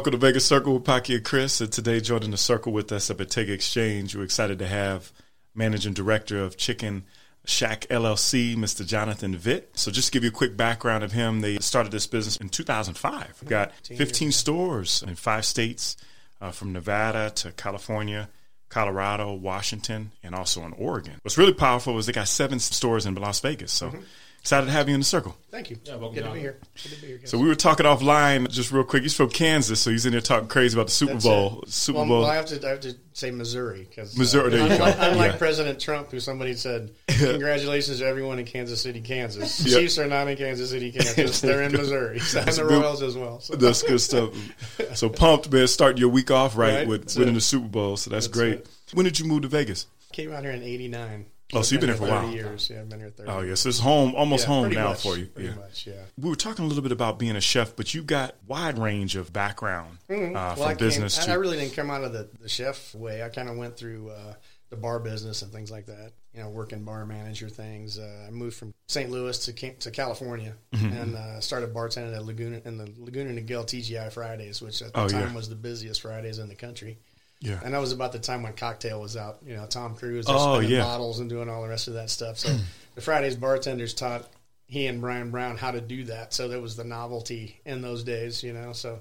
Welcome 0.00 0.12
to 0.12 0.26
Vegas 0.26 0.46
Circle 0.46 0.72
with 0.72 0.84
Pocky 0.84 1.16
and 1.16 1.22
Chris. 1.22 1.60
And 1.60 1.70
today, 1.70 2.00
joining 2.00 2.30
the 2.30 2.38
circle 2.38 2.72
with 2.72 2.90
us 2.90 3.10
at 3.10 3.18
Bottega 3.18 3.52
Exchange, 3.52 4.16
we're 4.16 4.22
excited 4.22 4.58
to 4.60 4.66
have 4.66 5.12
Managing 5.54 5.92
Director 5.92 6.42
of 6.42 6.56
Chicken 6.56 7.04
Shack 7.44 7.82
LLC, 7.90 8.56
Mr. 8.56 8.86
Jonathan 8.86 9.36
Vitt. 9.36 9.64
So, 9.74 9.90
just 9.90 10.08
to 10.08 10.12
give 10.12 10.24
you 10.24 10.30
a 10.30 10.32
quick 10.32 10.56
background 10.56 11.04
of 11.04 11.12
him, 11.12 11.42
they 11.42 11.58
started 11.58 11.92
this 11.92 12.06
business 12.06 12.38
in 12.38 12.48
2005. 12.48 13.40
We've 13.42 13.50
got 13.50 13.72
15 13.84 14.32
stores 14.32 15.04
in 15.06 15.16
five 15.16 15.44
states, 15.44 15.98
uh, 16.40 16.50
from 16.50 16.72
Nevada 16.72 17.28
to 17.34 17.52
California. 17.52 18.30
Colorado, 18.70 19.34
Washington, 19.34 20.12
and 20.22 20.32
also 20.32 20.64
in 20.64 20.72
Oregon. 20.74 21.14
What's 21.22 21.36
really 21.36 21.52
powerful 21.52 21.98
is 21.98 22.06
they 22.06 22.12
got 22.12 22.28
seven 22.28 22.60
stores 22.60 23.04
in 23.04 23.16
Las 23.16 23.40
Vegas. 23.40 23.72
So 23.72 23.88
mm-hmm. 23.88 24.00
Excited 24.40 24.66
to 24.66 24.72
have 24.72 24.88
you 24.88 24.94
in 24.94 25.00
the 25.00 25.04
circle. 25.04 25.36
Thank 25.50 25.68
you. 25.68 25.76
Yeah, 25.84 25.96
welcome 25.96 26.14
Good 26.14 26.24
to 26.24 26.32
be 26.32 26.40
here. 26.40 26.58
Good 26.82 26.92
to 26.92 27.00
be 27.02 27.06
here. 27.08 27.20
So 27.24 27.36
we 27.36 27.46
were 27.46 27.54
talking 27.54 27.84
offline 27.84 28.48
just 28.48 28.72
real 28.72 28.84
quick. 28.84 29.02
He's 29.02 29.14
from 29.14 29.28
Kansas, 29.28 29.78
so 29.80 29.90
he's 29.90 30.06
in 30.06 30.12
there 30.12 30.22
talking 30.22 30.48
crazy 30.48 30.74
about 30.78 30.86
the 30.86 30.92
Super 30.92 31.12
That's 31.12 31.26
Bowl. 31.26 31.60
It. 31.62 31.68
Super 31.68 31.98
well, 31.98 32.06
Bowl. 32.06 32.20
Well, 32.22 32.30
I 32.30 32.36
have 32.36 32.46
to 32.46 32.66
I 32.66 32.70
have 32.70 32.80
to 32.80 32.96
say 33.12 33.30
Missouri 33.30 33.86
because 33.88 34.16
Missouri. 34.16 34.46
Uh, 34.46 34.50
there 34.50 34.66
you 34.66 34.72
unlike, 34.72 34.96
go. 34.96 35.10
unlike 35.10 35.32
yeah. 35.32 35.38
President 35.38 35.78
Trump, 35.78 36.10
who 36.10 36.20
somebody 36.20 36.54
said, 36.54 36.92
"Congratulations 37.08 37.98
to 37.98 38.06
everyone 38.06 38.38
in 38.38 38.46
Kansas 38.46 38.80
City, 38.80 39.02
Kansas." 39.02 39.60
Yep. 39.60 39.78
Chiefs 39.78 39.98
are 39.98 40.06
not 40.06 40.26
in 40.26 40.38
Kansas 40.38 40.70
City, 40.70 40.90
Kansas. 40.90 41.40
They're 41.42 41.62
in 41.62 41.72
Missouri. 41.72 42.20
So, 42.20 42.40
and 42.40 42.48
the 42.48 42.64
Royals 42.64 43.02
as 43.02 43.18
well. 43.18 43.40
So. 43.40 43.56
That's 43.56 43.82
good 43.82 44.00
stuff. 44.00 44.34
So 44.94 45.08
pumped, 45.08 45.52
man. 45.52 45.68
Starting 45.68 45.98
your 45.98 46.08
week 46.08 46.30
off 46.30 46.56
right, 46.56 46.74
right. 46.74 46.88
with 46.88 47.16
winning 47.16 47.34
the 47.34 47.40
Super 47.40 47.68
Bowl. 47.68 47.96
So 47.96 48.10
that's, 48.10 48.26
that's 48.26 48.36
great. 48.36 48.54
It. 48.54 48.68
When 48.94 49.04
did 49.04 49.20
you 49.20 49.26
move 49.26 49.42
to 49.42 49.48
Vegas? 49.48 49.86
Came 50.12 50.32
out 50.32 50.42
here 50.42 50.52
in 50.52 50.62
'89. 50.62 51.26
Oh, 51.52 51.62
so 51.62 51.74
you've 51.74 51.80
been, 51.80 51.90
here 51.90 51.96
for 51.96 52.06
a 52.06 52.10
while. 52.10 52.30
Years, 52.30 52.70
yeah, 52.70 52.80
I've 52.80 52.88
been 52.88 53.00
here 53.00 53.10
thirty. 53.10 53.30
Oh, 53.30 53.40
yes, 53.40 53.66
it's 53.66 53.78
home, 53.78 54.14
almost 54.14 54.44
yeah, 54.44 54.54
home 54.54 54.70
now 54.70 54.88
much, 54.90 55.02
for 55.02 55.16
you. 55.16 55.26
Pretty 55.26 55.48
yeah. 55.48 55.54
much, 55.54 55.86
yeah. 55.86 56.02
We 56.18 56.28
were 56.28 56.36
talking 56.36 56.64
a 56.64 56.68
little 56.68 56.82
bit 56.82 56.92
about 56.92 57.18
being 57.18 57.36
a 57.36 57.40
chef, 57.40 57.74
but 57.76 57.92
you 57.94 58.02
got 58.02 58.36
wide 58.46 58.78
range 58.78 59.16
of 59.16 59.32
background 59.32 59.98
mm-hmm. 60.08 60.36
uh, 60.36 60.54
well, 60.56 60.68
from 60.68 60.76
business. 60.76 61.16
Came, 61.16 61.26
to... 61.26 61.32
I 61.32 61.34
really 61.34 61.58
didn't 61.58 61.74
come 61.74 61.90
out 61.90 62.04
of 62.04 62.12
the, 62.12 62.28
the 62.40 62.48
chef 62.48 62.94
way. 62.94 63.22
I 63.22 63.28
kind 63.28 63.48
of 63.48 63.56
went 63.56 63.76
through 63.76 64.10
uh, 64.10 64.34
the 64.70 64.76
bar 64.76 65.00
business 65.00 65.42
and 65.42 65.52
things 65.52 65.70
like 65.70 65.86
that. 65.86 66.12
You 66.34 66.42
know, 66.42 66.50
working 66.50 66.84
bar 66.84 67.04
manager 67.04 67.48
things. 67.48 67.98
Uh, 67.98 68.26
I 68.28 68.30
moved 68.30 68.56
from 68.56 68.72
St. 68.86 69.10
Louis 69.10 69.36
to 69.46 69.52
to 69.52 69.90
California 69.90 70.54
mm-hmm. 70.72 70.96
and 70.96 71.16
uh, 71.16 71.40
started 71.40 71.74
bartending 71.74 72.14
at 72.14 72.24
Laguna 72.24 72.60
in 72.64 72.78
the 72.78 72.88
Laguna 72.98 73.30
Niguel 73.32 73.64
TGI 73.64 74.12
Fridays, 74.12 74.62
which 74.62 74.80
at 74.82 74.92
the 74.92 75.00
oh, 75.00 75.08
time 75.08 75.30
yeah. 75.30 75.34
was 75.34 75.48
the 75.48 75.56
busiest 75.56 76.02
Fridays 76.02 76.38
in 76.38 76.48
the 76.48 76.54
country. 76.54 76.98
Yeah. 77.40 77.58
And 77.64 77.72
that 77.72 77.80
was 77.80 77.92
about 77.92 78.12
the 78.12 78.18
time 78.18 78.42
when 78.42 78.52
Cocktail 78.52 79.00
was 79.00 79.16
out. 79.16 79.38
You 79.44 79.56
know, 79.56 79.66
Tom 79.66 79.96
Cruise, 79.96 80.26
they're 80.26 80.36
oh, 80.36 80.58
spinning 80.58 80.76
yeah. 80.76 80.82
bottles 80.82 81.20
and 81.20 81.30
doing 81.30 81.48
all 81.48 81.62
the 81.62 81.68
rest 81.68 81.88
of 81.88 81.94
that 81.94 82.10
stuff. 82.10 82.38
So 82.38 82.54
the 82.94 83.00
Fridays 83.00 83.36
bartenders 83.36 83.94
taught 83.94 84.28
he 84.66 84.86
and 84.86 85.00
Bryan 85.00 85.30
Brown 85.30 85.56
how 85.56 85.70
to 85.70 85.80
do 85.80 86.04
that. 86.04 86.32
So 86.34 86.48
that 86.48 86.60
was 86.60 86.76
the 86.76 86.84
novelty 86.84 87.60
in 87.64 87.80
those 87.82 88.04
days, 88.04 88.42
you 88.42 88.52
know. 88.52 88.72
So 88.72 89.00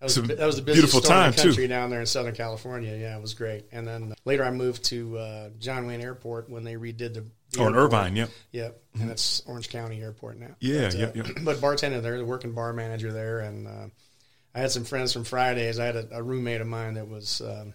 that 0.00 0.06
was, 0.06 0.14
that 0.14 0.46
was 0.46 0.56
the 0.56 0.62
beautiful 0.62 1.00
time 1.00 1.32
the 1.32 1.36
country 1.36 1.64
too. 1.64 1.68
down 1.68 1.90
there 1.90 2.00
in 2.00 2.06
Southern 2.06 2.34
California. 2.34 2.96
Yeah, 2.96 3.16
it 3.16 3.22
was 3.22 3.34
great. 3.34 3.66
And 3.70 3.86
then 3.86 4.14
later 4.24 4.44
I 4.44 4.50
moved 4.50 4.84
to 4.86 5.18
uh, 5.18 5.48
John 5.58 5.86
Wayne 5.86 6.00
Airport 6.00 6.50
when 6.50 6.64
they 6.64 6.74
redid 6.74 7.14
the. 7.14 7.26
the 7.52 7.60
oh, 7.60 7.66
in 7.68 7.74
Irvine, 7.74 8.16
yep. 8.16 8.30
Yep. 8.52 8.72
Mm-hmm. 8.72 9.02
And 9.02 9.10
it's 9.10 9.42
Orange 9.46 9.68
County 9.68 10.02
Airport 10.02 10.38
now. 10.38 10.56
Yeah, 10.58 10.88
but, 10.88 10.94
uh, 10.94 11.12
yep, 11.14 11.26
But 11.42 11.56
bartending 11.58 12.02
there, 12.02 12.18
the 12.18 12.24
working 12.24 12.52
bar 12.52 12.72
manager 12.72 13.12
there. 13.12 13.40
And 13.40 13.68
uh, 13.68 13.86
I 14.54 14.60
had 14.60 14.70
some 14.70 14.84
friends 14.84 15.12
from 15.12 15.24
Fridays. 15.24 15.78
I 15.78 15.86
had 15.86 15.96
a, 15.96 16.08
a 16.12 16.22
roommate 16.22 16.60
of 16.60 16.66
mine 16.66 16.94
that 16.94 17.08
was. 17.08 17.40
Um, 17.40 17.74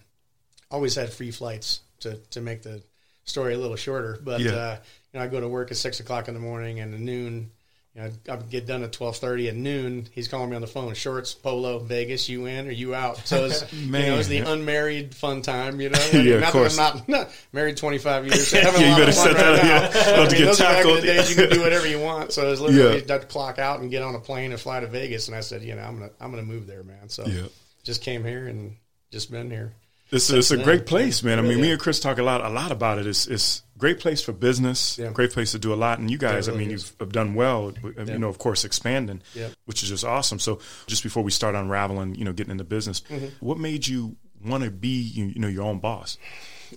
always 0.70 0.94
had 0.94 1.12
free 1.12 1.30
flights 1.30 1.80
to, 2.00 2.16
to 2.30 2.40
make 2.40 2.62
the 2.62 2.82
story 3.24 3.54
a 3.54 3.58
little 3.58 3.76
shorter. 3.76 4.18
But 4.22 4.40
yeah. 4.40 4.52
uh, 4.52 4.78
you 5.12 5.18
know, 5.18 5.24
I 5.24 5.28
go 5.28 5.40
to 5.40 5.48
work 5.48 5.70
at 5.70 5.76
six 5.76 6.00
o'clock 6.00 6.28
in 6.28 6.34
the 6.34 6.40
morning, 6.40 6.80
and 6.80 6.94
at 6.94 7.00
noon, 7.00 7.50
you 7.94 8.02
know, 8.02 8.10
I 8.28 8.36
get 8.36 8.66
done 8.66 8.84
at 8.84 8.92
twelve 8.92 9.16
thirty. 9.16 9.48
At 9.48 9.56
noon, 9.56 10.06
he's 10.12 10.28
calling 10.28 10.50
me 10.50 10.54
on 10.54 10.62
the 10.62 10.68
phone. 10.68 10.94
Shorts, 10.94 11.34
polo, 11.34 11.80
Vegas. 11.80 12.28
You 12.28 12.46
in 12.46 12.68
or 12.68 12.70
you 12.70 12.94
out? 12.94 13.18
So 13.26 13.46
it's 13.46 13.72
you 13.72 13.90
know, 13.90 14.18
it's 14.18 14.28
the 14.28 14.38
yeah. 14.38 14.52
unmarried 14.52 15.12
fun 15.12 15.42
time. 15.42 15.80
You 15.80 15.90
know, 15.90 15.98
yeah, 16.12 16.38
not 16.38 16.48
of 16.48 16.52
course. 16.52 16.78
I'm 16.78 16.98
not, 16.98 17.08
not, 17.08 17.30
married 17.52 17.76
twenty 17.76 17.98
five 17.98 18.24
years. 18.26 18.52
yeah, 18.52 18.70
you 18.70 18.96
better 18.96 19.10
set 19.10 19.36
that. 19.36 19.58
Right 19.58 19.66
yeah, 19.66 20.22
I 20.22 20.32
mean, 20.32 20.44
those 20.44 20.60
are 20.60 20.64
back 20.64 20.84
the 20.84 21.00
days 21.00 21.30
you 21.30 21.36
can 21.36 21.50
do 21.50 21.60
whatever 21.62 21.88
you 21.88 21.98
want. 21.98 22.32
So 22.32 22.52
it's 22.52 22.60
literally 22.60 23.00
yeah. 23.00 23.18
to 23.18 23.26
clock 23.26 23.58
out 23.58 23.80
and 23.80 23.90
get 23.90 24.02
on 24.02 24.14
a 24.14 24.20
plane 24.20 24.52
and 24.52 24.60
fly 24.60 24.78
to 24.78 24.86
Vegas. 24.86 25.26
And 25.26 25.36
I 25.36 25.40
said, 25.40 25.62
you 25.62 25.74
know, 25.74 25.82
I'm 25.82 25.98
gonna 25.98 26.12
I'm 26.20 26.30
gonna 26.30 26.42
move 26.44 26.68
there, 26.68 26.84
man. 26.84 27.08
So 27.08 27.26
yeah. 27.26 27.46
just 27.82 28.02
came 28.02 28.24
here 28.24 28.46
and 28.46 28.76
just 29.10 29.32
been 29.32 29.50
here. 29.50 29.74
It's, 30.12 30.30
it's 30.30 30.50
a 30.50 30.56
great 30.56 30.86
place, 30.86 31.22
man. 31.22 31.38
I 31.38 31.42
mean, 31.42 31.58
yeah. 31.58 31.62
me 31.62 31.70
and 31.72 31.80
Chris 31.80 32.00
talk 32.00 32.18
a 32.18 32.22
lot, 32.22 32.44
a 32.44 32.48
lot 32.48 32.72
about 32.72 32.98
it. 32.98 33.06
It's, 33.06 33.26
it's 33.26 33.62
a 33.76 33.78
great 33.78 34.00
place 34.00 34.20
for 34.22 34.32
business, 34.32 34.98
yeah. 34.98 35.10
great 35.12 35.32
place 35.32 35.52
to 35.52 35.58
do 35.58 35.72
a 35.72 35.76
lot. 35.76 35.98
And 35.98 36.10
you 36.10 36.18
guys, 36.18 36.48
really 36.48 36.64
I 36.64 36.66
mean, 36.66 36.74
is. 36.74 36.92
you've 36.98 37.12
done 37.12 37.34
well, 37.34 37.72
you 37.82 38.18
know, 38.18 38.28
of 38.28 38.38
course, 38.38 38.64
expanding, 38.64 39.22
which 39.66 39.82
is 39.82 39.88
just 39.88 40.04
awesome. 40.04 40.38
So 40.38 40.58
just 40.86 41.02
before 41.02 41.22
we 41.22 41.30
start 41.30 41.54
unraveling, 41.54 42.16
you 42.16 42.24
know, 42.24 42.32
getting 42.32 42.50
into 42.50 42.64
business, 42.64 43.02
mm-hmm. 43.02 43.26
what 43.38 43.58
made 43.58 43.86
you 43.86 44.16
want 44.44 44.64
to 44.64 44.70
be, 44.70 45.00
you 45.00 45.38
know, 45.38 45.48
your 45.48 45.64
own 45.64 45.78
boss? 45.78 46.18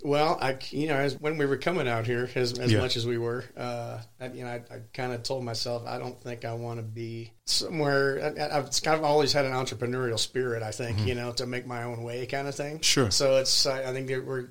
Well, 0.03 0.37
I 0.41 0.57
you 0.69 0.87
know 0.87 0.95
as, 0.95 1.19
when 1.19 1.37
we 1.37 1.45
were 1.45 1.57
coming 1.57 1.87
out 1.87 2.05
here, 2.05 2.29
as, 2.35 2.57
as 2.59 2.71
yeah. 2.71 2.79
much 2.79 2.97
as 2.97 3.05
we 3.05 3.17
were, 3.17 3.45
uh, 3.55 3.99
I, 4.19 4.27
you 4.27 4.43
know, 4.43 4.49
I, 4.49 4.55
I 4.73 4.79
kind 4.93 5.13
of 5.13 5.23
told 5.23 5.43
myself 5.43 5.83
I 5.85 5.97
don't 5.97 6.21
think 6.21 6.45
I 6.45 6.53
want 6.53 6.79
to 6.79 6.83
be 6.83 7.31
somewhere. 7.45 8.33
I, 8.39 8.55
have 8.55 8.71
kind 8.81 8.97
of 8.97 9.03
always 9.03 9.33
had 9.33 9.45
an 9.45 9.51
entrepreneurial 9.51 10.19
spirit. 10.19 10.63
I 10.63 10.71
think 10.71 10.97
mm-hmm. 10.97 11.07
you 11.07 11.15
know 11.15 11.31
to 11.33 11.45
make 11.45 11.65
my 11.65 11.83
own 11.83 12.03
way, 12.03 12.25
kind 12.25 12.47
of 12.47 12.55
thing. 12.55 12.81
Sure. 12.81 13.11
So 13.11 13.37
it's 13.37 13.65
I, 13.65 13.89
I 13.89 13.93
think 13.93 14.09
we're 14.09 14.49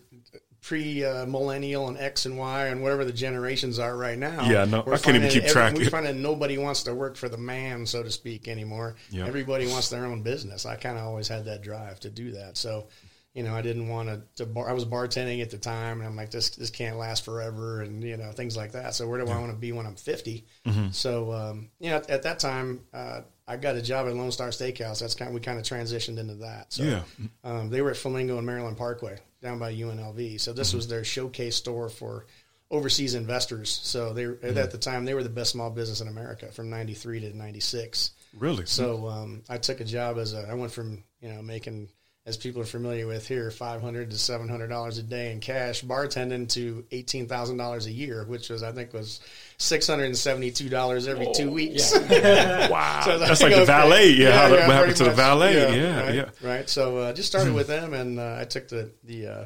pre 0.63 1.05
uh, 1.05 1.27
millennial 1.27 1.89
and 1.89 1.99
X 1.99 2.25
and 2.25 2.39
Y 2.39 2.67
and 2.67 2.83
whatever 2.83 3.05
the 3.05 3.13
generations 3.13 3.79
are 3.79 3.97
right 3.97 4.17
now. 4.17 4.49
Yeah, 4.49 4.65
no, 4.65 4.81
I 4.81 4.97
can't 4.97 5.17
even 5.17 5.29
keep 5.29 5.47
track. 5.47 5.75
We 5.75 5.89
find 5.89 6.07
that 6.07 6.17
nobody 6.17 6.57
wants 6.57 6.85
to 6.85 6.95
work 6.95 7.17
for 7.17 7.29
the 7.29 7.37
man, 7.37 7.85
so 7.85 8.03
to 8.03 8.11
speak, 8.11 8.49
anymore. 8.49 8.95
Yep. 9.11 9.29
Everybody 9.29 9.67
wants 9.67 9.91
their 9.91 10.07
own 10.07 10.23
business. 10.23 10.65
I 10.65 10.77
kind 10.77 10.97
of 10.97 11.05
always 11.05 11.29
had 11.29 11.45
that 11.47 11.63
drive 11.63 12.01
to 12.01 12.11
do 12.11 12.33
that. 12.33 12.57
So 12.57 12.87
you 13.34 13.43
know, 13.43 13.54
I 13.54 13.62
didn't 13.62 13.88
want 13.88 14.09
to, 14.09 14.22
to 14.37 14.47
bar, 14.47 14.69
I 14.69 14.72
was 14.72 14.84
bartending 14.84 15.41
at 15.41 15.50
the 15.50 15.56
time 15.56 16.00
and 16.00 16.09
I'm 16.09 16.16
like, 16.16 16.31
this, 16.31 16.50
this 16.50 16.69
can't 16.69 16.98
last 16.98 17.25
forever. 17.25 17.81
And, 17.81 18.04
you 18.04 18.16
know, 18.16 18.31
things 18.32 18.56
like 18.56 18.72
that. 18.72 18.94
So 18.94 19.09
where 19.09 19.19
do 19.19 19.26
yeah. 19.26 19.37
I 19.37 19.41
want 19.41 19.53
to 19.53 19.59
be 19.59 19.72
when 19.72 19.87
I'm 19.87 19.97
50? 19.97 20.44
Mm-hmm. 20.66 20.91
So, 20.91 21.32
um, 21.32 21.70
you 21.78 21.91
know, 21.91 21.97
at, 21.97 22.10
at 22.10 22.22
that 22.25 22.38
time, 22.38 22.81
uh, 22.93 23.22
I 23.48 23.56
got 23.56 23.76
a 23.76 23.82
job 23.82 24.06
at 24.06 24.15
Lone 24.15 24.32
Star 24.32 24.48
Steakhouse. 24.48 25.00
That's 25.00 25.15
kind 25.15 25.28
of, 25.28 25.34
we 25.34 25.41
kind 25.41 25.59
of 25.59 25.65
transitioned 25.65 26.19
into 26.19 26.34
that. 26.37 26.75
So, 26.75 26.82
yeah. 26.82 27.03
um, 27.43 27.70
they 27.70 27.81
were 27.81 27.91
at 27.91 27.97
Flamingo 27.97 28.37
and 28.37 28.47
Maryland 28.47 28.76
Parkway 28.76 29.19
down 29.41 29.59
by 29.59 29.72
UNLV. 29.72 30.38
So 30.38 30.53
this 30.53 30.69
mm-hmm. 30.69 30.78
was 30.78 30.88
their 30.88 31.04
showcase 31.04 31.56
store 31.56 31.88
for 31.88 32.26
overseas 32.70 33.14
investors. 33.14 33.81
So 33.82 34.12
they, 34.12 34.25
mm-hmm. 34.25 34.59
at 34.59 34.72
the 34.72 34.78
time, 34.78 35.06
they 35.06 35.14
were 35.14 35.22
the 35.22 35.31
best 35.31 35.53
small 35.53 35.70
business 35.70 36.03
in 36.03 36.09
America 36.09 36.53
from 36.53 36.69
93 36.69 37.20
to 37.20 37.37
96. 37.37 38.10
Really? 38.38 38.66
So, 38.66 39.09
um, 39.09 39.43
I 39.49 39.56
took 39.56 39.81
a 39.81 39.84
job 39.84 40.19
as 40.19 40.34
a, 40.34 40.47
I 40.50 40.54
went 40.54 40.72
from, 40.72 41.03
you 41.22 41.31
know, 41.31 41.41
making, 41.41 41.88
as 42.25 42.37
people 42.37 42.62
are 42.62 42.66
familiar 42.66 43.06
with 43.06 43.27
here, 43.27 43.50
five 43.50 43.83
hundred 43.83 44.10
to 44.10 44.19
seven 44.19 44.49
hundred 44.49 44.69
dollars 44.69 44.99
a 44.99 45.03
day 45.03 45.33
in 45.33 45.41
cash, 45.41 45.83
bartending 45.83 46.49
to 46.50 46.84
eighteen 46.93 47.27
thousand 47.27 47.56
dollars 47.56 47.87
a 47.87 47.91
year, 47.91 48.25
which 48.25 48.49
was 48.49 48.62
I 48.62 48.71
think 48.71 48.93
was 48.93 49.21
six 49.59 49.88
hundred 49.88 50.05
and 50.05 50.16
seventy 50.16 50.53
two 50.53 50.69
dollars 50.69 51.09
every 51.09 51.27
oh, 51.27 51.32
two 51.32 51.50
weeks. 51.50 51.93
Yeah. 52.11 52.69
wow, 52.71 53.03
so 53.05 53.19
that's 53.19 53.43
like, 53.43 53.55
the 53.55 53.65
valet. 53.65 54.11
Yeah, 54.11 54.28
yeah, 54.28 54.38
how, 54.38 54.47
yeah 54.47 54.66
what 54.69 54.77
happened 54.77 54.97
to 54.97 55.05
much. 55.05 55.11
the 55.11 55.16
valet? 55.16 55.55
Yeah, 55.55 55.75
yeah. 55.75 56.00
Right, 56.00 56.15
yeah. 56.15 56.31
right. 56.43 56.69
So 56.69 56.99
uh, 56.99 57.12
just 57.12 57.28
started 57.28 57.55
with 57.55 57.66
them, 57.66 57.93
and 57.93 58.21
uh, 58.21 58.37
I 58.41 58.44
took 58.44 58.69
the 58.69 58.91
the. 59.05 59.27
Uh, 59.27 59.44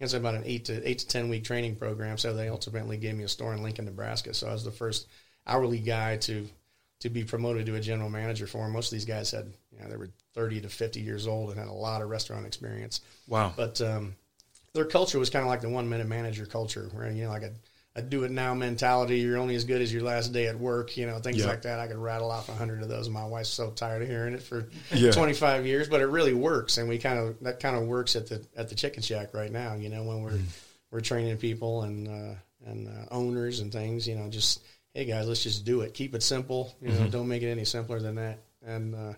it's 0.00 0.12
about 0.12 0.36
an 0.36 0.44
eight 0.44 0.66
to 0.66 0.88
eight 0.88 1.00
to 1.00 1.08
ten 1.08 1.28
week 1.28 1.44
training 1.44 1.76
program. 1.76 2.18
So 2.18 2.34
they 2.34 2.48
ultimately 2.48 2.98
gave 2.98 3.16
me 3.16 3.24
a 3.24 3.28
store 3.28 3.54
in 3.54 3.62
Lincoln, 3.62 3.86
Nebraska. 3.86 4.32
So 4.34 4.48
I 4.48 4.52
was 4.52 4.64
the 4.64 4.70
first 4.70 5.08
hourly 5.46 5.80
guy 5.80 6.18
to 6.18 6.46
to 7.00 7.08
be 7.08 7.24
promoted 7.24 7.66
to 7.66 7.76
a 7.76 7.80
general 7.80 8.10
manager 8.10 8.46
for 8.46 8.64
them. 8.64 8.72
Most 8.72 8.92
of 8.92 8.96
these 8.96 9.04
guys 9.04 9.30
had, 9.30 9.52
you 9.72 9.80
know, 9.80 9.88
they 9.88 9.96
were 9.96 10.10
30 10.34 10.62
to 10.62 10.68
50 10.68 11.00
years 11.00 11.26
old 11.26 11.50
and 11.50 11.58
had 11.58 11.68
a 11.68 11.72
lot 11.72 12.02
of 12.02 12.08
restaurant 12.08 12.46
experience. 12.46 13.00
Wow. 13.28 13.52
But 13.56 13.80
um, 13.80 14.16
their 14.72 14.84
culture 14.84 15.18
was 15.18 15.30
kind 15.30 15.44
of 15.44 15.48
like 15.48 15.60
the 15.60 15.68
one 15.68 15.88
minute 15.88 16.08
manager 16.08 16.44
culture, 16.44 16.88
where, 16.92 17.10
you 17.10 17.24
know, 17.24 17.30
like 17.30 17.42
a, 17.42 17.52
a 17.94 18.02
do 18.02 18.24
it 18.24 18.32
now 18.32 18.52
mentality. 18.52 19.20
You're 19.20 19.38
only 19.38 19.54
as 19.54 19.64
good 19.64 19.80
as 19.80 19.92
your 19.92 20.02
last 20.02 20.32
day 20.32 20.46
at 20.46 20.58
work, 20.58 20.96
you 20.96 21.06
know, 21.06 21.20
things 21.20 21.38
yep. 21.38 21.46
like 21.46 21.62
that. 21.62 21.78
I 21.78 21.86
could 21.86 21.98
rattle 21.98 22.32
off 22.32 22.48
a 22.48 22.54
hundred 22.54 22.82
of 22.82 22.88
those. 22.88 23.08
My 23.08 23.24
wife's 23.24 23.48
so 23.48 23.70
tired 23.70 24.02
of 24.02 24.08
hearing 24.08 24.34
it 24.34 24.42
for 24.42 24.68
yeah. 24.92 25.12
25 25.12 25.66
years, 25.66 25.88
but 25.88 26.00
it 26.00 26.06
really 26.06 26.34
works. 26.34 26.78
And 26.78 26.88
we 26.88 26.98
kind 26.98 27.18
of, 27.20 27.38
that 27.42 27.60
kind 27.60 27.76
of 27.76 27.84
works 27.84 28.16
at 28.16 28.28
the, 28.28 28.44
at 28.56 28.68
the 28.68 28.74
chicken 28.74 29.02
shack 29.04 29.34
right 29.34 29.52
now, 29.52 29.74
you 29.74 29.88
know, 29.88 30.02
when 30.02 30.22
we're, 30.22 30.30
mm. 30.32 30.44
we're 30.90 31.00
training 31.00 31.36
people 31.36 31.82
and, 31.82 32.08
uh, 32.08 32.34
and 32.66 32.88
uh, 32.88 33.06
owners 33.12 33.60
and 33.60 33.72
things, 33.72 34.06
you 34.06 34.16
know, 34.16 34.28
just, 34.28 34.62
hey 34.94 35.04
guys, 35.04 35.28
let's 35.28 35.42
just 35.42 35.64
do 35.64 35.82
it. 35.82 35.94
Keep 35.94 36.14
it 36.14 36.22
simple. 36.22 36.74
You 36.80 36.88
know, 36.88 36.94
mm-hmm. 36.94 37.10
don't 37.10 37.28
make 37.28 37.42
it 37.42 37.50
any 37.50 37.64
simpler 37.64 38.00
than 38.00 38.16
that. 38.16 38.40
And 38.64 38.94
uh, 38.94 39.12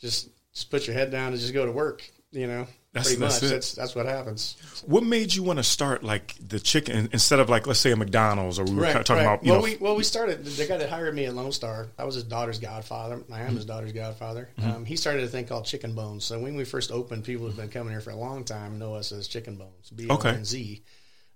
just 0.00 0.30
just 0.52 0.70
put 0.70 0.86
your 0.86 0.94
head 0.94 1.10
down 1.10 1.32
and 1.32 1.40
just 1.40 1.54
go 1.54 1.64
to 1.64 1.72
work. 1.72 2.08
You 2.32 2.46
know, 2.46 2.66
that's, 2.94 3.08
pretty 3.08 3.20
that's 3.20 3.42
much. 3.42 3.50
It. 3.50 3.54
That's 3.54 3.72
that's 3.72 3.94
what 3.94 4.06
happens. 4.06 4.56
What 4.86 5.04
made 5.04 5.34
you 5.34 5.42
want 5.42 5.58
to 5.58 5.62
start 5.62 6.02
like 6.02 6.34
the 6.40 6.58
chicken 6.58 7.10
instead 7.12 7.40
of 7.40 7.50
like 7.50 7.66
let's 7.66 7.78
say 7.78 7.92
a 7.92 7.96
McDonald's 7.96 8.58
or 8.58 8.64
we 8.64 8.74
were 8.74 8.82
right, 8.82 8.92
talking 9.04 9.16
right. 9.16 9.34
about? 9.34 9.44
well, 9.44 9.56
know, 9.56 9.62
we 9.62 9.76
well 9.76 9.96
we 9.96 10.02
started. 10.02 10.44
The 10.44 10.66
guy 10.66 10.78
that 10.78 10.88
hired 10.88 11.14
me 11.14 11.26
at 11.26 11.34
Lone 11.34 11.52
Star, 11.52 11.88
I 11.98 12.04
was 12.04 12.14
his 12.14 12.24
daughter's 12.24 12.58
godfather. 12.58 13.22
I 13.30 13.40
am 13.40 13.46
mm-hmm. 13.46 13.56
his 13.56 13.64
daughter's 13.66 13.92
godfather. 13.92 14.48
Mm-hmm. 14.58 14.70
Um, 14.70 14.84
he 14.84 14.96
started 14.96 15.24
a 15.24 15.28
thing 15.28 15.46
called 15.46 15.66
Chicken 15.66 15.94
Bonz. 15.94 16.22
So 16.22 16.38
when 16.38 16.56
we 16.56 16.64
first 16.64 16.90
opened, 16.90 17.24
people 17.24 17.46
who've 17.46 17.56
been 17.56 17.68
coming 17.68 17.92
here 17.92 18.00
for 18.00 18.10
a 18.10 18.16
long 18.16 18.44
time 18.44 18.78
know 18.78 18.94
us 18.94 19.12
as 19.12 19.28
Chicken 19.28 19.56
Bonz. 19.56 19.94
B 19.94 20.06
O 20.08 20.16
N 20.16 20.44
Z. 20.44 20.82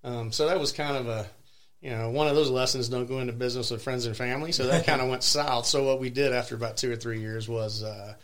Um, 0.03 0.33
so 0.33 0.47
that 0.47 0.59
was 0.59 0.73
kind 0.73 0.97
of 0.97 1.09
a 1.09 1.27
you 1.81 1.91
know, 1.91 2.11
one 2.11 2.27
of 2.29 2.35
those 2.35 2.51
lessons 2.51 2.89
don't 2.89 3.07
go 3.07 3.21
into 3.21 3.33
business 3.33 3.71
with 3.71 3.83
friends 3.83 4.07
and 4.07 4.17
family. 4.17 4.53
So 4.53 4.67
that 4.67 4.87
kind 4.87 5.01
of 5.01 5.09
went 5.11 5.23
south. 5.23 5.67
So 5.67 5.85
what 5.85 6.01
we 6.01 6.11
did 6.11 6.33
after 6.33 6.55
about 6.55 6.77
two 6.77 6.91
or 6.91 6.97
three 6.97 7.21
years 7.21 7.49
was 7.49 7.83
uh, 7.83 8.15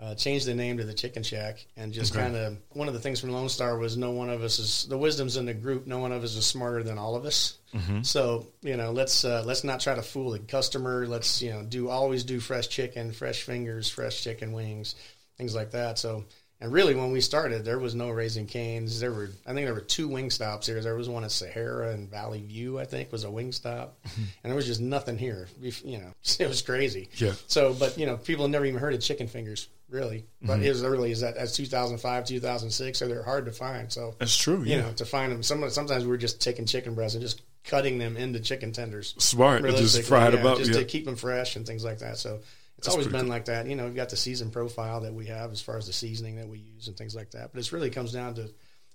uh, 0.00 0.14
changed 0.14 0.46
the 0.46 0.54
name 0.54 0.78
to 0.78 0.84
the 0.84 0.94
Chicken 0.94 1.22
Shack, 1.22 1.66
and 1.76 1.92
just 1.92 2.12
okay. 2.12 2.22
kind 2.22 2.36
of 2.36 2.56
one 2.70 2.88
of 2.88 2.94
the 2.94 3.00
things 3.00 3.20
from 3.20 3.30
Lone 3.30 3.50
Star 3.50 3.76
was 3.76 3.96
no 3.96 4.12
one 4.12 4.30
of 4.30 4.42
us 4.42 4.58
is 4.58 4.86
the 4.88 4.96
wisdom's 4.96 5.36
in 5.36 5.44
the 5.44 5.52
group. 5.52 5.86
No 5.86 5.98
one 5.98 6.12
of 6.12 6.24
us 6.24 6.36
is 6.36 6.46
smarter 6.46 6.82
than 6.82 6.96
all 6.96 7.16
of 7.16 7.26
us. 7.26 7.58
Mm-hmm. 7.74 8.02
So 8.02 8.46
you 8.62 8.76
know, 8.76 8.92
let's 8.92 9.24
uh, 9.24 9.42
let's 9.44 9.64
not 9.64 9.80
try 9.80 9.94
to 9.94 10.02
fool 10.02 10.30
the 10.30 10.38
customer. 10.38 11.06
Let's 11.06 11.42
you 11.42 11.50
know 11.50 11.62
do 11.62 11.90
always 11.90 12.24
do 12.24 12.40
fresh 12.40 12.68
chicken, 12.68 13.12
fresh 13.12 13.42
fingers, 13.42 13.90
fresh 13.90 14.22
chicken 14.24 14.52
wings, 14.52 14.94
things 15.36 15.54
like 15.54 15.72
that. 15.72 15.98
So 15.98 16.24
and 16.62 16.70
really, 16.70 16.94
when 16.94 17.10
we 17.10 17.22
started, 17.22 17.64
there 17.64 17.78
was 17.78 17.94
no 17.94 18.10
Raising 18.10 18.46
Cane's. 18.46 19.00
There 19.00 19.12
were, 19.12 19.30
I 19.46 19.54
think, 19.54 19.66
there 19.66 19.72
were 19.72 19.80
two 19.80 20.10
Wingstops 20.10 20.66
here. 20.66 20.82
There 20.82 20.94
was 20.94 21.08
one 21.08 21.24
at 21.24 21.30
Sahara 21.30 21.90
and 21.90 22.10
Valley 22.10 22.42
View. 22.42 22.78
I 22.78 22.84
think 22.84 23.10
was 23.10 23.24
a 23.24 23.28
Wingstop, 23.28 23.88
and 24.04 24.24
there 24.44 24.54
was 24.54 24.66
just 24.66 24.80
nothing 24.80 25.16
here. 25.16 25.48
You 25.62 25.98
know, 25.98 26.12
it 26.38 26.48
was 26.48 26.60
crazy. 26.60 27.08
Yeah. 27.14 27.32
So, 27.46 27.72
but 27.72 27.96
you 27.96 28.04
know, 28.04 28.18
people 28.18 28.46
never 28.46 28.66
even 28.66 28.78
heard 28.78 28.92
of 28.92 29.00
chicken 29.00 29.26
fingers, 29.26 29.68
really. 29.88 30.26
But 30.42 30.58
mm-hmm. 30.58 30.66
as 30.66 30.82
early 30.82 31.12
as 31.12 31.22
that, 31.22 31.38
as 31.38 31.56
2005, 31.56 32.26
2006, 32.26 32.98
so 32.98 33.08
they're 33.08 33.22
hard 33.22 33.46
to 33.46 33.52
find. 33.52 33.90
So 33.90 34.14
that's 34.18 34.36
true. 34.36 34.62
Yeah. 34.62 34.76
You 34.76 34.82
know, 34.82 34.92
to 34.92 35.06
find 35.06 35.32
them, 35.32 35.42
some, 35.42 35.68
sometimes 35.70 36.04
we 36.04 36.12
are 36.12 36.18
just 36.18 36.42
taking 36.42 36.66
chicken 36.66 36.94
breasts 36.94 37.14
and 37.14 37.22
just 37.22 37.40
cutting 37.64 37.98
them 37.98 38.18
into 38.18 38.38
chicken 38.38 38.72
tenders. 38.72 39.14
Smart. 39.16 39.62
Just 39.62 40.02
fried 40.02 40.34
yeah, 40.34 40.46
up, 40.46 40.58
just 40.58 40.72
yeah. 40.72 40.78
to 40.78 40.84
keep 40.84 41.06
them 41.06 41.16
fresh 41.16 41.56
and 41.56 41.66
things 41.66 41.84
like 41.84 42.00
that. 42.00 42.18
So 42.18 42.40
it's 42.80 42.86
That's 42.86 42.94
always 42.94 43.08
been 43.08 43.20
cool. 43.20 43.28
like 43.28 43.44
that. 43.44 43.66
You 43.66 43.76
know, 43.76 43.84
we've 43.84 43.94
got 43.94 44.08
the 44.08 44.16
season 44.16 44.50
profile 44.50 45.02
that 45.02 45.12
we 45.12 45.26
have 45.26 45.52
as 45.52 45.60
far 45.60 45.76
as 45.76 45.86
the 45.86 45.92
seasoning 45.92 46.36
that 46.36 46.48
we 46.48 46.60
use 46.60 46.88
and 46.88 46.96
things 46.96 47.14
like 47.14 47.32
that. 47.32 47.52
But 47.52 47.60
it 47.60 47.70
really 47.72 47.90
comes 47.90 48.10
down 48.10 48.36
to 48.36 48.50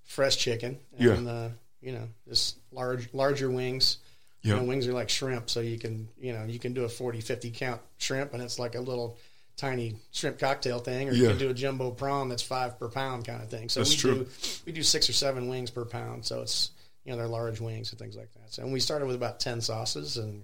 fresh 0.06 0.38
chicken 0.38 0.80
and, 0.98 1.26
yeah. 1.28 1.32
uh, 1.32 1.50
you 1.82 1.92
know, 1.92 2.08
just 2.28 2.58
large, 2.72 3.14
larger 3.14 3.48
wings. 3.48 4.00
Yeah. 4.42 4.56
You 4.56 4.62
know, 4.62 4.64
wings 4.66 4.88
are 4.88 4.94
like 4.94 5.10
shrimp, 5.10 5.52
so 5.52 5.60
you 5.60 5.78
can, 5.78 6.08
you 6.20 6.34
know, 6.34 6.46
you 6.46 6.58
can 6.58 6.74
do 6.74 6.84
a 6.84 6.90
40, 6.90 7.22
50 7.22 7.52
count 7.52 7.82
shrimp 8.00 8.34
and 8.34 8.42
it's 8.42 8.58
like 8.58 8.74
a 8.74 8.82
little 8.82 9.20
tiny 9.56 9.98
shrimp 10.12 10.40
cocktail 10.40 10.80
thing, 10.80 11.10
or 11.10 11.12
yeah. 11.12 11.22
you 11.22 11.28
can 11.30 11.38
do 11.38 11.50
a 11.52 11.54
jumbo 11.54 11.92
prawn 11.92 12.28
that's 12.28 12.42
five 12.42 12.80
per 12.80 12.90
pound 12.90 13.28
kind 13.28 13.44
of 13.44 13.52
thing. 13.52 13.70
So 13.70 13.82
that's 13.82 13.92
we 13.92 13.98
true. 13.98 14.24
do 14.24 14.28
we 14.66 14.72
do 14.72 14.82
six 14.82 15.10
or 15.10 15.14
seven 15.14 15.48
wings 15.48 15.70
per 15.70 15.86
pound. 15.86 16.26
So 16.26 16.42
it's 16.42 16.72
you 17.04 17.12
know 17.12 17.18
they're 17.18 17.28
large 17.28 17.62
wings 17.62 17.92
and 17.92 18.00
things 18.00 18.16
like 18.16 18.34
that. 18.34 18.52
So 18.52 18.64
and 18.64 18.74
we 18.74 18.80
started 18.80 19.06
with 19.06 19.16
about 19.16 19.40
ten 19.40 19.62
sauces 19.62 20.18
and 20.18 20.44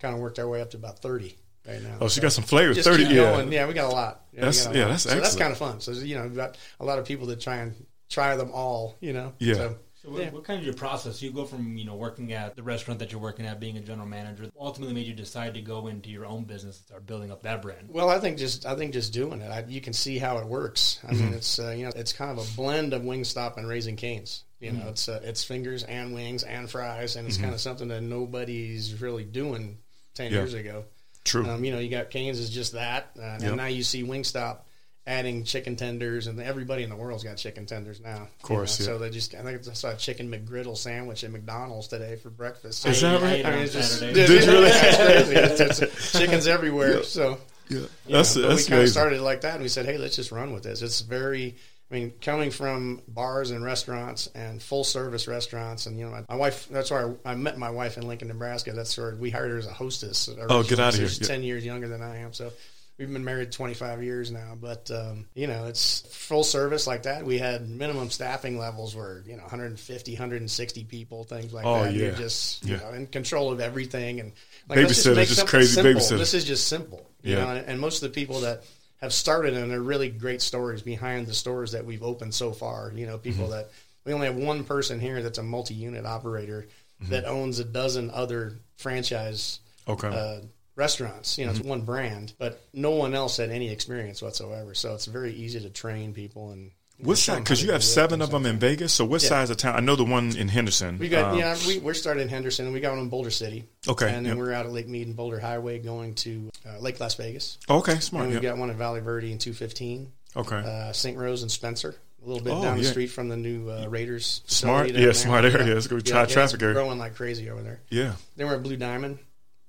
kind 0.00 0.12
of 0.12 0.20
worked 0.20 0.40
our 0.40 0.48
way 0.48 0.60
up 0.60 0.72
to 0.72 0.76
about 0.76 0.98
thirty 0.98 1.36
right 1.66 1.82
now. 1.82 1.96
Oh, 2.00 2.08
she 2.08 2.20
got 2.20 2.32
some 2.32 2.44
flavor. 2.44 2.74
Thirty, 2.74 3.04
yeah, 3.04 3.14
going. 3.14 3.52
yeah, 3.52 3.66
we 3.66 3.74
got 3.74 3.90
a 3.90 3.94
lot. 3.94 4.22
Yeah, 4.32 4.42
that's 4.42 4.66
a 4.66 4.72
yeah, 4.74 4.82
lot. 4.82 4.88
that's 4.88 5.02
so 5.04 5.10
excellent. 5.10 5.22
that's 5.22 5.36
kind 5.36 5.52
of 5.52 5.58
fun. 5.58 5.80
So 5.80 5.92
you 5.92 6.16
know, 6.16 6.22
we've 6.24 6.36
got 6.36 6.58
a 6.80 6.84
lot 6.84 6.98
of 6.98 7.06
people 7.06 7.26
that 7.28 7.40
try 7.40 7.56
and 7.56 7.74
try 8.08 8.36
them 8.36 8.50
all. 8.52 8.96
You 9.00 9.12
know, 9.12 9.32
yeah. 9.38 9.54
So, 9.54 9.76
so 10.04 10.10
what, 10.10 10.22
yeah. 10.22 10.30
what, 10.30 10.44
kind 10.44 10.58
of 10.58 10.64
your 10.66 10.74
process? 10.74 11.22
You 11.22 11.30
go 11.30 11.46
from 11.46 11.76
you 11.78 11.84
know 11.86 11.94
working 11.94 12.32
at 12.32 12.56
the 12.56 12.62
restaurant 12.62 13.00
that 13.00 13.10
you're 13.10 13.20
working 13.20 13.46
at, 13.46 13.58
being 13.58 13.78
a 13.78 13.80
general 13.80 14.06
manager, 14.06 14.50
ultimately 14.58 14.94
made 14.94 15.06
you 15.06 15.14
decide 15.14 15.54
to 15.54 15.62
go 15.62 15.86
into 15.86 16.10
your 16.10 16.26
own 16.26 16.44
business 16.44 16.76
and 16.78 16.86
start 16.86 17.06
building 17.06 17.30
up 17.30 17.42
that 17.44 17.62
brand. 17.62 17.88
Well, 17.88 18.10
I 18.10 18.18
think 18.18 18.36
just 18.38 18.66
I 18.66 18.74
think 18.74 18.92
just 18.92 19.12
doing 19.12 19.40
it, 19.40 19.50
I, 19.50 19.64
you 19.66 19.80
can 19.80 19.92
see 19.94 20.18
how 20.18 20.38
it 20.38 20.46
works. 20.46 21.00
I 21.02 21.12
mm-hmm. 21.12 21.24
mean, 21.24 21.34
it's 21.34 21.58
uh, 21.58 21.70
you 21.70 21.84
know 21.84 21.92
it's 21.96 22.12
kind 22.12 22.30
of 22.30 22.46
a 22.46 22.56
blend 22.56 22.92
of 22.92 23.02
Wingstop 23.02 23.56
and 23.56 23.66
Raising 23.66 23.96
Cane's. 23.96 24.44
You 24.60 24.72
know, 24.72 24.80
mm-hmm. 24.80 24.88
it's 24.88 25.08
uh, 25.08 25.20
it's 25.22 25.44
fingers 25.44 25.82
and 25.84 26.14
wings 26.14 26.42
and 26.42 26.70
fries, 26.70 27.16
and 27.16 27.26
it's 27.26 27.36
mm-hmm. 27.36 27.44
kind 27.44 27.54
of 27.54 27.60
something 27.60 27.88
that 27.88 28.02
nobody's 28.02 29.00
really 29.00 29.24
doing 29.24 29.78
ten 30.14 30.32
yeah. 30.32 30.38
years 30.38 30.54
ago. 30.54 30.84
True. 31.24 31.48
Um, 31.48 31.64
you 31.64 31.72
know, 31.72 31.78
you 31.78 31.88
got 31.88 32.10
Canes 32.10 32.38
is 32.38 32.50
just 32.50 32.72
that, 32.72 33.10
uh, 33.18 33.22
yep. 33.22 33.42
and 33.42 33.56
now 33.56 33.66
you 33.66 33.82
see 33.82 34.04
Wingstop 34.04 34.58
adding 35.06 35.44
chicken 35.44 35.76
tenders, 35.76 36.26
and 36.26 36.40
everybody 36.40 36.82
in 36.82 36.90
the 36.90 36.96
world's 36.96 37.24
got 37.24 37.36
chicken 37.36 37.66
tenders 37.66 38.00
now. 38.00 38.22
Of 38.22 38.42
course, 38.42 38.80
you 38.80 38.86
know? 38.86 38.92
yeah. 38.92 38.98
So 38.98 39.04
they 39.04 39.10
just, 39.10 39.34
I 39.34 39.42
think 39.42 39.68
I 39.68 39.72
saw 39.72 39.90
a 39.90 39.96
chicken 39.96 40.30
McGriddle 40.30 40.76
sandwich 40.76 41.24
at 41.24 41.30
McDonald's 41.30 41.88
today 41.88 42.16
for 42.16 42.30
breakfast. 42.30 42.86
Is 42.86 43.00
that 43.02 43.20
right? 43.20 43.44
I 43.44 43.50
mean, 43.50 43.60
it's 43.60 43.72
just, 43.72 44.00
Did 44.00 44.16
you 44.16 44.36
really? 44.36 44.70
it's, 44.70 45.80
it's, 45.80 46.12
chicken's 46.12 46.46
everywhere. 46.46 46.98
Yeah. 46.98 47.02
So 47.02 47.38
yeah, 47.68 47.80
that's, 48.08 48.36
know, 48.36 48.48
that's 48.48 48.64
we 48.64 48.70
kind 48.70 48.82
of 48.82 48.88
started 48.88 49.20
like 49.20 49.42
that, 49.42 49.54
and 49.54 49.62
we 49.62 49.68
said, 49.68 49.86
hey, 49.86 49.98
let's 49.98 50.16
just 50.16 50.32
run 50.32 50.52
with 50.52 50.62
this. 50.62 50.82
It's 50.82 51.00
very 51.00 51.56
I 51.94 51.96
mean, 51.96 52.12
coming 52.20 52.50
from 52.50 53.02
bars 53.06 53.52
and 53.52 53.64
restaurants 53.64 54.26
and 54.34 54.60
full 54.60 54.82
service 54.82 55.28
restaurants, 55.28 55.86
and 55.86 55.96
you 55.96 56.04
know, 56.04 56.10
my, 56.10 56.24
my 56.28 56.34
wife. 56.34 56.68
That's 56.68 56.90
where 56.90 57.14
I, 57.24 57.30
I, 57.30 57.34
met 57.36 57.56
my 57.56 57.70
wife 57.70 57.96
in 57.96 58.08
Lincoln, 58.08 58.26
Nebraska. 58.26 58.72
That's 58.72 58.98
where 58.98 59.14
we 59.14 59.30
hired 59.30 59.52
her 59.52 59.58
as 59.58 59.68
a 59.68 59.72
hostess. 59.72 60.28
Oh, 60.48 60.64
get 60.64 60.80
out 60.80 60.94
of 60.94 60.98
here! 60.98 61.08
She's 61.08 61.28
ten 61.28 61.44
years 61.44 61.64
younger 61.64 61.86
than 61.86 62.02
I 62.02 62.18
am, 62.18 62.32
so 62.32 62.50
we've 62.98 63.12
been 63.12 63.24
married 63.24 63.50
25 63.50 64.04
years 64.04 64.30
now 64.30 64.56
but 64.60 64.88
um, 64.92 65.26
you 65.34 65.48
know 65.48 65.66
it's 65.66 66.02
full 66.12 66.44
service 66.44 66.86
like 66.86 67.02
that 67.02 67.24
we 67.24 67.38
had 67.38 67.68
minimum 67.68 68.08
staffing 68.08 68.56
levels 68.56 68.94
were 68.94 69.24
you 69.26 69.34
know 69.34 69.42
150 69.42 70.12
160 70.12 70.84
people 70.84 71.24
things 71.24 71.52
like 71.52 71.66
oh, 71.66 71.82
that 71.82 71.92
yeah. 71.92 72.02
you're 72.04 72.14
just 72.14 72.64
you 72.64 72.74
yeah. 72.74 72.78
know 72.82 72.90
in 72.90 73.08
control 73.08 73.50
of 73.50 73.58
everything 73.58 74.20
and 74.20 74.30
like, 74.68 74.78
babysitters 74.78 75.26
just 75.26 75.46
crazy 75.48 75.74
simple. 75.74 76.00
babysitter 76.00 76.18
this 76.18 76.34
is 76.34 76.44
just 76.44 76.68
simple 76.68 77.10
yeah. 77.22 77.38
Know? 77.38 77.64
and 77.66 77.80
most 77.80 78.00
of 78.00 78.12
the 78.12 78.14
people 78.14 78.40
that 78.42 78.62
have 79.04 79.12
started, 79.12 79.54
and 79.54 79.70
they're 79.70 79.80
really 79.80 80.08
great 80.08 80.42
stories 80.42 80.82
behind 80.82 81.26
the 81.26 81.34
stores 81.34 81.72
that 81.72 81.84
we've 81.84 82.02
opened 82.02 82.34
so 82.34 82.52
far. 82.52 82.92
You 82.94 83.06
know, 83.06 83.18
people 83.18 83.44
mm-hmm. 83.44 83.52
that 83.52 83.70
we 84.04 84.12
only 84.12 84.26
have 84.26 84.36
one 84.36 84.64
person 84.64 85.00
here 85.00 85.22
that's 85.22 85.38
a 85.38 85.42
multi-unit 85.42 86.04
operator 86.04 86.66
mm-hmm. 87.00 87.12
that 87.12 87.24
owns 87.24 87.58
a 87.58 87.64
dozen 87.64 88.10
other 88.10 88.58
franchise 88.76 89.60
okay. 89.88 90.08
uh, 90.08 90.40
restaurants. 90.76 91.38
You 91.38 91.46
know, 91.46 91.52
mm-hmm. 91.52 91.60
it's 91.60 91.68
one 91.68 91.82
brand, 91.82 92.34
but 92.38 92.60
no 92.72 92.90
one 92.90 93.14
else 93.14 93.36
had 93.36 93.50
any 93.50 93.70
experience 93.70 94.20
whatsoever. 94.20 94.74
So 94.74 94.94
it's 94.94 95.06
very 95.06 95.32
easy 95.32 95.60
to 95.60 95.70
train 95.70 96.12
people 96.12 96.50
and 96.50 96.70
what 96.98 97.18
size? 97.18 97.38
Because 97.38 97.62
you 97.62 97.72
have 97.72 97.82
seven 97.82 98.22
of 98.22 98.30
them 98.30 98.46
in 98.46 98.58
Vegas. 98.58 98.92
So 98.92 99.04
what 99.04 99.22
yeah. 99.22 99.28
size 99.28 99.50
of 99.50 99.56
town? 99.56 99.76
I 99.76 99.80
know 99.80 99.96
the 99.96 100.04
one 100.04 100.36
in 100.36 100.48
Henderson. 100.48 100.98
We 100.98 101.08
got 101.08 101.32
um, 101.32 101.38
yeah. 101.38 101.56
We, 101.66 101.78
we're 101.78 101.94
starting 101.94 102.22
in 102.22 102.28
Henderson, 102.28 102.66
and 102.66 102.74
we 102.74 102.80
got 102.80 102.90
one 102.90 103.00
in 103.00 103.08
Boulder 103.08 103.30
City. 103.30 103.64
Okay, 103.88 104.06
and 104.06 104.24
then 104.24 104.36
yep. 104.36 104.38
we're 104.38 104.52
out 104.52 104.66
of 104.66 104.72
Lake 104.72 104.88
Mead 104.88 105.06
and 105.06 105.16
Boulder 105.16 105.40
Highway 105.40 105.78
going 105.78 106.14
to 106.16 106.50
uh, 106.66 106.78
Lake 106.78 107.00
Las 107.00 107.14
Vegas. 107.16 107.58
Okay, 107.68 107.98
smart. 107.98 108.24
And 108.24 108.30
we 108.30 108.34
yep. 108.34 108.42
got 108.42 108.58
one 108.58 108.70
in 108.70 108.76
Valle 108.76 109.00
Verde 109.00 109.32
and 109.32 109.40
two 109.40 109.52
fifteen. 109.52 110.12
Okay, 110.36 110.56
uh, 110.56 110.92
St. 110.92 111.18
Rose 111.18 111.42
and 111.42 111.50
Spencer. 111.50 111.94
A 112.22 112.26
little 112.26 112.42
bit 112.42 112.54
oh, 112.54 112.62
down 112.62 112.76
yeah. 112.78 112.84
the 112.84 112.88
street 112.88 113.08
from 113.08 113.28
the 113.28 113.36
new 113.36 113.68
uh, 113.68 113.86
Raiders. 113.86 114.40
Smart, 114.46 114.88
yeah, 114.88 114.98
there. 114.98 115.12
smart 115.12 115.44
area. 115.44 115.76
It's 115.76 115.88
going 115.88 116.00
to 116.00 116.10
try 116.10 116.24
traffic 116.24 116.62
area. 116.62 116.74
Growing 116.74 116.98
like 116.98 117.16
crazy 117.16 117.50
over 117.50 117.60
there. 117.60 117.80
Yeah. 117.90 118.14
Then 118.36 118.46
we're 118.46 118.54
at 118.54 118.62
Blue 118.62 118.78
Diamond 118.78 119.18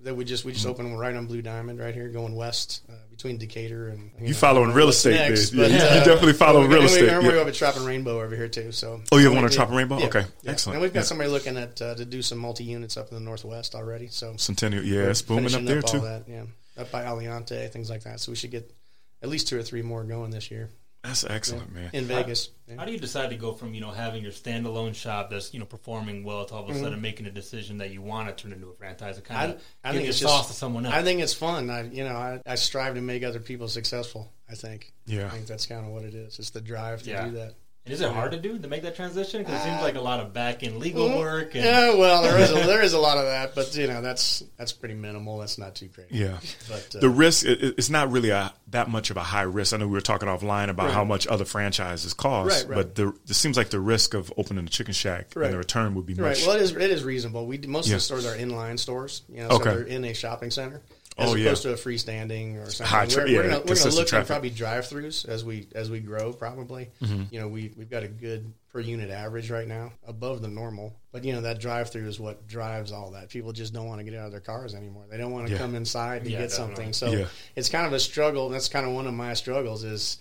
that 0.01 0.15
we 0.15 0.25
just 0.25 0.45
we 0.45 0.51
just 0.51 0.65
opened 0.65 0.97
right 0.99 1.15
on 1.15 1.25
Blue 1.25 1.41
Diamond 1.41 1.79
right 1.79 1.93
here 1.93 2.09
going 2.09 2.35
west 2.35 2.81
uh, 2.89 2.93
between 3.09 3.37
Decatur 3.37 3.87
and 3.87 4.11
you, 4.19 4.27
you 4.27 4.33
know, 4.33 4.33
following 4.33 4.71
real 4.71 4.89
estate. 4.89 5.15
Next, 5.15 5.51
but, 5.51 5.71
yeah, 5.71 5.77
uh, 5.77 5.95
you 5.95 6.05
definitely 6.05 6.33
following 6.33 6.69
real 6.69 6.83
estate. 6.83 7.09
And 7.09 7.23
we, 7.23 7.29
we 7.29 7.37
have 7.37 7.47
a 7.47 7.51
Tropping 7.51 7.85
Rainbow 7.85 8.21
over 8.21 8.35
here 8.35 8.47
too. 8.47 8.71
So 8.71 9.01
oh, 9.11 9.17
you 9.17 9.25
have 9.25 9.35
one 9.35 9.45
at 9.45 9.51
Tropping 9.51 9.75
Rainbow? 9.75 9.97
Yeah, 9.97 10.07
okay, 10.07 10.25
yeah. 10.41 10.51
excellent. 10.51 10.75
And 10.75 10.81
we've 10.81 10.93
got 10.93 11.05
somebody 11.05 11.29
looking 11.29 11.57
at 11.57 11.81
uh, 11.81 11.95
to 11.95 12.05
do 12.05 12.21
some 12.21 12.37
multi 12.37 12.63
units 12.63 12.97
up 12.97 13.09
in 13.09 13.15
the 13.15 13.21
northwest 13.21 13.73
already. 13.73 14.07
So 14.07 14.35
Centennial, 14.37 14.83
yeah, 14.83 15.09
it's 15.09 15.21
booming 15.21 15.55
up 15.55 15.63
there 15.63 15.79
up 15.79 15.85
too. 15.85 15.99
That, 16.01 16.23
yeah, 16.27 16.43
up 16.77 16.91
by 16.91 17.03
Aliante, 17.03 17.69
things 17.71 17.89
like 17.89 18.03
that. 18.03 18.19
So 18.19 18.31
we 18.31 18.35
should 18.35 18.51
get 18.51 18.71
at 19.23 19.29
least 19.29 19.47
two 19.47 19.57
or 19.57 19.63
three 19.63 19.81
more 19.81 20.03
going 20.03 20.31
this 20.31 20.51
year. 20.51 20.69
That's 21.05 21.23
excellent, 21.23 21.71
yeah. 21.73 21.81
man. 21.81 21.89
In 21.93 22.05
Vegas. 22.05 22.49
How, 22.69 22.77
how, 22.79 22.85
do 22.85 22.91
you 22.91 22.99
decide 22.99 23.29
to 23.29 23.35
go 23.35 23.53
from 23.53 23.73
you 23.73 23.81
know 23.81 23.91
having 23.91 24.23
your 24.23 24.31
standalone 24.31 24.95
shop 24.95 25.29
that's 25.29 25.53
you 25.53 25.59
know 25.59 25.65
performing 25.65 26.23
well 26.23 26.45
to 26.45 26.53
all 26.53 26.63
of 26.63 26.69
a 26.69 26.73
mm-hmm. 26.73 26.83
sudden 26.83 27.01
making 27.01 27.25
a 27.25 27.31
decision 27.31 27.77
that 27.77 27.91
you 27.91 28.01
want 28.01 28.27
to 28.29 28.43
turn 28.43 28.51
into 28.51 28.67
a 28.67 28.73
franchise? 28.73 29.19
Kind 29.23 29.53
of 29.53 29.63
I, 29.83 29.89
I 29.89 29.93
think 29.93 30.09
it's 30.09 30.19
sauce 30.19 30.39
just, 30.39 30.49
to 30.49 30.55
someone 30.55 30.85
else. 30.85 30.95
I 30.95 31.03
think 31.03 31.21
it's 31.21 31.33
fun. 31.33 31.69
I 31.69 31.83
you 31.83 32.03
know 32.03 32.15
I, 32.15 32.41
I 32.45 32.55
strive 32.55 32.95
to 32.95 33.01
make 33.01 33.23
other 33.23 33.39
people 33.39 33.67
successful. 33.67 34.31
I 34.49 34.55
think. 34.55 34.93
Yeah. 35.05 35.27
I 35.27 35.29
think 35.29 35.47
that's 35.47 35.65
kind 35.65 35.85
of 35.85 35.91
what 35.91 36.03
it 36.03 36.13
is. 36.13 36.37
It's 36.39 36.51
the 36.51 36.61
drive 36.61 37.03
to 37.03 37.09
yeah. 37.09 37.25
do 37.25 37.31
that. 37.31 37.55
And 37.85 37.93
is 37.93 38.01
it 38.01 38.11
hard 38.11 38.31
to 38.31 38.39
do 38.39 38.57
to 38.57 38.67
make 38.67 38.81
that 38.81 38.95
transition? 38.95 39.43
Because 39.43 39.61
it 39.61 39.63
seems 39.63 39.79
like 39.79 39.93
a 39.93 40.01
lot 40.01 40.19
of 40.19 40.33
back 40.33 40.63
end 40.63 40.77
legal 40.77 41.07
mm-hmm. 41.07 41.19
work. 41.19 41.53
And... 41.53 41.63
Yeah, 41.63 41.93
well, 41.93 42.23
there 42.23 42.39
is 42.39 42.49
a, 42.49 42.53
there 42.65 42.81
is 42.81 42.93
a 42.93 42.99
lot 42.99 43.19
of 43.19 43.25
that, 43.25 43.53
but 43.53 43.75
you 43.75 43.85
know 43.85 44.01
that's 44.01 44.43
that's 44.57 44.71
pretty 44.71 44.95
minimal. 44.95 45.37
That's 45.37 45.59
not 45.59 45.75
too 45.75 45.89
crazy. 45.89 46.09
Yeah, 46.11 46.39
but 46.67 46.95
uh, 46.95 46.99
the 46.99 47.09
risk 47.09 47.45
it, 47.45 47.75
it's 47.77 47.91
not 47.91 48.11
really 48.11 48.31
a 48.31 48.51
that 48.69 48.89
much 48.89 49.11
of 49.11 49.17
a 49.17 49.23
high 49.23 49.43
risk. 49.43 49.71
I 49.71 49.77
know 49.77 49.85
we 49.85 49.93
were 49.93 50.01
talking 50.01 50.27
offline 50.27 50.69
about 50.69 50.87
right. 50.87 50.93
how 50.95 51.03
much 51.03 51.27
other 51.27 51.45
franchises 51.45 52.15
cost, 52.15 52.49
right, 52.49 52.69
right. 52.69 52.75
but 52.75 52.95
the, 52.95 53.09
it 53.29 53.35
seems 53.35 53.55
like 53.55 53.69
the 53.69 53.79
risk 53.79 54.15
of 54.15 54.33
opening 54.35 54.65
a 54.65 54.69
chicken 54.69 54.95
shack 54.95 55.27
and 55.35 55.53
the 55.53 55.57
return 55.57 55.93
would 55.93 56.07
be 56.07 56.15
much. 56.15 56.39
Right. 56.39 56.43
Well, 56.47 56.55
it 56.55 56.63
is 56.63 56.71
it 56.71 56.89
is 56.89 57.03
reasonable. 57.03 57.45
We 57.45 57.59
most 57.59 57.87
yeah. 57.87 57.95
of 57.95 57.97
the 57.97 58.03
stores 58.03 58.25
are 58.25 58.35
inline 58.35 58.79
stores. 58.79 59.21
You 59.29 59.43
know, 59.43 59.49
so 59.49 59.55
okay. 59.57 59.69
they're 59.69 59.83
in 59.83 60.05
a 60.05 60.13
shopping 60.15 60.49
center 60.49 60.81
as 61.17 61.29
oh, 61.29 61.35
opposed 61.35 61.65
yeah. 61.65 61.71
to 61.71 61.77
a 61.77 61.77
freestanding 61.77 62.61
or 62.61 62.69
something. 62.69 62.85
High 62.87 63.05
tra- 63.05 63.23
we're, 63.23 63.29
yeah, 63.29 63.57
we're 63.57 63.63
going 63.63 63.77
to 63.77 63.89
look 63.89 64.07
traffic. 64.07 64.13
at 64.13 64.27
probably 64.27 64.49
drive-throughs 64.49 65.27
as 65.27 65.45
we 65.45 65.67
as 65.73 65.89
we 65.89 65.99
grow. 65.99 66.33
Probably, 66.33 66.89
mm-hmm. 67.01 67.23
you 67.31 67.39
know, 67.39 67.47
we 67.47 67.71
we've 67.77 67.89
got 67.89 68.03
a 68.03 68.07
good 68.07 68.53
per 68.71 68.79
unit 68.79 69.09
average 69.09 69.49
right 69.49 69.67
now, 69.67 69.93
above 70.05 70.41
the 70.41 70.49
normal. 70.49 70.93
But 71.11 71.23
you 71.23 71.33
know, 71.33 71.41
that 71.41 71.59
drive-through 71.59 72.07
is 72.07 72.19
what 72.19 72.47
drives 72.47 72.91
all 72.91 73.11
that. 73.11 73.29
People 73.29 73.53
just 73.53 73.73
don't 73.73 73.87
want 73.87 73.99
to 73.99 74.03
get 74.03 74.13
out 74.19 74.25
of 74.25 74.31
their 74.31 74.41
cars 74.41 74.75
anymore. 74.75 75.05
They 75.09 75.17
don't 75.17 75.31
want 75.31 75.47
to 75.47 75.53
yeah. 75.53 75.59
come 75.59 75.75
inside 75.75 76.25
to 76.25 76.29
get 76.29 76.51
something. 76.51 76.91
So 76.91 77.27
it's 77.55 77.69
kind 77.69 77.87
of 77.87 77.93
a 77.93 77.99
struggle. 77.99 78.49
That's 78.49 78.67
kind 78.67 78.85
of 78.85 78.93
one 78.93 79.07
of 79.07 79.13
my 79.13 79.33
struggles 79.33 79.83
is 79.83 80.17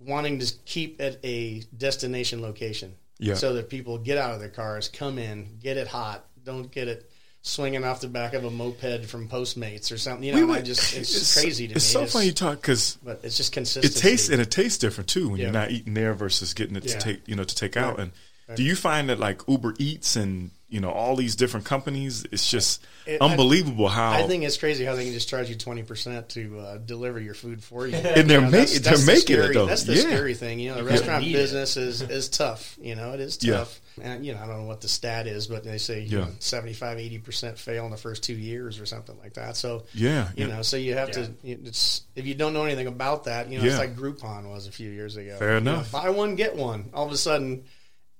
wanting 0.00 0.40
to 0.40 0.52
keep 0.64 1.00
at 1.00 1.18
a 1.24 1.62
destination 1.76 2.42
location. 2.42 2.94
So 3.34 3.54
that 3.54 3.70
people 3.70 3.96
get 3.96 4.18
out 4.18 4.34
of 4.34 4.40
their 4.40 4.50
cars, 4.50 4.88
come 4.88 5.18
in, 5.18 5.58
get 5.60 5.78
it 5.78 5.86
hot, 5.86 6.26
don't 6.42 6.70
get 6.70 6.88
it 6.88 7.10
swinging 7.46 7.84
off 7.84 8.00
the 8.00 8.08
back 8.08 8.32
of 8.32 8.44
a 8.44 8.50
moped 8.50 9.04
from 9.04 9.28
Postmates 9.28 9.92
or 9.92 9.98
something. 9.98 10.24
You 10.24 10.32
know, 10.32 10.38
we 10.38 10.44
would, 10.46 10.58
I 10.58 10.62
just 10.62 10.96
it's, 10.96 11.14
it's 11.14 11.40
crazy 11.40 11.68
to 11.68 11.74
it's 11.74 11.84
me. 11.84 11.92
So 11.92 12.02
it's 12.02 12.12
so 12.12 12.18
funny 12.18 12.28
you 12.28 12.32
talk 12.32 12.60
because, 12.60 12.98
but 13.04 13.20
it's 13.22 13.36
just 13.36 13.52
consistent. 13.52 13.94
It 13.94 13.98
tastes 13.98 14.30
and 14.30 14.40
it 14.40 14.50
tastes 14.50 14.78
different 14.78 15.08
too 15.08 15.28
when 15.28 15.38
yeah. 15.38 15.44
you're 15.44 15.52
not 15.52 15.70
eating 15.70 15.94
there 15.94 16.14
versus 16.14 16.54
getting 16.54 16.74
it 16.74 16.84
to 16.84 16.94
yeah. 16.94 16.98
take 16.98 17.28
you 17.28 17.36
know 17.36 17.44
to 17.44 17.54
take 17.54 17.76
out. 17.76 18.00
And 18.00 18.12
right. 18.48 18.56
do 18.56 18.62
you 18.62 18.74
find 18.74 19.10
that 19.10 19.20
like 19.20 19.42
Uber 19.46 19.74
Eats 19.78 20.16
and 20.16 20.50
you 20.74 20.80
know 20.80 20.90
all 20.90 21.14
these 21.14 21.36
different 21.36 21.64
companies. 21.64 22.24
It's 22.32 22.50
just 22.50 22.84
it, 23.06 23.20
unbelievable 23.20 23.86
I, 23.86 23.92
how 23.92 24.10
I 24.10 24.22
think 24.24 24.42
it's 24.42 24.56
crazy 24.56 24.84
how 24.84 24.96
they 24.96 25.04
can 25.04 25.12
just 25.12 25.28
charge 25.28 25.48
you 25.48 25.54
twenty 25.54 25.84
percent 25.84 26.28
to 26.30 26.58
uh, 26.58 26.78
deliver 26.78 27.20
your 27.20 27.34
food 27.34 27.62
for 27.62 27.86
you. 27.86 27.94
and 27.94 28.28
they're, 28.28 28.40
you 28.40 28.46
know, 28.46 28.50
ma- 28.50 28.50
that's, 28.50 28.80
they're 28.80 29.06
making 29.06 29.36
scary, 29.36 29.46
it 29.46 29.54
though. 29.54 29.66
That's 29.66 29.84
the 29.84 29.94
yeah. 29.94 30.00
scary 30.00 30.34
thing. 30.34 30.58
You 30.58 30.70
know, 30.70 30.78
the 30.78 30.84
restaurant 30.84 31.24
business 31.24 31.76
is 31.76 32.02
is 32.02 32.28
tough. 32.28 32.76
You 32.82 32.96
know, 32.96 33.12
it 33.12 33.20
is 33.20 33.36
tough. 33.36 33.80
Yeah. 33.96 34.04
And 34.04 34.26
you 34.26 34.34
know, 34.34 34.40
I 34.42 34.46
don't 34.48 34.62
know 34.62 34.66
what 34.66 34.80
the 34.80 34.88
stat 34.88 35.28
is, 35.28 35.46
but 35.46 35.62
they 35.62 35.78
say 35.78 36.00
yeah. 36.00 36.26
75 36.40 36.98
80 36.98 37.18
percent 37.18 37.56
fail 37.56 37.84
in 37.84 37.92
the 37.92 37.96
first 37.96 38.24
two 38.24 38.34
years 38.34 38.80
or 38.80 38.86
something 38.86 39.16
like 39.22 39.34
that. 39.34 39.56
So 39.56 39.84
yeah, 39.94 40.28
you 40.34 40.48
know, 40.48 40.62
so 40.62 40.76
you 40.76 40.94
have 40.94 41.12
to. 41.12 41.30
It's 41.44 42.02
if 42.16 42.26
you 42.26 42.34
don't 42.34 42.52
know 42.52 42.64
anything 42.64 42.88
about 42.88 43.24
that, 43.24 43.48
you 43.48 43.60
know, 43.60 43.64
it's 43.64 43.78
like 43.78 43.94
Groupon 43.94 44.50
was 44.50 44.66
a 44.66 44.72
few 44.72 44.90
years 44.90 45.16
ago. 45.16 45.36
Fair 45.38 45.58
enough. 45.58 45.92
You 45.92 45.98
know, 45.98 46.04
buy 46.04 46.10
one 46.10 46.34
get 46.34 46.56
one. 46.56 46.90
All 46.92 47.06
of 47.06 47.12
a 47.12 47.16
sudden 47.16 47.62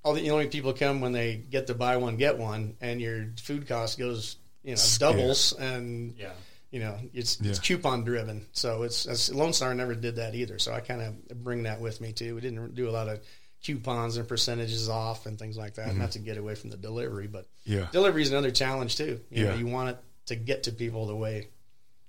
all 0.05 0.13
the 0.13 0.31
only 0.31 0.47
people 0.47 0.73
come 0.73 1.01
when 1.01 1.13
they 1.13 1.37
get 1.37 1.67
to 1.69 1.75
buy 1.75 1.97
one 1.97 2.17
get 2.17 2.39
one, 2.39 2.77
and 2.81 3.01
your 3.01 3.27
food 3.43 3.67
cost 3.67 3.99
goes 3.99 4.37
you 4.63 4.75
know 4.75 4.81
doubles, 4.99 5.55
yeah. 5.59 5.73
and 5.73 6.15
yeah. 6.19 6.31
you 6.71 6.81
know 6.81 6.97
it's 7.13 7.41
yeah. 7.41 7.51
it's 7.51 7.59
coupon 7.59 8.05
driven. 8.05 8.47
So 8.53 8.83
it's, 8.83 9.07
it's 9.07 9.33
Lone 9.33 9.53
Star 9.53 9.75
never 9.75 9.95
did 9.95 10.17
that 10.17 10.35
either. 10.35 10.59
So 10.59 10.73
I 10.73 10.81
kind 10.81 11.01
of 11.01 11.43
bring 11.43 11.65
that 11.65 11.81
with 11.81 12.01
me 12.01 12.13
too. 12.13 12.35
We 12.35 12.41
didn't 12.43 12.75
do 12.75 12.89
a 12.89 12.93
lot 12.93 13.09
of 13.09 13.21
coupons 13.65 14.19
and 14.19 14.29
percentages 14.29 14.91
off 14.91 15.25
and 15.25 15.39
things 15.39 15.57
like 15.57 15.75
that, 15.75 15.89
mm-hmm. 15.89 16.01
not 16.01 16.13
to 16.13 16.19
get 16.19 16.37
away 16.37 16.55
from 16.55 16.69
the 16.69 16.77
delivery, 16.77 17.27
but 17.27 17.47
yeah, 17.65 17.87
delivery 17.91 18.23
is 18.23 18.31
another 18.31 18.51
challenge 18.51 18.97
too. 18.97 19.21
You 19.31 19.45
yeah, 19.45 19.51
know, 19.51 19.57
you 19.57 19.67
want 19.67 19.91
it 19.91 19.99
to 20.27 20.37
get 20.37 20.65
to 20.65 20.73
people 20.73 21.07
the 21.07 21.17
way 21.17 21.49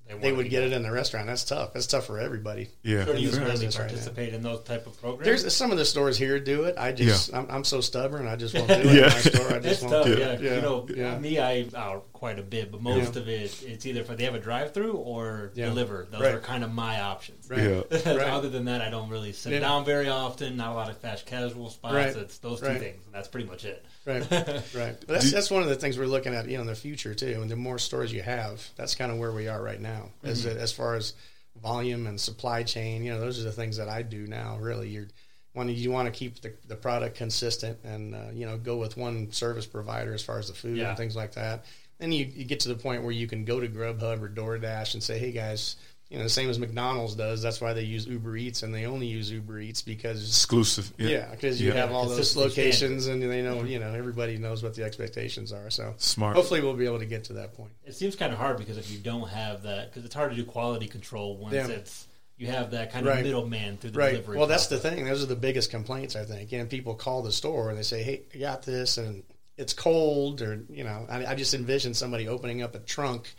they, 0.07 0.17
they 0.17 0.31
would 0.31 0.49
get 0.49 0.63
it 0.63 0.71
in 0.71 0.83
the 0.83 0.91
restaurant. 0.91 1.27
That's 1.27 1.43
tough. 1.43 1.73
That's 1.73 1.87
tough 1.87 2.05
for 2.05 2.19
everybody. 2.19 2.69
Yeah, 2.83 3.05
so 3.05 3.13
do 3.13 3.21
you 3.21 3.31
really 3.31 3.67
participate 3.69 4.25
right 4.27 4.33
in 4.33 4.43
those 4.43 4.61
type 4.63 4.85
of 4.85 4.99
programs? 5.01 5.25
There's 5.25 5.55
some 5.55 5.71
of 5.71 5.77
the 5.77 5.85
stores 5.85 6.17
here 6.17 6.39
do 6.39 6.65
it. 6.65 6.75
I 6.77 6.91
just 6.91 7.29
yeah. 7.29 7.39
I'm, 7.39 7.47
I'm, 7.49 7.63
so 7.63 7.81
stubborn. 7.81 8.27
I 8.27 8.35
just 8.35 8.53
won't 8.53 8.67
do 8.67 8.73
it 8.73 8.85
yeah. 8.85 8.91
in 8.91 9.01
my 9.01 9.09
store. 9.09 9.53
I 9.53 9.59
just 9.59 9.81
won't 9.81 9.93
tough, 9.93 10.05
do 10.05 10.13
it. 10.13 10.41
Yeah. 10.41 10.55
You 10.55 10.61
know, 10.61 10.87
yeah. 10.93 11.17
me, 11.17 11.39
I 11.39 11.67
uh, 11.73 11.99
quite 12.25 12.39
a 12.39 12.41
bit, 12.41 12.71
but 12.71 12.81
most 12.81 13.17
of 13.17 13.29
it, 13.29 13.63
it's 13.67 13.85
either 13.85 14.01
if 14.01 14.07
they 14.07 14.23
have 14.23 14.33
a 14.33 14.39
drive-through 14.39 14.93
or 14.93 15.51
deliver. 15.53 16.07
Those 16.09 16.21
right. 16.21 16.33
are 16.33 16.39
kind 16.39 16.63
of 16.63 16.73
my 16.73 16.99
options. 16.99 17.47
Right. 17.47 17.59
Yeah. 17.61 18.07
Other 18.33 18.49
than 18.49 18.65
that, 18.65 18.81
I 18.81 18.89
don't 18.89 19.09
really 19.09 19.31
sit 19.31 19.59
down 19.59 19.85
very 19.85 20.09
often. 20.09 20.57
Not 20.57 20.71
a 20.71 20.73
lot 20.73 20.89
of 20.89 20.97
fast 20.97 21.27
casual 21.27 21.69
spots. 21.69 21.93
Right. 21.93 22.15
It's 22.15 22.39
those 22.39 22.61
two 22.61 22.79
things. 22.79 23.05
And 23.05 23.13
that's 23.13 23.27
pretty 23.27 23.47
much 23.47 23.63
it. 23.63 23.85
Right, 24.07 24.21
right. 24.31 24.95
But 25.01 25.07
that's, 25.07 25.31
that's 25.31 25.51
one 25.51 25.61
of 25.61 25.69
the 25.69 25.75
things 25.75 25.99
we're 25.99 26.07
looking 26.07 26.33
at, 26.33 26.49
you 26.49 26.55
know, 26.55 26.61
in 26.61 26.67
the 26.67 26.73
future 26.73 27.13
too. 27.13 27.39
And 27.43 27.51
the 27.51 27.55
more 27.55 27.77
stores 27.77 28.11
you 28.11 28.23
have, 28.23 28.67
that's 28.75 28.95
kind 28.95 29.11
of 29.11 29.19
where 29.19 29.31
we 29.31 29.47
are 29.47 29.61
right 29.61 29.79
now, 29.79 30.09
mm-hmm. 30.23 30.29
as 30.29 30.47
as 30.47 30.71
far 30.71 30.95
as 30.95 31.13
volume 31.61 32.07
and 32.07 32.19
supply 32.19 32.63
chain. 32.63 33.03
You 33.03 33.13
know, 33.13 33.19
those 33.19 33.39
are 33.39 33.43
the 33.43 33.51
things 33.51 33.77
that 33.77 33.87
I 33.87 34.01
do 34.01 34.25
now. 34.25 34.57
Really, 34.57 34.89
you're 34.89 35.09
when 35.53 35.69
you 35.69 35.89
want 35.89 36.05
to 36.05 36.11
keep 36.11 36.41
the, 36.41 36.53
the 36.67 36.75
product 36.75 37.17
consistent 37.17 37.79
and 37.83 38.13
uh, 38.13 38.31
you 38.33 38.45
know 38.45 38.57
go 38.57 38.77
with 38.77 38.97
one 38.97 39.31
service 39.31 39.65
provider 39.65 40.13
as 40.13 40.23
far 40.23 40.37
as 40.37 40.49
the 40.49 40.53
food 40.53 40.77
yeah. 40.77 40.89
and 40.89 40.97
things 40.97 41.15
like 41.15 41.33
that. 41.33 41.65
Then 41.97 42.11
you, 42.11 42.25
you 42.25 42.45
get 42.45 42.59
to 42.61 42.69
the 42.69 42.75
point 42.75 43.03
where 43.03 43.11
you 43.11 43.27
can 43.27 43.45
go 43.45 43.59
to 43.59 43.67
Grubhub 43.67 44.21
or 44.21 44.29
DoorDash 44.29 44.93
and 44.93 45.03
say, 45.03 45.17
"Hey 45.17 45.31
guys, 45.31 45.77
you 46.09 46.17
know, 46.17 46.23
the 46.23 46.29
same 46.29 46.49
as 46.49 46.59
McDonald's 46.59 47.15
does. 47.15 47.41
That's 47.41 47.59
why 47.59 47.73
they 47.73 47.81
use 47.81 48.05
Uber 48.05 48.37
Eats, 48.37 48.61
and 48.61 48.73
they 48.73 48.85
only 48.85 49.07
use 49.07 49.31
Uber 49.31 49.59
Eats 49.59 49.81
because 49.81 50.27
exclusive. 50.27 50.93
Yeah, 50.97 51.31
because 51.31 51.59
yeah, 51.59 51.67
you 51.67 51.73
yeah. 51.73 51.81
have 51.81 51.91
all 51.91 52.07
those 52.07 52.35
locations, 52.35 53.07
and 53.07 53.21
they 53.21 53.41
know, 53.41 53.63
you 53.63 53.79
know, 53.79 53.91
everybody 53.91 54.37
knows 54.37 54.61
what 54.61 54.75
the 54.75 54.83
expectations 54.83 55.51
are. 55.51 55.69
So 55.71 55.95
smart. 55.97 56.35
Hopefully, 56.35 56.61
we'll 56.61 56.75
be 56.75 56.85
able 56.85 56.99
to 56.99 57.07
get 57.07 57.23
to 57.25 57.33
that 57.33 57.55
point. 57.55 57.71
It 57.85 57.95
seems 57.95 58.15
kind 58.15 58.31
of 58.31 58.37
hard 58.37 58.57
because 58.57 58.77
if 58.77 58.91
you 58.91 58.99
don't 58.99 59.27
have 59.29 59.63
that, 59.63 59.89
because 59.89 60.05
it's 60.05 60.13
hard 60.13 60.29
to 60.29 60.35
do 60.35 60.45
quality 60.45 60.87
control 60.87 61.37
once 61.37 61.55
yeah. 61.55 61.67
it's 61.67 62.07
you 62.37 62.47
have 62.47 62.71
that 62.71 62.91
kind 62.91 63.07
of 63.07 63.13
right. 63.13 63.23
middleman 63.23 63.77
through 63.77 63.91
the 63.91 63.99
right. 63.99 64.11
delivery. 64.11 64.37
Well, 64.37 64.47
process. 64.47 64.67
that's 64.67 64.83
the 64.83 64.89
thing. 64.89 65.05
Those 65.05 65.23
are 65.23 65.27
the 65.27 65.35
biggest 65.35 65.71
complaints, 65.71 66.15
I 66.15 66.23
think. 66.23 66.51
And 66.51 66.69
people 66.69 66.93
call 66.93 67.23
the 67.23 67.31
store 67.31 67.69
and 67.69 67.77
they 67.79 67.83
say, 67.83 68.03
"Hey, 68.03 68.21
I 68.33 68.37
got 68.37 68.61
this," 68.61 68.99
and 68.99 69.23
it's 69.57 69.73
cold, 69.73 70.41
or 70.41 70.63
you 70.69 70.83
know, 70.83 71.05
I, 71.09 71.25
I 71.25 71.35
just 71.35 71.53
envision 71.53 71.93
somebody 71.93 72.27
opening 72.27 72.61
up 72.61 72.75
a 72.75 72.79
trunk 72.79 73.33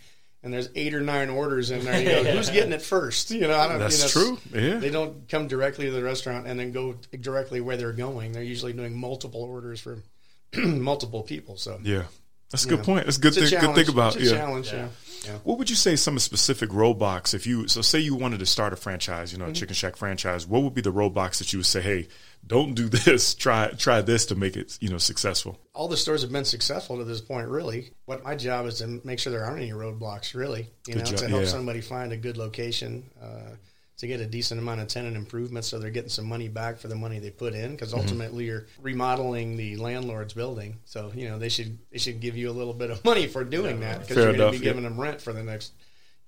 and 0.46 0.54
there's 0.54 0.68
eight 0.76 0.94
or 0.94 1.00
nine 1.00 1.28
orders 1.28 1.72
in 1.72 1.84
there. 1.84 2.00
You 2.00 2.24
go, 2.24 2.36
who's 2.36 2.50
getting 2.50 2.72
it 2.72 2.80
first? 2.80 3.32
You 3.32 3.48
know, 3.48 3.58
I 3.58 3.66
don't. 3.66 3.80
That's 3.80 4.14
you 4.14 4.22
know, 4.22 4.36
true. 4.36 4.60
Yeah, 4.60 4.78
they 4.78 4.90
don't 4.90 5.28
come 5.28 5.48
directly 5.48 5.86
to 5.86 5.90
the 5.90 6.04
restaurant 6.04 6.46
and 6.46 6.58
then 6.58 6.70
go 6.70 6.94
directly 7.20 7.60
where 7.60 7.76
they're 7.76 7.92
going. 7.92 8.30
They're 8.30 8.44
usually 8.44 8.72
doing 8.72 8.96
multiple 8.96 9.42
orders 9.42 9.80
for 9.80 9.98
multiple 10.56 11.24
people. 11.24 11.56
So 11.56 11.80
yeah, 11.82 12.04
that's 12.50 12.64
a 12.64 12.68
good 12.68 12.78
know, 12.78 12.84
point. 12.84 13.06
That's 13.06 13.18
a 13.18 13.20
good 13.20 13.34
thing. 13.34 13.50
Good 13.50 13.74
thing 13.74 13.88
about 13.88 14.14
it's 14.14 14.30
a 14.30 14.34
yeah. 14.34 14.38
challenge. 14.38 14.72
Yeah. 14.72 14.88
yeah. 15.24 15.38
What 15.42 15.58
would 15.58 15.68
you 15.68 15.74
say 15.74 15.96
some 15.96 16.16
specific 16.20 16.70
roadblocks 16.70 17.34
if 17.34 17.44
you 17.44 17.66
so 17.66 17.82
say 17.82 17.98
you 17.98 18.14
wanted 18.14 18.38
to 18.38 18.46
start 18.46 18.72
a 18.72 18.76
franchise, 18.76 19.32
you 19.32 19.38
know, 19.38 19.46
mm-hmm. 19.46 19.54
Chicken 19.54 19.74
Shack 19.74 19.96
franchise? 19.96 20.46
What 20.46 20.62
would 20.62 20.74
be 20.74 20.80
the 20.80 20.92
roadblocks 20.92 21.38
that 21.38 21.52
you 21.52 21.58
would 21.58 21.66
say, 21.66 21.80
hey, 21.80 22.06
don't 22.46 22.74
do 22.74 22.88
this. 22.88 23.34
Try 23.34 23.68
try 23.68 24.00
this 24.02 24.26
to 24.26 24.34
make 24.34 24.56
it 24.56 24.78
you 24.80 24.88
know 24.88 24.98
successful. 24.98 25.58
All 25.74 25.88
the 25.88 25.96
stores 25.96 26.22
have 26.22 26.32
been 26.32 26.44
successful 26.44 26.98
to 26.98 27.04
this 27.04 27.20
point. 27.20 27.48
Really, 27.48 27.90
what 28.06 28.24
my 28.24 28.34
job 28.34 28.66
is 28.66 28.78
to 28.78 29.00
make 29.04 29.18
sure 29.18 29.32
there 29.32 29.44
aren't 29.44 29.62
any 29.62 29.72
roadblocks. 29.72 30.34
Really, 30.34 30.68
you 30.86 30.94
good 30.94 31.04
know, 31.04 31.04
job. 31.04 31.18
to 31.18 31.28
help 31.28 31.42
yeah. 31.42 31.48
somebody 31.48 31.80
find 31.80 32.12
a 32.12 32.16
good 32.16 32.36
location. 32.36 33.10
Uh, 33.20 33.56
to 33.98 34.06
get 34.06 34.20
a 34.20 34.26
decent 34.26 34.60
amount 34.60 34.80
of 34.80 34.88
tenant 34.88 35.16
improvements 35.16 35.68
so 35.68 35.78
they're 35.78 35.90
getting 35.90 36.10
some 36.10 36.26
money 36.26 36.48
back 36.48 36.78
for 36.78 36.88
the 36.88 36.94
money 36.94 37.18
they 37.18 37.30
put 37.30 37.54
in 37.54 37.72
because 37.72 37.90
mm-hmm. 37.90 38.00
ultimately 38.00 38.44
mm-hmm. 38.44 38.50
you're 38.50 38.66
remodeling 38.82 39.56
the 39.56 39.76
landlord's 39.76 40.34
building 40.34 40.78
so 40.84 41.10
you 41.14 41.28
know 41.28 41.38
they 41.38 41.48
should 41.48 41.78
they 41.90 41.98
should 41.98 42.20
give 42.20 42.36
you 42.36 42.50
a 42.50 42.52
little 42.52 42.74
bit 42.74 42.90
of 42.90 43.02
money 43.04 43.26
for 43.26 43.44
doing 43.44 43.80
yeah, 43.80 43.92
that 43.92 44.00
because 44.00 44.16
you're 44.16 44.34
going 44.34 44.52
to 44.52 44.58
be 44.58 44.62
giving 44.62 44.82
yeah. 44.82 44.90
them 44.90 45.00
rent 45.00 45.20
for 45.20 45.32
the 45.32 45.42
next 45.42 45.72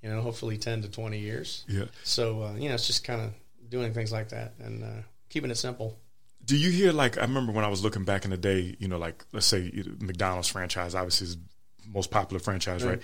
you 0.03 0.09
know 0.09 0.21
hopefully 0.21 0.57
10 0.57 0.83
to 0.83 0.89
20 0.89 1.19
years 1.19 1.65
yeah 1.69 1.85
so 2.05 2.43
uh, 2.43 2.55
you 2.55 2.69
know 2.69 2.75
it's 2.75 2.87
just 2.87 3.05
kind 3.05 3.21
of 3.21 3.33
doing 3.69 3.93
things 3.93 4.13
like 4.13 4.31
that 4.31 4.55
and 4.61 4.83
uh, 4.83 5.03
keeping 5.29 5.51
it 5.51 5.57
simple 5.57 5.99
do 6.49 6.57
you 6.57 6.71
hear 6.71 6.93
like 6.93 7.19
I 7.19 7.23
remember 7.23 7.53
when 7.53 7.65
I 7.65 7.69
was 7.69 7.85
looking 7.85 8.05
back 8.05 8.25
in 8.25 8.31
the 8.31 8.39
day, 8.39 8.75
you 8.79 8.89
know, 8.89 8.97
like 8.97 9.23
let's 9.33 9.45
say 9.45 9.71
McDonald's 10.01 10.49
franchise, 10.49 10.95
obviously 10.95 11.27
is 11.27 11.37
most 11.87 12.11
popular 12.11 12.41
franchise, 12.41 12.83
right? 12.83 12.93
right? 12.93 13.03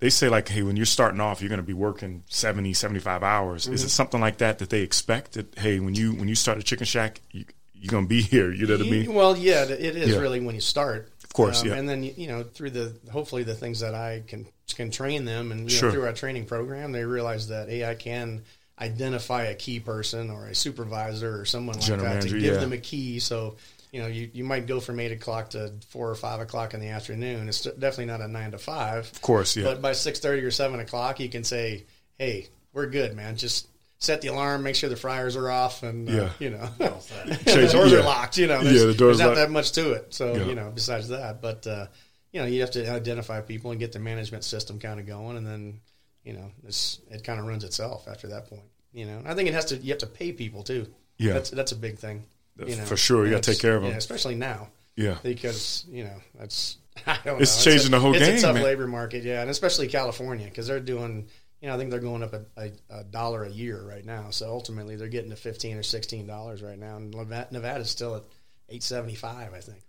They 0.00 0.08
say 0.08 0.30
like, 0.30 0.48
hey, 0.48 0.62
when 0.62 0.74
you're 0.74 0.86
starting 0.86 1.20
off, 1.20 1.42
you're 1.42 1.50
going 1.50 1.60
to 1.60 1.66
be 1.66 1.74
working 1.74 2.24
70, 2.28 2.72
75 2.72 3.22
hours. 3.22 3.64
Mm-hmm. 3.64 3.74
Is 3.74 3.84
it 3.84 3.90
something 3.90 4.20
like 4.20 4.38
that 4.38 4.60
that 4.60 4.70
they 4.70 4.80
expect 4.80 5.32
that 5.32 5.58
hey, 5.58 5.80
when 5.80 5.94
you 5.94 6.14
when 6.14 6.28
you 6.28 6.34
start 6.34 6.56
a 6.56 6.62
chicken 6.62 6.86
shack, 6.86 7.20
you, 7.30 7.44
you're 7.74 7.90
going 7.90 8.04
to 8.04 8.08
be 8.08 8.22
here. 8.34 8.50
You 8.50 8.66
know 8.66 8.78
what 8.78 8.86
I 8.86 8.90
mean? 8.90 9.14
Well, 9.14 9.36
yeah, 9.36 9.64
it 9.64 9.80
is 9.80 10.08
yeah. 10.08 10.18
really 10.18 10.40
when 10.40 10.54
you 10.54 10.62
start. 10.62 11.12
Of 11.22 11.34
course, 11.34 11.60
um, 11.60 11.68
yeah. 11.68 11.74
And 11.74 11.86
then 11.86 12.02
you 12.02 12.26
know 12.26 12.42
through 12.42 12.70
the 12.70 12.96
hopefully 13.12 13.42
the 13.42 13.54
things 13.54 13.80
that 13.80 13.94
I 13.94 14.22
can 14.26 14.46
can 14.74 14.90
train 14.90 15.26
them 15.26 15.52
and 15.52 15.70
sure. 15.70 15.88
know, 15.88 15.92
through 15.92 16.06
our 16.06 16.14
training 16.14 16.46
program, 16.46 16.92
they 16.92 17.04
realize 17.04 17.48
that 17.48 17.68
hey, 17.68 17.84
I 17.84 17.96
can 17.96 18.44
identify 18.80 19.44
a 19.44 19.54
key 19.54 19.80
person 19.80 20.30
or 20.30 20.46
a 20.46 20.54
supervisor 20.54 21.40
or 21.40 21.44
someone 21.44 21.76
like 21.76 21.84
General 21.84 22.04
that 22.04 22.14
manager, 22.16 22.36
to 22.36 22.40
give 22.40 22.54
yeah. 22.54 22.60
them 22.60 22.72
a 22.72 22.78
key. 22.78 23.18
So, 23.18 23.56
you 23.92 24.00
know, 24.00 24.06
you, 24.06 24.30
you 24.32 24.44
might 24.44 24.66
go 24.66 24.80
from 24.80 25.00
eight 25.00 25.12
o'clock 25.12 25.50
to 25.50 25.72
four 25.88 26.10
or 26.10 26.14
five 26.14 26.40
o'clock 26.40 26.74
in 26.74 26.80
the 26.80 26.88
afternoon. 26.88 27.48
It's 27.48 27.62
definitely 27.62 28.06
not 28.06 28.20
a 28.20 28.28
nine 28.28 28.52
to 28.52 28.58
five. 28.58 29.10
Of 29.10 29.22
course, 29.22 29.56
yeah. 29.56 29.64
But 29.64 29.82
by 29.82 29.92
six 29.92 30.20
thirty 30.20 30.42
or 30.42 30.50
seven 30.50 30.80
o'clock, 30.80 31.20
you 31.20 31.28
can 31.28 31.44
say, 31.44 31.86
"Hey, 32.18 32.48
we're 32.72 32.86
good, 32.86 33.16
man. 33.16 33.36
Just 33.36 33.66
set 33.98 34.20
the 34.20 34.28
alarm, 34.28 34.62
make 34.62 34.76
sure 34.76 34.88
the 34.88 34.96
fryers 34.96 35.36
are 35.36 35.50
off, 35.50 35.82
and 35.82 36.08
uh, 36.08 36.12
yeah. 36.12 36.30
you 36.38 36.50
know, 36.50 36.58
the 36.78 37.68
doors 37.72 37.92
yeah. 37.92 37.98
are 37.98 38.02
locked. 38.02 38.38
You 38.38 38.46
know, 38.46 38.62
there's, 38.62 38.80
yeah, 38.80 38.86
the 38.86 38.94
doors 38.94 39.18
there's 39.18 39.18
not 39.18 39.26
locked. 39.28 39.36
that 39.36 39.50
much 39.50 39.72
to 39.72 39.92
it. 39.92 40.14
So 40.14 40.34
yeah. 40.34 40.44
you 40.44 40.54
know, 40.54 40.70
besides 40.74 41.08
that, 41.08 41.42
but 41.42 41.66
uh, 41.66 41.86
you 42.32 42.40
know, 42.40 42.46
you 42.46 42.60
have 42.60 42.70
to 42.72 42.88
identify 42.90 43.40
people 43.40 43.70
and 43.70 43.80
get 43.80 43.92
the 43.92 43.98
management 43.98 44.44
system 44.44 44.78
kind 44.78 45.00
of 45.00 45.06
going, 45.06 45.36
and 45.36 45.46
then 45.46 45.80
you 46.28 46.34
know, 46.34 46.52
it 46.66 47.24
kind 47.24 47.40
of 47.40 47.46
runs 47.46 47.64
itself 47.64 48.06
after 48.06 48.28
that 48.28 48.50
point. 48.50 48.60
You 48.92 49.06
know, 49.06 49.22
I 49.24 49.32
think 49.32 49.48
it 49.48 49.54
has 49.54 49.64
to. 49.66 49.76
You 49.76 49.88
have 49.88 49.98
to 49.98 50.06
pay 50.06 50.30
people 50.30 50.62
too. 50.62 50.86
Yeah, 51.16 51.32
that's 51.32 51.48
that's 51.48 51.72
a 51.72 51.76
big 51.76 51.96
thing. 51.96 52.24
You 52.58 52.76
know, 52.76 52.84
for 52.84 52.98
sure, 52.98 53.24
you 53.24 53.30
got 53.30 53.42
to 53.42 53.52
take 53.52 53.62
care 53.62 53.76
of 53.76 53.82
them. 53.82 53.92
Yeah, 53.92 53.96
especially 53.96 54.34
now. 54.34 54.68
Yeah, 54.94 55.16
because 55.22 55.86
you 55.88 56.04
know 56.04 56.16
that's 56.38 56.76
I 57.06 57.18
don't 57.24 57.40
it's 57.40 57.56
know. 57.58 57.70
changing 57.70 57.76
it's 57.76 57.86
a, 57.86 57.90
the 57.92 58.00
whole 58.00 58.14
it's 58.14 58.26
game. 58.26 58.34
It's 58.34 58.42
a 58.42 58.46
tough 58.46 58.56
man. 58.56 58.64
labor 58.64 58.86
market, 58.86 59.24
yeah, 59.24 59.40
and 59.40 59.48
especially 59.48 59.88
California 59.88 60.46
because 60.46 60.66
they're 60.66 60.80
doing. 60.80 61.28
You 61.62 61.68
know, 61.68 61.74
I 61.74 61.78
think 61.78 61.90
they're 61.90 61.98
going 61.98 62.22
up 62.22 62.34
a, 62.34 62.44
a, 62.56 62.70
a, 62.88 63.02
dollar 63.02 63.42
a 63.42 63.50
year 63.50 63.82
right 63.82 64.04
now. 64.04 64.30
So 64.30 64.48
ultimately, 64.48 64.94
they're 64.94 65.08
getting 65.08 65.30
to 65.30 65.36
fifteen 65.36 65.78
or 65.78 65.82
sixteen 65.82 66.26
dollars 66.26 66.62
right 66.62 66.78
now, 66.78 66.96
and 66.98 67.10
Nevada's 67.50 67.90
still 67.90 68.16
at 68.16 68.22
eight 68.68 68.82
seventy 68.82 69.14
five, 69.14 69.54
I 69.54 69.60
think. 69.60 69.80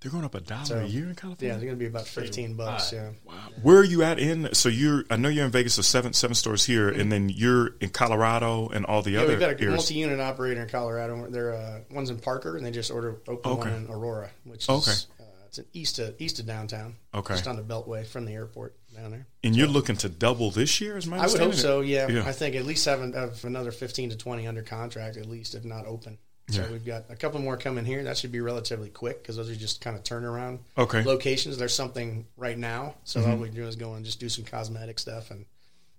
They're 0.00 0.12
going 0.12 0.24
up 0.24 0.36
a 0.36 0.40
dollar 0.40 0.64
so, 0.64 0.78
a 0.78 0.84
year 0.84 1.08
in 1.08 1.16
California. 1.16 1.54
Yeah, 1.54 1.58
they're 1.58 1.66
going 1.66 1.76
to 1.76 1.80
be 1.80 1.86
about 1.86 2.06
fifteen 2.06 2.54
bucks. 2.54 2.92
Yeah. 2.92 3.10
Wow. 3.24 3.34
Where 3.62 3.78
are 3.78 3.84
you 3.84 4.04
at 4.04 4.20
in? 4.20 4.54
So 4.54 4.68
you're. 4.68 5.04
I 5.10 5.16
know 5.16 5.28
you're 5.28 5.44
in 5.44 5.50
Vegas. 5.50 5.74
So 5.74 5.82
seven 5.82 6.12
seven 6.12 6.36
stores 6.36 6.64
here, 6.64 6.88
mm-hmm. 6.90 7.00
and 7.00 7.10
then 7.10 7.28
you're 7.28 7.74
in 7.80 7.90
Colorado 7.90 8.68
and 8.68 8.86
all 8.86 9.02
the 9.02 9.12
yeah, 9.12 9.22
other. 9.22 9.30
We've 9.30 9.40
got 9.40 9.60
a 9.60 9.66
multi-unit 9.66 10.20
operator 10.20 10.62
in 10.62 10.68
Colorado. 10.68 11.28
They're 11.28 11.52
uh, 11.52 11.80
one's 11.90 12.10
in 12.10 12.20
Parker, 12.20 12.56
and 12.56 12.64
they 12.64 12.70
just 12.70 12.92
ordered 12.92 13.22
open 13.26 13.52
okay. 13.52 13.70
one 13.70 13.86
in 13.86 13.90
Aurora, 13.90 14.30
which 14.44 14.62
is 14.62 14.68
okay. 14.68 14.92
Uh, 15.18 15.24
it's 15.48 15.60
east 15.72 15.98
of 15.98 16.14
east 16.20 16.38
of 16.38 16.46
downtown. 16.46 16.94
Okay. 17.12 17.34
Just 17.34 17.48
on 17.48 17.56
the 17.56 17.62
Beltway 17.62 18.06
from 18.06 18.24
the 18.24 18.34
airport 18.34 18.76
down 18.94 19.10
there. 19.10 19.26
And 19.42 19.54
so, 19.54 19.58
you're 19.58 19.68
looking 19.68 19.96
to 19.96 20.08
double 20.08 20.52
this 20.52 20.80
year, 20.80 20.96
is 20.96 21.08
my 21.08 21.18
I 21.18 21.26
would 21.26 21.40
hope 21.40 21.54
so. 21.54 21.80
Yeah. 21.80 22.08
yeah. 22.08 22.24
I 22.24 22.32
think 22.32 22.54
at 22.54 22.64
least 22.64 22.84
have, 22.84 23.00
have 23.14 23.44
another 23.44 23.72
fifteen 23.72 24.10
to 24.10 24.16
twenty 24.16 24.46
under 24.46 24.62
contract, 24.62 25.16
at 25.16 25.26
least 25.26 25.56
if 25.56 25.64
not 25.64 25.86
open. 25.86 26.18
So 26.48 26.62
yeah. 26.62 26.70
we've 26.70 26.84
got 26.84 27.04
a 27.10 27.16
couple 27.16 27.40
more 27.40 27.58
coming 27.58 27.84
here. 27.84 28.02
That 28.02 28.16
should 28.16 28.32
be 28.32 28.40
relatively 28.40 28.88
quick 28.88 29.22
because 29.22 29.36
those 29.36 29.50
are 29.50 29.54
just 29.54 29.82
kind 29.82 29.96
of 29.96 30.02
turnaround 30.02 30.60
okay. 30.78 31.02
locations. 31.02 31.58
There's 31.58 31.74
something 31.74 32.26
right 32.36 32.56
now, 32.56 32.94
so 33.04 33.20
mm-hmm. 33.20 33.30
all 33.30 33.36
we 33.36 33.50
do 33.50 33.66
is 33.66 33.76
go 33.76 33.94
and 33.94 34.04
just 34.04 34.18
do 34.18 34.30
some 34.30 34.44
cosmetic 34.44 34.98
stuff 34.98 35.30
and 35.30 35.44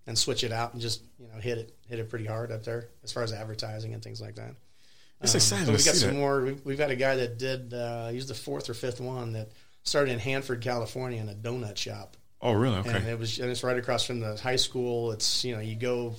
and 0.07 0.17
switch 0.17 0.43
it 0.43 0.51
out 0.51 0.73
and 0.73 0.81
just 0.81 1.03
you 1.19 1.27
know 1.27 1.39
hit 1.39 1.59
it 1.59 1.75
hit 1.87 1.99
it 1.99 2.09
pretty 2.09 2.25
hard 2.25 2.51
up 2.51 2.63
there 2.63 2.89
as 3.03 3.11
far 3.11 3.21
as 3.21 3.31
advertising 3.31 3.93
and 3.93 4.03
things 4.03 4.19
like 4.19 4.35
that. 4.35 4.55
It's 5.21 5.33
um, 5.33 5.37
exciting. 5.37 5.65
So 5.65 5.71
we 5.71 5.77
got 5.77 5.95
some 5.95 6.09
that. 6.09 6.15
more. 6.15 6.41
We've, 6.41 6.65
we've, 6.65 6.77
got 6.77 6.89
a 6.89 6.95
guy 6.95 7.17
that 7.17 7.37
did. 7.37 7.73
Uh, 7.73 8.09
he's 8.09 8.27
the 8.27 8.33
fourth 8.33 8.69
or 8.69 8.73
fifth 8.73 8.99
one 8.99 9.33
that 9.33 9.49
started 9.83 10.11
in 10.11 10.19
Hanford, 10.19 10.61
California, 10.61 11.21
in 11.21 11.29
a 11.29 11.35
donut 11.35 11.77
shop. 11.77 12.17
Oh, 12.41 12.53
really? 12.53 12.77
Okay. 12.77 12.91
And 12.91 13.07
it 13.07 13.19
was, 13.19 13.37
and 13.39 13.51
it's 13.51 13.63
right 13.63 13.77
across 13.77 14.05
from 14.05 14.21
the 14.21 14.37
high 14.37 14.55
school. 14.55 15.11
It's 15.11 15.43
you 15.43 15.55
know 15.55 15.61
you 15.61 15.75
go. 15.75 16.15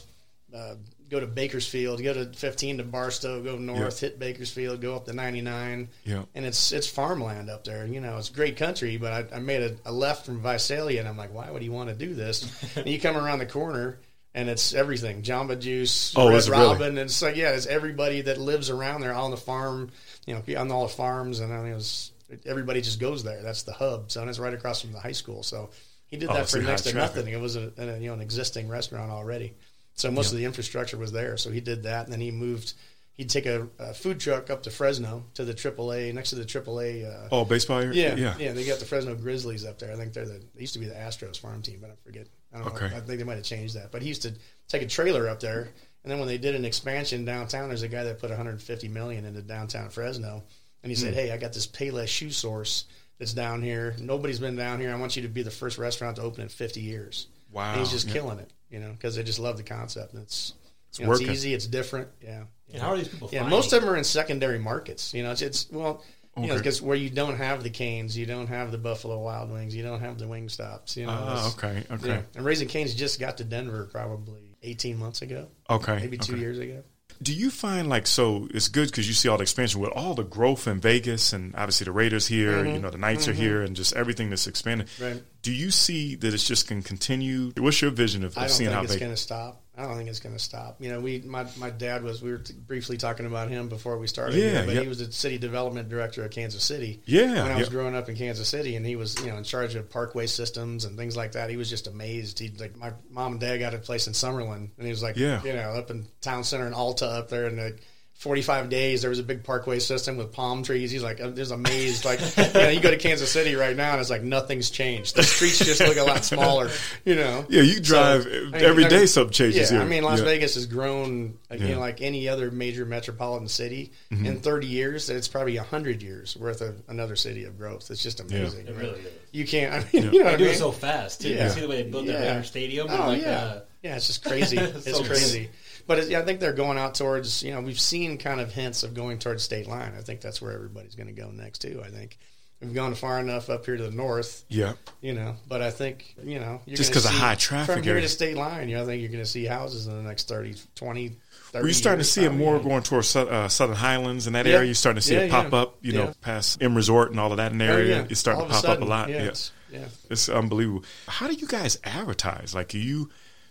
Uh, 0.54 0.74
go 1.10 1.20
to 1.20 1.26
Bakersfield, 1.26 2.02
go 2.02 2.14
to 2.14 2.26
15 2.26 2.78
to 2.78 2.84
Barstow, 2.84 3.42
go 3.42 3.58
north, 3.58 4.02
yep. 4.02 4.12
hit 4.12 4.18
Bakersfield, 4.18 4.80
go 4.80 4.94
up 4.94 5.06
to 5.06 5.12
99. 5.12 5.88
Yeah. 6.04 6.22
And 6.34 6.46
it's 6.46 6.72
it's 6.72 6.86
farmland 6.86 7.50
up 7.50 7.64
there. 7.64 7.86
You 7.86 8.00
know, 8.00 8.16
it's 8.16 8.28
great 8.28 8.56
country, 8.56 8.96
but 8.96 9.12
I, 9.12 9.36
I 9.36 9.38
made 9.40 9.62
a, 9.62 9.76
a, 9.90 9.92
left 9.92 10.24
from 10.24 10.40
Visalia, 10.40 11.00
and 11.00 11.08
I'm 11.08 11.16
like, 11.16 11.34
why 11.34 11.50
would 11.50 11.62
he 11.62 11.68
want 11.68 11.88
to 11.88 11.94
do 11.94 12.14
this? 12.14 12.48
and 12.76 12.86
you 12.86 13.00
come 13.00 13.16
around 13.16 13.40
the 13.40 13.46
corner, 13.46 13.98
and 14.34 14.48
it's 14.48 14.72
everything 14.72 15.22
Jamba 15.22 15.58
Juice, 15.58 16.14
oh, 16.16 16.28
Red 16.30 16.48
Robin. 16.48 16.78
Really? 16.78 16.88
And 16.88 16.98
it's 16.98 17.20
like, 17.20 17.36
yeah, 17.36 17.50
it's 17.50 17.66
everybody 17.66 18.22
that 18.22 18.38
lives 18.38 18.70
around 18.70 19.00
there 19.00 19.14
on 19.14 19.32
the 19.32 19.36
farm, 19.36 19.90
you 20.26 20.34
know, 20.34 20.60
on 20.60 20.70
all 20.70 20.86
the 20.86 20.92
farms. 20.92 21.40
And 21.40 21.52
I 21.52 21.58
mean, 21.62 21.72
it 21.72 21.74
was, 21.74 22.12
everybody 22.46 22.80
just 22.80 23.00
goes 23.00 23.24
there. 23.24 23.42
That's 23.42 23.64
the 23.64 23.72
hub. 23.72 24.12
So, 24.12 24.20
and 24.20 24.30
it's 24.30 24.38
right 24.38 24.54
across 24.54 24.80
from 24.80 24.92
the 24.92 25.00
high 25.00 25.12
school. 25.12 25.42
So 25.42 25.70
he 26.06 26.16
did 26.16 26.28
that 26.28 26.42
oh, 26.42 26.44
for 26.44 26.58
next 26.58 26.82
to 26.82 26.94
nothing. 26.94 27.28
It 27.28 27.40
was 27.40 27.56
a, 27.56 27.72
a, 27.76 27.98
you 27.98 28.08
know, 28.08 28.14
an 28.14 28.20
existing 28.20 28.68
restaurant 28.68 29.10
already. 29.10 29.54
So 30.00 30.10
most 30.10 30.26
yep. 30.26 30.32
of 30.32 30.38
the 30.38 30.44
infrastructure 30.46 30.96
was 30.96 31.12
there. 31.12 31.36
So 31.36 31.50
he 31.50 31.60
did 31.60 31.82
that, 31.82 32.04
and 32.04 32.12
then 32.12 32.20
he 32.20 32.30
moved. 32.30 32.72
He'd 33.12 33.28
take 33.28 33.44
a, 33.44 33.68
a 33.78 33.92
food 33.92 34.18
truck 34.18 34.48
up 34.48 34.62
to 34.62 34.70
Fresno 34.70 35.24
to 35.34 35.44
the 35.44 35.52
AAA 35.52 36.14
next 36.14 36.30
to 36.30 36.36
the 36.36 36.44
AAA. 36.44 37.04
Uh, 37.04 37.28
oh, 37.30 37.44
baseball. 37.44 37.84
Yeah, 37.84 38.14
yeah, 38.14 38.34
yeah. 38.38 38.52
They 38.52 38.64
got 38.64 38.78
the 38.78 38.86
Fresno 38.86 39.14
Grizzlies 39.14 39.66
up 39.66 39.78
there. 39.78 39.92
I 39.92 39.96
think 39.96 40.14
they're 40.14 40.24
the 40.24 40.42
they 40.54 40.62
used 40.62 40.72
to 40.72 40.78
be 40.78 40.86
the 40.86 40.94
Astros 40.94 41.38
farm 41.38 41.60
team, 41.60 41.80
but 41.82 41.90
I 41.90 41.94
forget. 42.02 42.28
I 42.52 42.58
don't 42.58 42.68
okay. 42.68 42.88
know. 42.88 42.96
I 42.96 43.00
think 43.00 43.18
they 43.18 43.24
might 43.24 43.36
have 43.36 43.44
changed 43.44 43.74
that. 43.74 43.92
But 43.92 44.00
he 44.00 44.08
used 44.08 44.22
to 44.22 44.32
take 44.68 44.80
a 44.80 44.86
trailer 44.86 45.28
up 45.28 45.40
there, 45.40 45.68
and 46.02 46.10
then 46.10 46.18
when 46.18 46.28
they 46.28 46.38
did 46.38 46.54
an 46.54 46.64
expansion 46.64 47.26
downtown, 47.26 47.68
there's 47.68 47.82
a 47.82 47.88
guy 47.88 48.04
that 48.04 48.18
put 48.18 48.30
150 48.30 48.88
million 48.88 49.26
into 49.26 49.42
downtown 49.42 49.90
Fresno, 49.90 50.42
and 50.82 50.90
he 50.90 50.96
said, 50.96 51.12
mm. 51.12 51.16
"Hey, 51.16 51.30
I 51.30 51.36
got 51.36 51.52
this 51.52 51.66
Payless 51.66 52.08
shoe 52.08 52.30
source 52.30 52.86
that's 53.18 53.34
down 53.34 53.60
here. 53.60 53.94
Nobody's 54.00 54.38
been 54.38 54.56
down 54.56 54.80
here. 54.80 54.92
I 54.92 54.96
want 54.96 55.16
you 55.16 55.22
to 55.22 55.28
be 55.28 55.42
the 55.42 55.50
first 55.50 55.76
restaurant 55.76 56.16
to 56.16 56.22
open 56.22 56.40
in 56.40 56.48
50 56.48 56.80
years." 56.80 57.26
Wow, 57.52 57.72
and 57.72 57.80
he's 57.80 57.90
just 57.90 58.06
yeah. 58.06 58.14
killing 58.14 58.38
it 58.38 58.50
you 58.70 58.80
know, 58.80 58.92
because 58.92 59.16
they 59.16 59.22
just 59.22 59.38
love 59.38 59.56
the 59.56 59.62
concept. 59.62 60.14
And 60.14 60.22
it's 60.22 60.54
it's, 60.88 60.98
you 60.98 61.06
know, 61.06 61.12
it's 61.12 61.20
easy, 61.22 61.54
it's 61.54 61.66
different. 61.66 62.08
Yeah. 62.22 62.44
And 62.72 62.82
how 62.82 62.90
are 62.90 62.96
these 62.96 63.08
people? 63.08 63.28
Yeah, 63.32 63.46
most 63.46 63.72
of 63.72 63.82
them 63.82 63.90
are 63.90 63.96
in 63.96 64.04
secondary 64.04 64.58
markets. 64.58 65.12
You 65.14 65.22
know, 65.22 65.32
it's, 65.32 65.42
it's 65.42 65.70
well, 65.70 66.04
you 66.36 66.46
know, 66.46 66.56
because 66.56 66.80
where 66.80 66.96
you 66.96 67.10
don't 67.10 67.36
have 67.36 67.62
the 67.62 67.70
Canes, 67.70 68.16
you 68.16 68.26
don't 68.26 68.46
have 68.46 68.70
the 68.70 68.78
Buffalo 68.78 69.18
Wild 69.18 69.50
Wings, 69.50 69.74
you 69.74 69.82
don't 69.82 70.00
have 70.00 70.18
the 70.18 70.26
Wingstops. 70.26 70.96
You 70.96 71.06
know. 71.06 71.16
Ah, 71.18 71.52
okay, 71.52 71.84
okay. 71.90 72.08
Yeah. 72.08 72.22
And 72.36 72.44
Raising 72.44 72.68
Canes 72.68 72.94
just 72.94 73.18
got 73.18 73.38
to 73.38 73.44
Denver 73.44 73.88
probably 73.90 74.56
eighteen 74.62 74.98
months 74.98 75.22
ago. 75.22 75.48
Okay, 75.68 75.96
maybe 75.96 76.16
two 76.16 76.34
okay. 76.34 76.40
years 76.40 76.58
ago 76.58 76.82
do 77.22 77.34
you 77.34 77.50
find 77.50 77.88
like 77.88 78.06
so 78.06 78.48
it's 78.54 78.68
good 78.68 78.86
because 78.90 79.06
you 79.06 79.14
see 79.14 79.28
all 79.28 79.36
the 79.36 79.42
expansion 79.42 79.80
with 79.80 79.90
all 79.92 80.14
the 80.14 80.24
growth 80.24 80.66
in 80.66 80.80
Vegas 80.80 81.32
and 81.32 81.54
obviously 81.54 81.84
the 81.84 81.92
Raiders 81.92 82.26
here, 82.26 82.52
mm-hmm. 82.52 82.74
you 82.74 82.78
know 82.80 82.90
the 82.90 82.98
Knights 82.98 83.22
mm-hmm. 83.22 83.32
are 83.32 83.34
here, 83.34 83.62
and 83.62 83.76
just 83.76 83.94
everything 83.94 84.30
that's 84.30 84.46
expanding. 84.46 84.86
Right. 85.00 85.22
Do 85.42 85.52
you 85.52 85.70
see 85.70 86.14
that 86.16 86.32
it's 86.32 86.46
just 86.46 86.68
going 86.68 86.82
to 86.82 86.88
continue? 86.88 87.52
What's 87.58 87.82
your 87.82 87.90
vision 87.90 88.24
of, 88.24 88.36
of 88.36 88.50
seeing 88.50 88.70
how 88.70 88.82
it's 88.82 88.96
going 88.96 89.10
to 89.10 89.16
stop? 89.16 89.62
I 89.80 89.86
don't 89.86 89.96
think 89.96 90.10
it's 90.10 90.20
going 90.20 90.34
to 90.34 90.42
stop. 90.42 90.76
You 90.78 90.90
know, 90.90 91.00
we 91.00 91.20
my 91.20 91.46
my 91.56 91.70
dad 91.70 92.02
was 92.02 92.20
we 92.20 92.30
were 92.30 92.38
t- 92.38 92.52
briefly 92.52 92.98
talking 92.98 93.24
about 93.24 93.48
him 93.48 93.68
before 93.68 93.96
we 93.96 94.06
started. 94.06 94.36
Yeah, 94.36 94.50
here, 94.50 94.66
but 94.66 94.74
yep. 94.74 94.82
he 94.82 94.88
was 94.88 94.98
the 94.98 95.10
city 95.10 95.38
development 95.38 95.88
director 95.88 96.22
of 96.22 96.30
Kansas 96.30 96.62
City. 96.62 97.00
Yeah, 97.06 97.42
when 97.42 97.52
I 97.52 97.56
was 97.56 97.68
yep. 97.68 97.70
growing 97.70 97.96
up 97.96 98.08
in 98.10 98.16
Kansas 98.16 98.46
City, 98.46 98.76
and 98.76 98.84
he 98.84 98.96
was 98.96 99.18
you 99.20 99.30
know 99.30 99.38
in 99.38 99.44
charge 99.44 99.74
of 99.74 99.88
parkway 99.88 100.26
systems 100.26 100.84
and 100.84 100.98
things 100.98 101.16
like 101.16 101.32
that. 101.32 101.48
He 101.48 101.56
was 101.56 101.70
just 101.70 101.86
amazed. 101.86 102.38
He 102.38 102.50
like 102.58 102.76
my 102.76 102.92
mom 103.10 103.32
and 103.32 103.40
dad 103.40 103.56
got 103.58 103.72
a 103.72 103.78
place 103.78 104.06
in 104.06 104.12
Summerlin, 104.12 104.68
and 104.76 104.86
he 104.86 104.90
was 104.90 105.02
like, 105.02 105.16
yeah, 105.16 105.42
you 105.42 105.54
know, 105.54 105.70
up 105.70 105.90
in 105.90 106.06
town 106.20 106.44
center 106.44 106.66
in 106.66 106.74
Alta 106.74 107.06
up 107.06 107.28
there, 107.28 107.46
and. 107.46 107.58
The, 107.58 107.78
45 108.20 108.68
days 108.68 109.00
there 109.00 109.08
was 109.08 109.18
a 109.18 109.22
big 109.22 109.44
parkway 109.44 109.78
system 109.78 110.18
with 110.18 110.30
palm 110.30 110.62
trees 110.62 110.90
he's 110.90 111.02
like 111.02 111.22
i'm 111.22 111.34
just 111.34 111.52
amazed 111.52 112.04
like 112.04 112.20
you 112.36 112.52
know 112.52 112.68
you 112.68 112.78
go 112.78 112.90
to 112.90 112.98
kansas 112.98 113.32
city 113.32 113.54
right 113.54 113.74
now 113.74 113.92
and 113.92 114.00
it's 114.00 114.10
like 114.10 114.22
nothing's 114.22 114.68
changed 114.68 115.16
the 115.16 115.22
streets 115.22 115.58
just 115.58 115.80
look 115.80 115.96
a 115.96 116.02
lot 116.02 116.22
smaller 116.22 116.68
you 117.06 117.14
know 117.14 117.46
yeah 117.48 117.62
you 117.62 117.80
drive 117.80 118.24
so, 118.24 118.50
every 118.52 118.84
I 118.84 118.88
mean, 118.88 118.90
day 118.90 119.06
something 119.06 119.32
changes 119.32 119.70
yeah 119.70 119.78
here. 119.78 119.86
i 119.86 119.88
mean 119.88 120.02
las 120.02 120.18
yeah. 120.18 120.26
vegas 120.26 120.54
has 120.56 120.66
grown 120.66 121.38
again, 121.48 121.70
yeah. 121.70 121.76
like 121.78 122.02
any 122.02 122.28
other 122.28 122.50
major 122.50 122.84
metropolitan 122.84 123.48
city 123.48 123.90
mm-hmm. 124.12 124.26
in 124.26 124.40
30 124.40 124.66
years 124.66 125.08
it's 125.08 125.26
probably 125.26 125.56
100 125.56 126.02
years 126.02 126.36
worth 126.36 126.60
of 126.60 126.76
another 126.88 127.16
city 127.16 127.44
of 127.44 127.56
growth 127.56 127.90
it's 127.90 128.02
just 128.02 128.20
amazing 128.20 128.66
yeah. 128.66 128.72
it 128.72 128.76
really 128.76 129.00
is 129.00 129.12
you 129.32 129.46
can't 129.46 129.72
i 129.72 129.78
mean 129.94 130.12
you 130.12 130.22
know 130.22 130.30
they 130.32 130.36
do 130.36 130.44
I 130.44 130.46
mean? 130.48 130.48
it 130.48 130.58
so 130.58 130.72
fast 130.72 131.22
too 131.22 131.30
you 131.30 131.48
see 131.48 131.62
the 131.62 131.68
way 131.68 131.82
they 131.82 131.90
built 131.90 132.04
yeah. 132.04 132.20
their 132.20 132.44
stadium 132.44 132.88
oh, 132.90 133.06
like, 133.06 133.22
yeah. 133.22 133.38
Uh, 133.38 133.60
yeah 133.82 133.96
it's 133.96 134.08
just 134.08 134.22
crazy 134.22 134.58
it's 134.58 134.84
so 134.84 135.04
crazy 135.04 135.48
but 135.86 136.08
yeah, 136.08 136.20
I 136.20 136.22
think 136.22 136.40
they're 136.40 136.52
going 136.52 136.78
out 136.78 136.94
towards. 136.94 137.42
You 137.42 137.52
know, 137.52 137.60
we've 137.60 137.80
seen 137.80 138.18
kind 138.18 138.40
of 138.40 138.52
hints 138.52 138.82
of 138.82 138.94
going 138.94 139.18
towards 139.18 139.42
state 139.42 139.66
line. 139.66 139.94
I 139.96 140.02
think 140.02 140.20
that's 140.20 140.40
where 140.40 140.52
everybody's 140.52 140.94
going 140.94 141.08
to 141.08 141.12
go 141.12 141.30
next 141.30 141.58
too. 141.60 141.82
I 141.84 141.88
think 141.88 142.18
we've 142.60 142.74
gone 142.74 142.94
far 142.94 143.18
enough 143.18 143.48
up 143.48 143.64
here 143.64 143.76
to 143.76 143.82
the 143.82 143.90
north. 143.90 144.44
Yeah. 144.48 144.74
You 145.00 145.14
know, 145.14 145.36
but 145.48 145.62
I 145.62 145.70
think 145.70 146.14
you 146.22 146.38
know 146.38 146.60
just 146.68 146.90
because 146.90 147.04
of 147.04 147.12
high 147.12 147.34
traffic 147.34 147.76
from 147.76 147.82
here 147.82 148.00
to 148.00 148.08
state 148.08 148.36
line. 148.36 148.68
You 148.68 148.76
know, 148.76 148.82
I 148.82 148.86
think 148.86 149.00
you're 149.00 149.10
going 149.10 149.24
to 149.24 149.30
see 149.30 149.44
houses 149.44 149.86
in 149.86 149.96
the 149.96 150.02
next 150.02 150.28
30, 150.28 150.56
20, 150.74 151.16
Were 151.54 151.66
you 151.66 151.72
starting 151.72 152.00
to 152.00 152.04
see 152.04 152.24
it 152.24 152.32
more 152.32 152.58
going 152.60 152.82
towards 152.82 153.14
uh, 153.16 153.48
Southern 153.48 153.76
Highlands 153.76 154.26
and 154.26 154.36
that 154.36 154.46
yeah. 154.46 154.54
area? 154.54 154.66
You're 154.66 154.74
starting 154.74 155.00
to 155.00 155.06
see 155.06 155.14
yeah, 155.14 155.22
it 155.22 155.30
pop 155.30 155.52
yeah. 155.52 155.58
up, 155.58 155.78
you 155.82 155.92
know, 155.92 156.12
past 156.20 156.62
M 156.62 156.74
Resort 156.74 157.10
and 157.10 157.20
all 157.20 157.30
of 157.30 157.38
that 157.38 157.52
in 157.52 157.62
oh, 157.62 157.66
area. 157.66 158.06
It's 158.08 158.20
starting 158.20 158.42
all 158.42 158.48
to 158.48 158.54
pop 158.54 158.62
sudden, 158.62 158.82
up 158.82 158.88
a 158.88 158.90
lot. 158.90 159.08
Yeah, 159.08 159.22
it's, 159.24 159.52
yeah. 159.72 159.86
It's 160.10 160.28
unbelievable. 160.28 160.84
How 161.06 161.28
do 161.28 161.34
you 161.34 161.46
guys 161.46 161.78
advertise? 161.84 162.54
Like, 162.54 162.74
you 162.74 163.10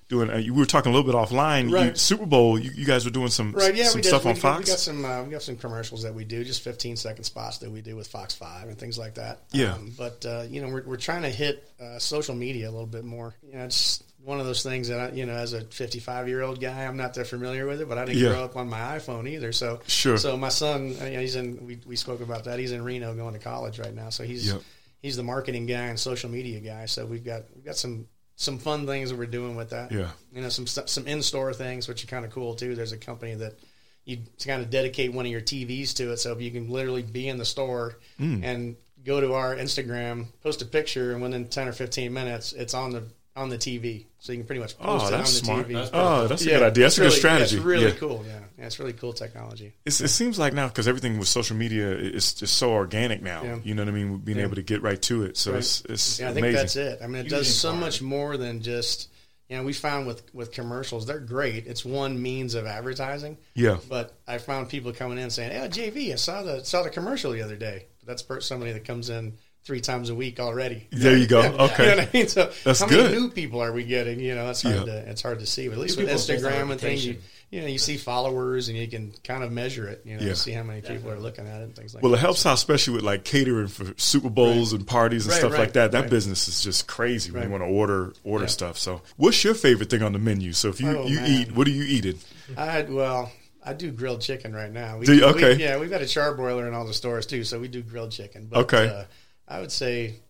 doing. 0.10 0.30
Uh, 0.30 0.38
we 0.38 0.52
were 0.52 0.65
talking 0.65 0.91
a 0.91 0.95
little 0.95 1.10
bit 1.10 1.17
offline. 1.17 1.72
Right. 1.72 1.91
You, 1.91 1.95
Super 1.95 2.26
Bowl. 2.26 2.60
You, 2.60 2.72
you, 2.76 2.86
guys 2.86 3.06
were 3.06 3.12
doing 3.12 3.30
some 3.30 3.54
right. 3.54 3.74
Yeah, 3.74 3.86
some 3.86 4.00
we 4.00 4.02
did. 4.02 4.10
stuff 4.10 4.26
we, 4.26 4.32
on 4.32 4.36
Fox. 4.36 4.65
We 4.65 4.65
got 4.65 4.80
some. 4.80 5.06
Uh, 5.06 5.24
we 5.24 5.30
got 5.30 5.41
some 5.41 5.56
commercials 5.56 6.04
that 6.04 6.13
we 6.13 6.26
do, 6.26 6.43
just 6.43 6.62
15 6.62 6.98
second 6.98 7.24
spots 7.24 7.60
that 7.60 7.72
we 7.72 7.82
do 7.82 7.95
with 7.95 8.08
Fox 8.08 8.36
Five 8.36 8.67
and 8.67 8.78
things 8.78 8.98
like 8.98 9.15
that. 9.15 9.43
Yeah. 9.52 9.76
Um, 9.76 9.93
but 9.98 10.26
uh, 10.26 10.43
you 10.50 10.62
know, 10.62 10.67
we're 10.67 10.84
we're 10.84 10.98
trying 10.98 11.22
to 11.22 11.30
hit 11.30 11.72
uh, 11.80 12.00
social 12.00 12.36
media 12.36 12.69
a 12.69 12.72
little 12.72 12.88
bit 12.88 13.06
more. 13.06 13.36
You 13.48 13.54
know, 13.54 13.65
it's 13.65 14.04
one 14.24 14.39
of 14.39 14.45
those 14.45 14.63
things 14.63 14.89
that 14.89 15.00
I, 15.00 15.15
you 15.15 15.26
know, 15.26 15.34
as 15.34 15.54
a 15.54 15.62
55 15.62 16.28
year 16.28 16.41
old 16.41 16.60
guy, 16.60 16.86
I'm 16.86 16.98
not 16.98 17.13
that 17.13 17.28
familiar 17.28 17.65
with 17.65 17.82
it, 17.82 17.88
but 17.88 17.98
I 17.98 18.06
didn't 18.06 18.22
yeah. 18.22 18.30
grow 18.30 18.43
up 18.43 18.58
on 18.58 18.69
my 18.69 18.80
iPhone 18.98 19.30
either. 19.30 19.52
So 19.52 19.80
sure. 19.88 20.17
So 20.17 20.36
my 20.36 20.50
son, 20.50 20.95
uh, 21.02 21.06
you 21.06 21.13
know, 21.13 21.19
he's 21.22 21.36
in. 21.36 21.65
We, 21.65 21.80
we 21.86 21.95
spoke 21.95 22.22
about 22.22 22.43
that. 22.45 22.60
He's 22.60 22.72
in 22.72 22.84
Reno 22.84 23.13
going 23.13 23.34
to 23.34 23.39
college 23.39 23.80
right 23.80 23.93
now. 23.93 24.10
So 24.10 24.24
he's. 24.24 24.52
Yep. 24.52 24.62
He's 25.02 25.15
the 25.15 25.24
marketing 25.24 25.65
guy 25.65 25.86
and 25.86 25.98
social 25.98 26.30
media 26.30 26.60
guy, 26.60 26.86
so 26.86 27.06
we've 27.06 27.24
got 27.24 27.43
we've 27.56 27.63
got 27.63 27.78
some 27.78 28.06
some 28.39 28.58
fun 28.58 28.88
things 28.88 29.10
that 29.10 29.17
we're 29.17 29.25
doing 29.25 29.58
with 29.58 29.71
that. 29.71 29.91
Yeah, 29.91 30.12
you 30.32 30.41
know, 30.41 30.47
some 30.47 30.65
some 30.65 31.06
in 31.06 31.21
store 31.21 31.54
things, 31.54 31.88
which 31.88 32.04
are 32.04 32.08
kind 32.08 32.23
of 32.23 32.32
cool 32.32 32.56
too. 32.56 32.73
There's 32.73 32.93
a 32.93 32.97
company 32.97 33.36
that 33.36 33.60
you 34.06 34.19
kind 34.43 34.62
of 34.62 34.69
dedicate 34.69 35.12
one 35.12 35.25
of 35.25 35.32
your 35.32 35.41
TVs 35.41 35.93
to 35.95 36.13
it, 36.13 36.17
so 36.17 36.32
if 36.32 36.41
you 36.41 36.49
can 36.49 36.69
literally 36.69 37.04
be 37.04 37.28
in 37.28 37.38
the 37.38 37.45
store 37.45 37.99
mm. 38.17 38.41
and 38.41 38.78
go 39.04 39.19
to 39.19 39.34
our 39.34 39.56
Instagram, 39.56 40.28
post 40.41 40.62
a 40.62 40.65
picture, 40.65 41.12
and 41.12 41.21
within 41.21 41.49
ten 41.49 41.67
or 41.67 41.73
fifteen 41.73 42.13
minutes, 42.13 42.54
it's 42.54 42.73
on 42.73 42.91
the 42.91 43.04
on 43.39 43.47
the 43.47 43.58
TV, 43.58 44.06
so 44.19 44.34
you 44.34 44.39
can 44.39 44.45
pretty 44.45 44.60
much 44.60 44.75
oh, 44.82 44.86
post 44.86 45.06
oh, 45.06 45.08
it 45.08 45.13
on 45.13 45.19
the 45.21 45.25
smart. 45.25 45.67
TV. 45.67 45.73
That's 45.73 45.89
oh, 45.93 46.28
that's 46.28 46.41
a 46.41 46.45
good 46.45 46.62
idea. 46.62 46.84
That's 46.84 46.97
a 46.97 47.02
really, 47.02 47.12
good 47.12 47.17
strategy. 47.19 47.56
It's 47.56 47.65
really 47.65 47.86
yeah. 47.86 47.91
cool. 47.91 48.25
Yeah. 48.28 48.39
yeah, 48.58 48.65
it's 48.65 48.80
really 48.80 48.93
cool 48.93 49.13
technology. 49.13 49.73
It's, 49.86 50.02
it 50.02 50.10
seems 50.10 50.38
like 50.38 50.54
now 50.54 50.67
because 50.67 50.89
everything 50.89 51.17
with 51.17 51.30
social 51.30 51.56
media 51.56 51.89
is 51.89 52.34
just 52.34 52.58
so 52.58 52.71
organic 52.71 53.21
now. 53.21 53.43
Yeah. 53.43 53.60
You 53.63 53.75
know 53.75 53.84
what 53.84 53.89
I 53.89 53.93
mean? 53.93 54.17
Being 54.17 54.39
yeah. 54.39 54.43
able 54.43 54.56
to 54.56 54.62
get 54.62 54.82
right 54.82 55.02
to 55.04 55.23
it. 55.23 55.38
So 55.38 55.52
right. 55.52 55.60
it's 55.60 55.82
it's 55.86 56.19
yeah, 56.19 56.28
I 56.28 56.32
amazing. 56.32 56.43
think 56.43 56.58
that's 56.58 56.75
it. 56.75 56.99
I 57.02 57.08
mean, 57.08 57.25
it 57.25 57.30
does 57.30 57.54
so 57.54 57.73
much 57.73 58.02
more 58.02 58.38
than 58.38 58.62
just. 58.62 59.10
You 59.47 59.58
know, 59.58 59.63
we 59.63 59.73
found 59.73 60.06
with 60.06 60.32
with 60.36 60.52
commercials, 60.52 61.08
they're 61.08 61.19
great. 61.19 61.65
It's 61.65 61.84
one 61.84 62.21
means 62.21 62.54
of 62.54 62.67
advertising. 62.67 63.36
Yeah. 63.56 63.78
But 63.89 64.13
I 64.28 64.38
found 64.38 64.69
people 64.69 64.93
coming 64.93 65.17
in 65.17 65.32
saying, 65.32 65.60
"Oh, 65.60 65.67
JV, 65.67 66.12
I 66.12 66.15
saw 66.15 66.43
the 66.43 66.63
saw 66.63 66.84
the 66.84 66.91
commercial 66.91 67.32
the 67.32 67.41
other 67.41 67.56
day." 67.56 67.86
But 68.06 68.23
that's 68.28 68.45
somebody 68.45 68.73
that 68.73 68.86
comes 68.86 69.10
in 69.10 69.38
three 69.70 69.82
times 69.82 70.10
a 70.10 70.16
week 70.16 70.40
already. 70.40 70.88
There 70.90 71.16
you 71.16 71.28
go. 71.28 71.42
Okay, 71.42 71.84
you 71.84 71.90
know 71.92 71.98
what 71.98 72.10
I 72.10 72.18
mean. 72.18 72.28
So 72.28 72.52
that's 72.64 72.80
how 72.80 72.88
good. 72.88 73.12
many 73.12 73.22
new 73.22 73.30
people 73.30 73.62
are 73.62 73.72
we 73.72 73.84
getting? 73.84 74.20
You 74.20 74.34
know, 74.34 74.50
it's 74.50 74.64
hard 74.64 74.78
yeah. 74.78 74.86
to 74.86 75.10
it's 75.12 75.22
hard 75.22 75.38
to 75.42 75.46
see. 75.46 75.68
But 75.68 75.76
at 75.76 75.80
least 75.82 76.00
new 76.00 76.06
with 76.06 76.14
Instagram 76.16 76.72
and 76.72 76.82
things, 76.82 77.06
you 77.06 77.18
you 77.52 77.62
know, 77.62 77.68
you 77.68 77.78
see 77.78 77.98
followers 77.98 78.68
and 78.68 78.76
you 78.76 78.88
can 78.88 79.14
kind 79.24 79.44
of 79.44 79.52
measure 79.52 79.88
it. 79.88 80.02
You 80.06 80.18
know, 80.18 80.26
yeah. 80.26 80.34
see 80.34 80.54
how 80.54 80.64
many 80.64 80.82
people 80.82 81.12
are 81.12 81.20
looking 81.20 81.46
at 81.46 81.62
it 81.62 81.66
and 81.66 81.76
things 81.76 81.94
like. 81.94 82.02
Well, 82.02 82.10
that. 82.10 82.16
Well, 82.16 82.20
it 82.20 82.26
helps 82.26 82.48
out, 82.48 82.56
especially 82.56 82.96
with 82.96 83.04
like 83.04 83.24
catering 83.26 83.68
for 83.68 83.94
Super 83.98 84.32
Bowls 84.32 84.74
right. 84.74 84.80
and 84.80 84.88
parties 84.88 85.28
and 85.28 85.34
right, 85.34 85.40
stuff 85.40 85.52
right, 85.52 85.60
like 85.60 85.74
that. 85.74 85.92
That 85.92 86.10
business 86.10 86.48
is 86.48 86.64
just 86.64 86.88
crazy 86.88 87.32
when 87.32 87.44
you 87.44 87.50
want 87.52 87.62
to 87.62 87.70
order 87.70 88.14
order 88.24 88.46
yeah. 88.46 88.50
stuff. 88.50 88.80
So, 88.80 89.04
what's 89.18 89.44
your 89.44 89.54
favorite 89.54 89.92
thing 89.92 90.02
on 90.02 90.14
the 90.14 90.20
menu? 90.20 90.52
So, 90.54 90.70
if 90.70 90.82
you 90.82 90.90
oh, 90.90 91.06
you 91.06 91.18
man. 91.18 91.30
eat, 91.30 91.52
what 91.56 91.68
are 91.68 91.72
you 91.72 91.84
eating? 91.84 92.18
I 92.58 92.66
had 92.66 92.92
well. 92.92 93.32
I 93.62 93.74
do 93.74 93.92
grilled 93.92 94.22
chicken 94.22 94.56
right 94.56 94.72
now. 94.72 94.98
We, 94.98 95.06
do 95.06 95.14
you? 95.14 95.26
Okay. 95.26 95.58
We, 95.58 95.64
yeah, 95.64 95.78
we've 95.78 95.90
got 95.90 96.02
a 96.02 96.06
charbroiler 96.06 96.68
in 96.68 96.74
all 96.74 96.86
the 96.86 96.94
stores 96.94 97.28
too, 97.28 97.44
so 97.44 97.60
we 97.60 97.68
do 97.68 97.84
grilled 97.84 98.12
chicken. 98.12 98.48
But, 98.50 98.60
okay. 98.62 98.88
Uh, 98.88 99.04
I 99.50 99.60
would 99.60 99.72
say 99.72 100.22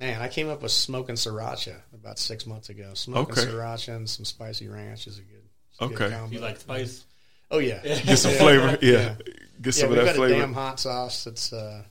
Man, 0.00 0.22
I 0.22 0.28
came 0.28 0.48
up 0.48 0.62
with 0.62 0.70
smoking 0.70 1.16
sriracha 1.16 1.74
about 1.92 2.18
six 2.18 2.46
months 2.46 2.68
ago. 2.68 2.90
Smoking 2.94 3.32
okay. 3.32 3.50
sriracha 3.50 3.96
and 3.96 4.08
some 4.08 4.24
spicy 4.24 4.68
ranch 4.68 5.06
is 5.06 5.18
a 5.18 5.22
good. 5.22 5.42
A 5.80 5.84
okay. 5.84 6.08
Good 6.08 6.32
you 6.32 6.40
like 6.40 6.58
spice? 6.58 7.04
Oh 7.50 7.58
yeah. 7.58 7.82
Get 7.82 8.18
some 8.18 8.32
flavor. 8.32 8.78
Yeah. 8.82 8.92
yeah. 8.92 9.14
Get 9.60 9.74
some 9.74 9.92
yeah, 9.92 9.98
of 9.98 10.06
that 10.06 10.16
flavor. 10.16 10.34
a 10.34 10.38
damn 10.38 10.52
hot 10.52 10.78
sauce. 10.78 11.26
It's 11.26 11.52
uh, 11.52 11.82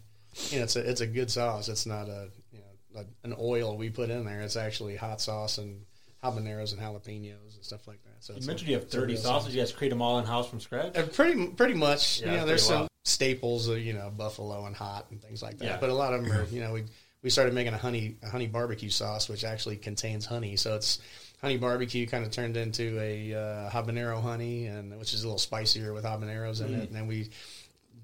you 0.50 0.60
know, 0.60 0.64
it's 0.64 0.78
a 0.78 0.90
it's 0.90 1.02
a 1.02 1.08
good 1.08 1.30
sauce. 1.30 1.68
It's 1.68 1.86
not 1.86 2.08
a 2.08 2.30
you 2.54 2.60
know 2.60 3.02
a, 3.02 3.28
an 3.28 3.36
oil 3.38 3.76
we 3.76 3.90
put 3.90 4.10
in 4.10 4.24
there. 4.24 4.40
It's 4.42 4.56
actually 4.56 4.96
hot 4.96 5.20
sauce 5.20 5.58
and 5.58 5.82
habaneros 6.24 6.72
and 6.72 6.82
jalapenos 6.82 7.56
and 7.56 7.64
stuff 7.64 7.88
like 7.88 8.02
that. 8.04 8.24
So 8.24 8.34
you 8.34 8.48
mentioned 8.48 8.70
a, 8.70 8.72
you 8.72 8.80
have 8.80 8.90
thirty 8.90 9.18
sauces. 9.18 9.54
You 9.54 9.62
guys 9.62 9.74
create 9.74 9.90
them 9.90 10.02
all 10.02 10.18
in 10.20 10.26
house 10.26 10.50
from 10.50 10.62
scratch. 10.62 10.98
Uh, 10.98 11.08
pretty 11.08 11.48
pretty 11.48 11.74
much. 11.74 12.22
Yeah, 12.22 12.32
you 12.32 12.38
know, 12.38 12.46
there's 12.46 12.66
some 12.66 12.88
staples 13.08 13.70
of 13.70 13.80
you 13.80 13.94
know 13.94 14.12
buffalo 14.16 14.66
and 14.66 14.76
hot 14.76 15.08
and 15.12 15.22
things 15.22 15.42
like 15.42 15.58
that. 15.60 15.66
Yeah. 15.66 15.78
But 15.80 15.90
a 15.90 15.94
lot 15.94 16.14
of 16.14 16.24
them 16.24 16.32
are 16.32 16.44
you 16.46 16.62
know 16.62 16.74
we 16.74 16.84
we 17.24 17.30
started 17.30 17.54
making 17.54 17.74
a 17.74 17.78
honey 17.78 18.18
a 18.22 18.30
honey 18.30 18.48
barbecue 18.48 18.90
sauce, 18.90 19.30
which 19.30 19.44
actually 19.44 19.78
contains 19.78 20.26
honey. 20.26 20.58
So 20.58 20.76
it's 20.76 21.00
honey 21.42 21.58
barbecue 21.58 22.06
kind 22.06 22.26
of 22.26 22.32
turned 22.32 22.58
into 22.58 23.00
a 23.00 23.34
uh, 23.34 23.70
habanero 23.70 24.22
honey, 24.22 24.68
and 24.68 24.98
which 25.00 25.14
is 25.14 25.24
a 25.24 25.28
little 25.28 25.40
spicier 25.40 25.94
with 25.94 26.04
habaneros 26.04 26.62
in 26.62 26.74
mm. 26.74 26.80
it. 26.82 26.90
And 26.90 26.96
then 26.96 27.08
we 27.08 27.30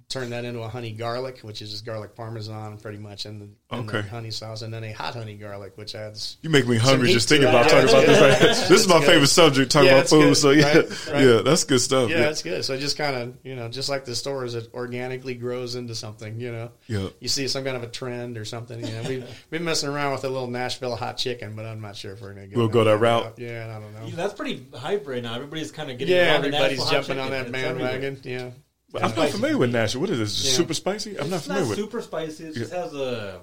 turn 0.10 0.30
that 0.30 0.46
into 0.46 0.62
a 0.62 0.68
honey 0.68 0.92
garlic, 0.92 1.40
which 1.40 1.62
is 1.62 1.72
just 1.72 1.86
garlic 1.86 2.16
parmesan, 2.16 2.78
pretty 2.78 2.98
much, 2.98 3.26
and 3.26 3.42
the, 3.42 3.76
okay. 3.76 4.02
the 4.02 4.10
honey 4.10 4.32
sauce, 4.32 4.62
and 4.62 4.74
then 4.74 4.84
a 4.84 4.92
hot 4.92 5.14
honey 5.14 5.36
garlic, 5.36 5.74
which 5.76 5.96
adds. 5.96 6.38
You 6.42 6.50
make 6.50 6.68
me 6.68 6.78
hungry 6.78 7.12
just 7.12 7.30
thinking 7.30 7.48
about 7.48 7.70
talking 7.70 7.90
about 7.90 8.06
this. 8.06 8.68
this 8.70 8.82
is 8.82 8.88
my 8.88 9.00
good. 9.00 9.08
favorite 9.08 9.28
subject, 9.28 9.72
talking 9.72 9.90
yeah, 9.90 9.96
about 9.96 10.10
food. 10.10 10.24
Good, 10.30 10.38
so 10.38 10.52
yeah, 10.52 10.66
right, 10.66 11.08
right. 11.08 11.24
yeah, 11.24 11.42
that's 11.42 11.64
good 11.64 11.80
stuff. 11.80 12.10
Yeah, 12.10 12.18
yeah. 12.18 12.24
that's 12.24 12.44
good. 12.44 12.66
So 12.66 12.78
just 12.78 12.98
kind 12.98 13.16
of 13.16 13.38
you 13.44 13.56
know, 13.56 13.70
just 13.70 13.90
like 13.90 14.06
the 14.06 14.16
stores, 14.16 14.56
it 14.56 14.70
organically 14.74 15.36
grows 15.36 15.76
into 15.76 15.96
something. 15.96 16.40
You 16.40 16.52
know, 16.52 16.72
yeah. 16.88 17.10
You 17.20 17.28
see 17.28 17.48
some 17.48 17.64
kind 17.64 17.78
of 17.78 17.84
a 17.84 17.88
trend 17.88 18.38
or 18.38 18.46
something. 18.46 18.80
You 18.80 18.94
know, 18.94 19.04
we've 19.08 19.46
been 19.50 19.64
messing 19.64 19.90
around 19.90 20.14
with 20.14 20.24
a 20.26 20.30
little 20.30 20.48
Nashville 20.48 20.96
hot 20.96 21.18
chicken, 21.18 21.56
but 21.56 21.66
I'm 21.66 21.82
not 21.82 21.96
sure 21.96 22.14
if 22.14 22.22
we're 22.22 22.34
gonna 22.34 22.48
go. 22.48 22.58
We'll 22.58 22.68
go 22.68 22.84
that 22.84 22.98
route. 22.98 23.38
Yeah, 23.38 23.76
I 23.76 23.80
don't 23.80 23.94
know. 23.94 24.16
that's 24.16 24.34
pretty 24.34 24.66
hype 24.74 25.08
right 25.08 25.24
now. 25.24 25.36
Everybody's 25.36 25.72
kind 25.72 25.90
of 25.90 25.98
getting. 25.98 26.16
Yeah, 26.16 26.34
everybody's 26.36 26.84
jumping 26.90 27.20
on 27.20 27.32
that 27.32 27.52
bandwagon. 27.52 28.20
Yeah. 28.24 28.52
I'm 29.02 29.16
not 29.16 29.30
familiar 29.30 29.58
with 29.58 29.72
Nashville. 29.72 30.02
What 30.02 30.10
is 30.10 30.20
this? 30.20 30.46
Yeah. 30.46 30.52
Super 30.52 30.74
spicy? 30.74 31.20
I'm 31.20 31.30
not 31.30 31.42
familiar 31.42 31.68
with. 31.68 31.72
It's 31.72 31.80
not 31.80 31.94
with. 31.94 31.94
Super 31.94 32.02
spicy. 32.02 32.44
It 32.46 32.56
just 32.56 32.72
yeah. 32.72 32.80
has 32.80 32.94
a. 32.94 33.42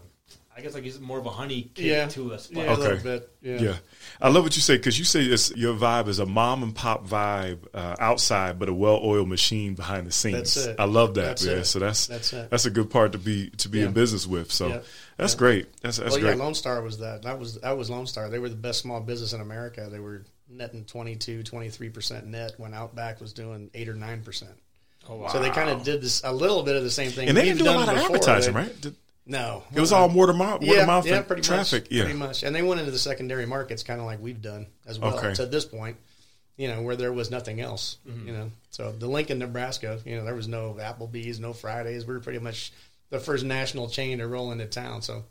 I 0.56 0.62
guess 0.62 0.74
like 0.74 0.84
it's 0.84 1.00
more 1.00 1.18
of 1.18 1.24
a 1.24 1.30
honey 1.30 1.70
kick 1.74 1.86
yeah. 1.86 2.06
to 2.08 2.32
a 2.32 2.38
spice. 2.38 2.56
Yeah, 2.56 2.72
okay. 2.72 2.82
a 2.82 2.84
little 2.84 3.02
bit. 3.02 3.36
Yeah. 3.40 3.60
yeah. 3.60 3.76
I 4.20 4.28
love 4.28 4.44
what 4.44 4.56
you 4.56 4.62
say 4.62 4.76
because 4.76 4.98
you 4.98 5.04
say 5.04 5.22
it's, 5.22 5.54
your 5.56 5.74
vibe 5.74 6.08
is 6.08 6.18
a 6.18 6.26
mom 6.26 6.62
and 6.62 6.74
pop 6.74 7.06
vibe 7.06 7.66
uh, 7.72 7.96
outside, 7.98 8.58
but 8.58 8.68
a 8.68 8.74
well-oiled 8.74 9.28
machine 9.28 9.74
behind 9.74 10.06
the 10.06 10.12
scenes. 10.12 10.54
That's 10.54 10.66
it. 10.66 10.76
I 10.78 10.84
love 10.84 11.14
that. 11.14 11.22
That's 11.22 11.46
yeah. 11.46 11.52
It. 11.52 11.64
So 11.64 11.78
that's 11.78 12.08
that's, 12.08 12.32
it. 12.32 12.50
that's 12.50 12.66
a 12.66 12.70
good 12.70 12.90
part 12.90 13.12
to 13.12 13.18
be 13.18 13.50
to 13.50 13.68
be 13.68 13.80
in 13.80 13.92
business 13.92 14.26
with. 14.26 14.52
So 14.52 14.82
that's 15.16 15.34
great. 15.34 15.72
That's 15.80 15.96
that's 15.96 16.12
well, 16.12 16.20
great. 16.20 16.36
Yeah, 16.36 16.42
Lone 16.42 16.54
Star 16.54 16.82
was 16.82 16.98
that. 16.98 17.22
That 17.22 17.38
was 17.38 17.60
that 17.60 17.78
was 17.78 17.88
Lone 17.88 18.06
Star. 18.06 18.28
They 18.28 18.38
were 18.38 18.48
the 18.48 18.56
best 18.56 18.80
small 18.80 19.00
business 19.00 19.32
in 19.32 19.40
America. 19.40 19.88
They 19.90 20.00
were 20.00 20.24
netting 20.48 20.84
22, 20.84 21.44
23 21.44 21.88
percent 21.88 22.26
net 22.26 22.52
when 22.58 22.74
Outback 22.74 23.20
was 23.20 23.32
doing 23.32 23.70
eight 23.72 23.88
or 23.88 23.94
nine 23.94 24.22
percent. 24.22 24.52
Oh, 25.10 25.16
wow. 25.16 25.28
So 25.28 25.40
they 25.40 25.50
kind 25.50 25.68
of 25.68 25.82
did 25.82 26.00
this 26.00 26.22
a 26.22 26.32
little 26.32 26.62
bit 26.62 26.76
of 26.76 26.84
the 26.84 26.90
same 26.90 27.10
thing. 27.10 27.28
And 27.28 27.36
they 27.36 27.42
didn't 27.42 27.58
do 27.58 27.70
a 27.70 27.72
lot 27.72 27.88
of 27.88 27.96
advertising, 27.96 28.54
they, 28.54 28.60
right? 28.60 28.80
Did, 28.80 28.94
no, 29.26 29.64
it 29.74 29.80
was 29.80 29.92
all 29.92 30.08
word 30.08 30.30
of 30.30 30.36
mouth, 30.36 30.60
word 30.60 30.68
yeah, 30.68 30.80
of 30.82 30.86
mouth 30.86 31.06
yeah, 31.06 31.22
pretty 31.22 31.42
traffic. 31.42 31.84
Much, 31.84 31.92
yeah, 31.92 32.04
pretty 32.04 32.18
much. 32.18 32.42
And 32.44 32.54
they 32.54 32.62
went 32.62 32.80
into 32.80 32.92
the 32.92 32.98
secondary 32.98 33.44
markets, 33.44 33.82
kind 33.82 34.00
of 34.00 34.06
like 34.06 34.20
we've 34.20 34.40
done 34.40 34.66
as 34.86 34.98
well 34.98 35.18
okay. 35.18 35.34
to 35.34 35.46
this 35.46 35.64
point. 35.64 35.96
You 36.56 36.68
know, 36.68 36.82
where 36.82 36.94
there 36.94 37.12
was 37.12 37.30
nothing 37.30 37.60
else. 37.60 37.96
Mm-hmm. 38.06 38.26
You 38.26 38.32
know, 38.34 38.50
so 38.70 38.92
the 38.92 39.06
Lincoln, 39.06 39.38
Nebraska. 39.38 39.98
You 40.04 40.16
know, 40.16 40.24
there 40.24 40.34
was 40.34 40.48
no 40.48 40.76
Applebee's, 40.80 41.40
no 41.40 41.52
Fridays. 41.52 42.06
We 42.06 42.14
were 42.14 42.20
pretty 42.20 42.38
much 42.38 42.72
the 43.08 43.18
first 43.18 43.44
national 43.44 43.88
chain 43.88 44.18
to 44.18 44.26
roll 44.26 44.52
into 44.52 44.66
town. 44.66 45.02
So 45.02 45.24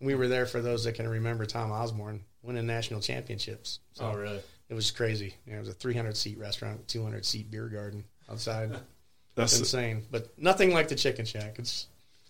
we 0.00 0.14
were 0.14 0.28
there 0.28 0.46
for 0.46 0.60
those 0.60 0.84
that 0.84 0.94
can 0.94 1.08
remember 1.08 1.46
Tom 1.46 1.72
Osborne 1.72 2.20
winning 2.42 2.66
national 2.66 3.00
championships. 3.00 3.80
So 3.94 4.10
oh, 4.12 4.16
really? 4.16 4.40
It 4.68 4.74
was 4.74 4.90
crazy. 4.90 5.34
You 5.46 5.52
know, 5.52 5.58
it 5.58 5.60
was 5.60 5.68
a 5.70 5.74
300 5.74 6.16
seat 6.16 6.38
restaurant, 6.38 6.86
200 6.88 7.24
seat 7.24 7.50
beer 7.50 7.68
garden 7.68 8.04
outside. 8.30 8.78
That's 9.38 9.58
insane, 9.58 10.04
but 10.10 10.36
nothing 10.38 10.72
like 10.72 10.88
the 10.88 10.94
Chicken 10.94 11.24
Shack. 11.24 11.58
It's 11.58 11.86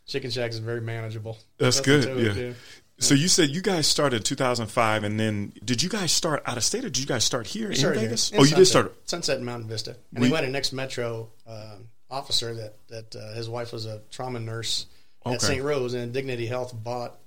Chicken 0.06 0.30
Shack 0.30 0.50
is 0.50 0.58
very 0.58 0.80
manageable. 0.80 1.38
That's 1.58 1.80
good. 1.80 2.36
Yeah. 2.36 2.52
So 3.00 3.14
you 3.14 3.28
said 3.28 3.50
you 3.50 3.62
guys 3.62 3.86
started 3.86 4.16
in 4.16 4.22
2005, 4.24 5.04
and 5.04 5.20
then 5.20 5.52
did 5.64 5.82
you 5.82 5.88
guys 5.88 6.10
start 6.10 6.42
out 6.46 6.56
of 6.56 6.64
state, 6.64 6.84
or 6.84 6.88
did 6.88 6.98
you 6.98 7.06
guys 7.06 7.24
start 7.24 7.46
here 7.46 7.70
in 7.70 7.76
Vegas? 7.76 8.30
In 8.30 8.38
oh, 8.38 8.42
Sunset, 8.42 8.50
you 8.50 8.56
did 8.56 8.66
start 8.66 9.08
Sunset 9.08 9.36
and 9.36 9.46
Mountain 9.46 9.68
Vista, 9.68 9.96
and 10.14 10.22
we, 10.22 10.28
we 10.28 10.34
had 10.34 10.44
a 10.44 10.50
next 10.50 10.72
Metro 10.72 11.28
uh, 11.46 11.76
officer 12.10 12.54
that 12.54 12.74
that 12.88 13.16
uh, 13.16 13.34
his 13.34 13.48
wife 13.48 13.72
was 13.72 13.86
a 13.86 14.02
trauma 14.10 14.40
nurse 14.40 14.86
at 15.24 15.36
okay. 15.36 15.46
St. 15.46 15.62
Rose, 15.62 15.94
and 15.94 16.12
Dignity 16.12 16.46
Health 16.46 16.74
bought 16.74 17.18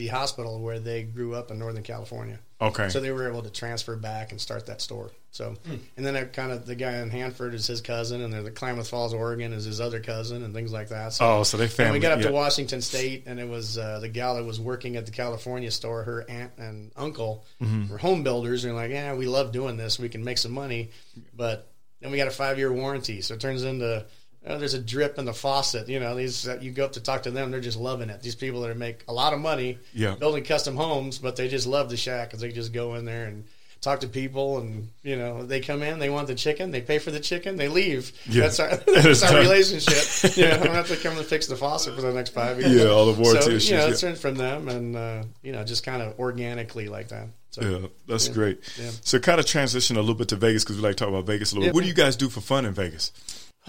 the 0.00 0.06
hospital 0.06 0.58
where 0.60 0.80
they 0.80 1.02
grew 1.02 1.34
up 1.34 1.50
in 1.50 1.58
Northern 1.58 1.82
California. 1.82 2.38
Okay. 2.58 2.88
So 2.88 3.00
they 3.00 3.10
were 3.10 3.28
able 3.28 3.42
to 3.42 3.50
transfer 3.50 3.96
back 3.96 4.30
and 4.30 4.40
start 4.40 4.64
that 4.66 4.80
store. 4.80 5.10
So, 5.30 5.56
mm. 5.68 5.78
and 5.96 6.06
then 6.06 6.16
I 6.16 6.24
kind 6.24 6.52
of 6.52 6.64
the 6.64 6.74
guy 6.74 6.96
in 6.96 7.10
Hanford 7.10 7.52
is 7.52 7.66
his 7.66 7.82
cousin, 7.82 8.22
and 8.22 8.32
the 8.32 8.50
Klamath 8.50 8.88
Falls, 8.88 9.12
Oregon, 9.12 9.52
is 9.52 9.66
his 9.66 9.78
other 9.78 10.00
cousin, 10.00 10.42
and 10.42 10.54
things 10.54 10.72
like 10.72 10.88
that. 10.88 11.12
So, 11.12 11.26
oh, 11.26 11.42
so 11.42 11.58
they 11.58 11.68
family. 11.68 11.98
we 11.98 12.02
got 12.02 12.12
up 12.12 12.20
yeah. 12.20 12.28
to 12.28 12.32
Washington 12.32 12.80
State, 12.80 13.24
and 13.26 13.38
it 13.38 13.48
was 13.48 13.76
uh, 13.76 14.00
the 14.00 14.08
gal 14.08 14.36
that 14.36 14.44
was 14.44 14.58
working 14.58 14.96
at 14.96 15.04
the 15.04 15.12
California 15.12 15.70
store. 15.70 16.02
Her 16.02 16.24
aunt 16.28 16.52
and 16.56 16.92
uncle 16.96 17.44
mm-hmm. 17.60 17.92
were 17.92 17.98
home 17.98 18.22
builders, 18.22 18.64
and 18.64 18.74
like, 18.74 18.90
yeah, 18.90 19.14
we 19.14 19.26
love 19.26 19.52
doing 19.52 19.76
this. 19.76 19.98
We 19.98 20.08
can 20.08 20.24
make 20.24 20.38
some 20.38 20.52
money, 20.52 20.90
but 21.36 21.70
then 22.00 22.10
we 22.10 22.16
got 22.16 22.26
a 22.26 22.32
five 22.32 22.58
year 22.58 22.72
warranty, 22.72 23.20
so 23.20 23.34
it 23.34 23.40
turns 23.40 23.62
into 23.62 24.06
oh, 24.46 24.58
there's 24.58 24.74
a 24.74 24.80
drip 24.80 25.18
in 25.18 25.24
the 25.24 25.32
faucet. 25.32 25.88
You 25.88 26.00
know, 26.00 26.14
these 26.14 26.48
uh, 26.48 26.58
you 26.60 26.70
go 26.70 26.84
up 26.84 26.92
to 26.92 27.00
talk 27.00 27.24
to 27.24 27.30
them, 27.30 27.50
they're 27.50 27.60
just 27.60 27.78
loving 27.78 28.10
it. 28.10 28.22
These 28.22 28.34
people 28.34 28.62
that 28.62 28.76
make 28.76 29.04
a 29.08 29.12
lot 29.12 29.32
of 29.32 29.40
money 29.40 29.78
yeah. 29.92 30.14
building 30.14 30.44
custom 30.44 30.76
homes, 30.76 31.18
but 31.18 31.36
they 31.36 31.48
just 31.48 31.66
love 31.66 31.90
the 31.90 31.96
shack 31.96 32.28
because 32.28 32.40
they 32.40 32.52
just 32.52 32.72
go 32.72 32.94
in 32.94 33.04
there 33.04 33.26
and 33.26 33.44
talk 33.80 34.00
to 34.00 34.08
people, 34.08 34.58
and 34.58 34.90
you 35.02 35.16
know, 35.16 35.44
they 35.44 35.60
come 35.60 35.82
in, 35.82 35.98
they 35.98 36.10
want 36.10 36.26
the 36.26 36.34
chicken, 36.34 36.70
they 36.70 36.80
pay 36.80 36.98
for 36.98 37.10
the 37.10 37.20
chicken, 37.20 37.56
they 37.56 37.68
leave. 37.68 38.12
Yeah. 38.28 38.42
That's 38.42 38.60
our 38.60 38.76
that's 38.86 39.22
our 39.22 39.40
relationship. 39.40 40.36
you 40.36 40.44
know, 40.44 40.54
I 40.54 40.58
don't 40.58 40.74
have 40.74 40.88
to 40.88 40.96
come 40.96 41.16
and 41.16 41.26
fix 41.26 41.46
the 41.46 41.56
faucet 41.56 41.94
for 41.94 42.02
the 42.02 42.12
next 42.12 42.30
five 42.30 42.60
years. 42.60 42.72
Yeah, 42.72 42.88
all 42.88 43.12
the 43.12 43.20
warranty 43.20 43.42
so, 43.42 43.50
issues. 43.50 43.70
You 43.70 43.76
know, 43.76 43.86
yeah. 43.86 44.08
it's 44.08 44.20
from 44.20 44.34
them, 44.36 44.68
and 44.68 44.96
uh, 44.96 45.22
you 45.42 45.52
know, 45.52 45.64
just 45.64 45.84
kind 45.84 46.02
of 46.02 46.18
organically 46.18 46.88
like 46.88 47.08
that. 47.08 47.28
So, 47.50 47.62
yeah, 47.62 47.88
that's 48.06 48.28
yeah, 48.28 48.34
great. 48.34 48.78
Yeah. 48.78 48.90
So, 49.02 49.18
kind 49.18 49.40
of 49.40 49.46
transition 49.46 49.96
a 49.96 50.00
little 50.00 50.14
bit 50.14 50.28
to 50.28 50.36
Vegas 50.36 50.62
because 50.62 50.76
we 50.76 50.82
like 50.82 50.96
to 50.96 51.04
talk 51.04 51.08
about 51.08 51.26
Vegas 51.26 51.50
a 51.50 51.56
little. 51.56 51.68
bit. 51.68 51.74
What 51.74 51.82
do 51.82 51.88
you 51.88 51.94
guys 51.94 52.14
do 52.14 52.28
for 52.28 52.40
fun 52.40 52.64
in 52.64 52.74
Vegas? 52.74 53.10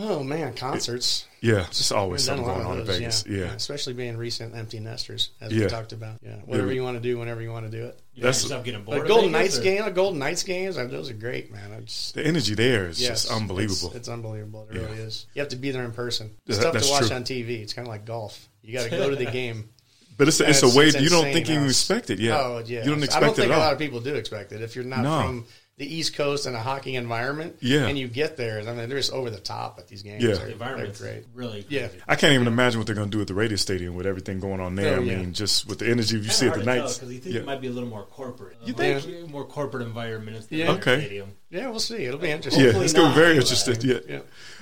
Oh 0.04 0.24
man, 0.24 0.56
concerts. 0.56 1.28
Yeah, 1.42 1.66
it's 1.68 1.78
just 1.78 1.92
always 1.92 2.24
something 2.24 2.44
going 2.44 2.66
on 2.66 2.80
in 2.80 2.86
Vegas. 2.86 3.24
Yeah. 3.28 3.38
yeah. 3.38 3.54
especially 3.54 3.94
being 3.94 4.18
recent 4.18 4.56
empty 4.56 4.80
nesters, 4.80 5.30
as 5.40 5.52
yeah. 5.52 5.66
we 5.66 5.70
talked 5.70 5.92
about. 5.92 6.20
Yeah, 6.24 6.38
whatever 6.46 6.70
yeah. 6.70 6.74
you 6.74 6.84
want 6.84 6.98
to 6.98 7.02
do, 7.02 7.20
whenever 7.20 7.42
you 7.42 7.52
want 7.52 7.70
to 7.70 7.72
do 7.72 7.86
it. 7.86 8.00
You 8.16 8.24
That's 8.24 8.44
getting 8.48 8.84
bored. 8.84 9.08
Golden 9.08 9.32
Knights 9.32 9.60
or? 9.60 9.62
game, 9.62 9.94
Golden 9.94 10.20
Knights 10.20 10.42
games, 10.42 10.76
those 10.76 11.12
are 11.12 11.14
great, 11.14 11.52
man. 11.52 11.86
Just, 11.86 12.16
the 12.16 12.26
energy 12.26 12.56
there 12.56 12.88
is 12.88 13.00
yes, 13.00 13.24
just 13.24 13.32
unbelievable. 13.32 13.90
It's, 13.90 13.96
it's 13.96 14.10
unbelievable. 14.10 14.68
It 14.72 14.78
really 14.78 14.98
is. 14.98 15.28
You 15.36 15.42
have 15.42 15.50
to 15.50 15.56
be 15.56 15.70
there 15.70 15.84
in 15.84 15.92
person. 15.92 16.32
It's 16.48 16.58
tough 16.58 16.82
to 16.82 16.90
watch 16.90 17.08
true. 17.08 17.16
on 17.16 17.24
TV. 17.24 17.62
It's 17.62 17.74
kind 17.74 17.88
of 17.88 17.92
like 17.92 18.06
golf. 18.06 18.50
You 18.64 18.74
got 18.74 18.86
to 18.86 18.90
go 18.90 19.10
to 19.10 19.16
the 19.16 19.26
game. 19.32 19.70
But 20.18 20.28
it's, 20.28 20.40
it's, 20.40 20.62
a 20.62 20.78
way 20.78 20.88
you 20.88 21.10
don't 21.10 21.32
think 21.32 21.48
you 21.48 21.64
expect 21.64 22.10
it. 22.10 22.20
Yeah. 22.20 22.40
Oh 22.40 22.64
yeah. 22.64 22.84
You 22.84 22.92
don't 22.92 23.02
expect 23.02 23.24
I 23.24 23.26
don't 23.26 23.36
think 23.36 23.52
a 23.52 23.58
lot 23.58 23.74
of 23.74 23.80
people 23.80 24.02
do 24.02 24.14
expect 24.14 24.52
it. 24.52 24.62
If 24.62 24.76
you're 24.76 24.86
not 24.86 25.02
no. 25.02 25.22
from 25.22 25.46
the 25.78 25.96
East 25.96 26.16
Coast 26.16 26.46
and 26.46 26.56
a 26.56 26.60
hockey 26.60 26.96
environment. 26.96 27.58
Yeah. 27.60 27.88
And 27.88 27.98
you 27.98 28.08
get 28.08 28.38
there. 28.38 28.60
I 28.60 28.64
mean, 28.74 28.90
they're 28.90 29.00
just 29.00 29.12
over 29.12 29.30
the 29.30 29.40
top 29.40 29.80
at 29.80 29.88
these 29.88 30.04
games. 30.04 30.24
Yeah. 30.24 30.36
They're, 30.36 30.46
the 30.46 30.52
environment's 30.52 31.02
great. 31.02 31.26
Really 31.34 31.64
crazy. 31.64 31.76
Yeah. 31.76 32.04
I 32.08 32.16
can't 32.16 32.34
even 32.34 32.48
imagine 32.48 32.80
what 32.80 32.86
they're 32.86 32.96
going 32.96 33.10
to 33.10 33.18
do 33.18 33.22
at 33.22 33.28
the 33.28 33.34
Raider 33.34 33.58
stadium 33.58 33.96
with 33.96 34.06
everything 34.06 34.40
going 34.40 34.60
on 34.60 34.76
there. 34.76 34.98
Oh, 34.98 35.02
I 35.02 35.06
mean, 35.06 35.34
just 35.34 35.68
with 35.68 35.80
the 35.80 35.90
energy 35.90 36.18
you 36.18 36.30
see 36.30 36.48
at 36.48 36.56
the 36.56 36.64
Knights. 36.64 37.00
Because 37.00 37.14
you 37.14 37.20
think 37.20 37.36
yeah. 37.36 37.42
it 37.42 37.46
might 37.46 37.62
be 37.62 37.68
a 37.68 37.72
little 37.72 37.90
more 37.90 38.04
corporate. 38.04 38.58
You 38.64 38.74
think? 38.74 39.30
More 39.30 39.46
corporate 39.46 39.84
environment. 39.84 40.46
Yeah. 40.50 40.72
Okay. 40.74 41.00
Stadium. 41.00 41.34
Yeah, 41.52 41.68
we'll 41.68 41.80
see. 41.80 42.06
It'll 42.06 42.20
be 42.20 42.32
interesting. 42.32 42.64
Yeah, 42.64 42.80
it's 42.80 42.94
going 42.94 43.10
to 43.10 43.14
be 43.14 43.22
very 43.22 43.36
interesting. 43.36 43.76
Yeah. 43.82 44.00
yeah 44.08 44.20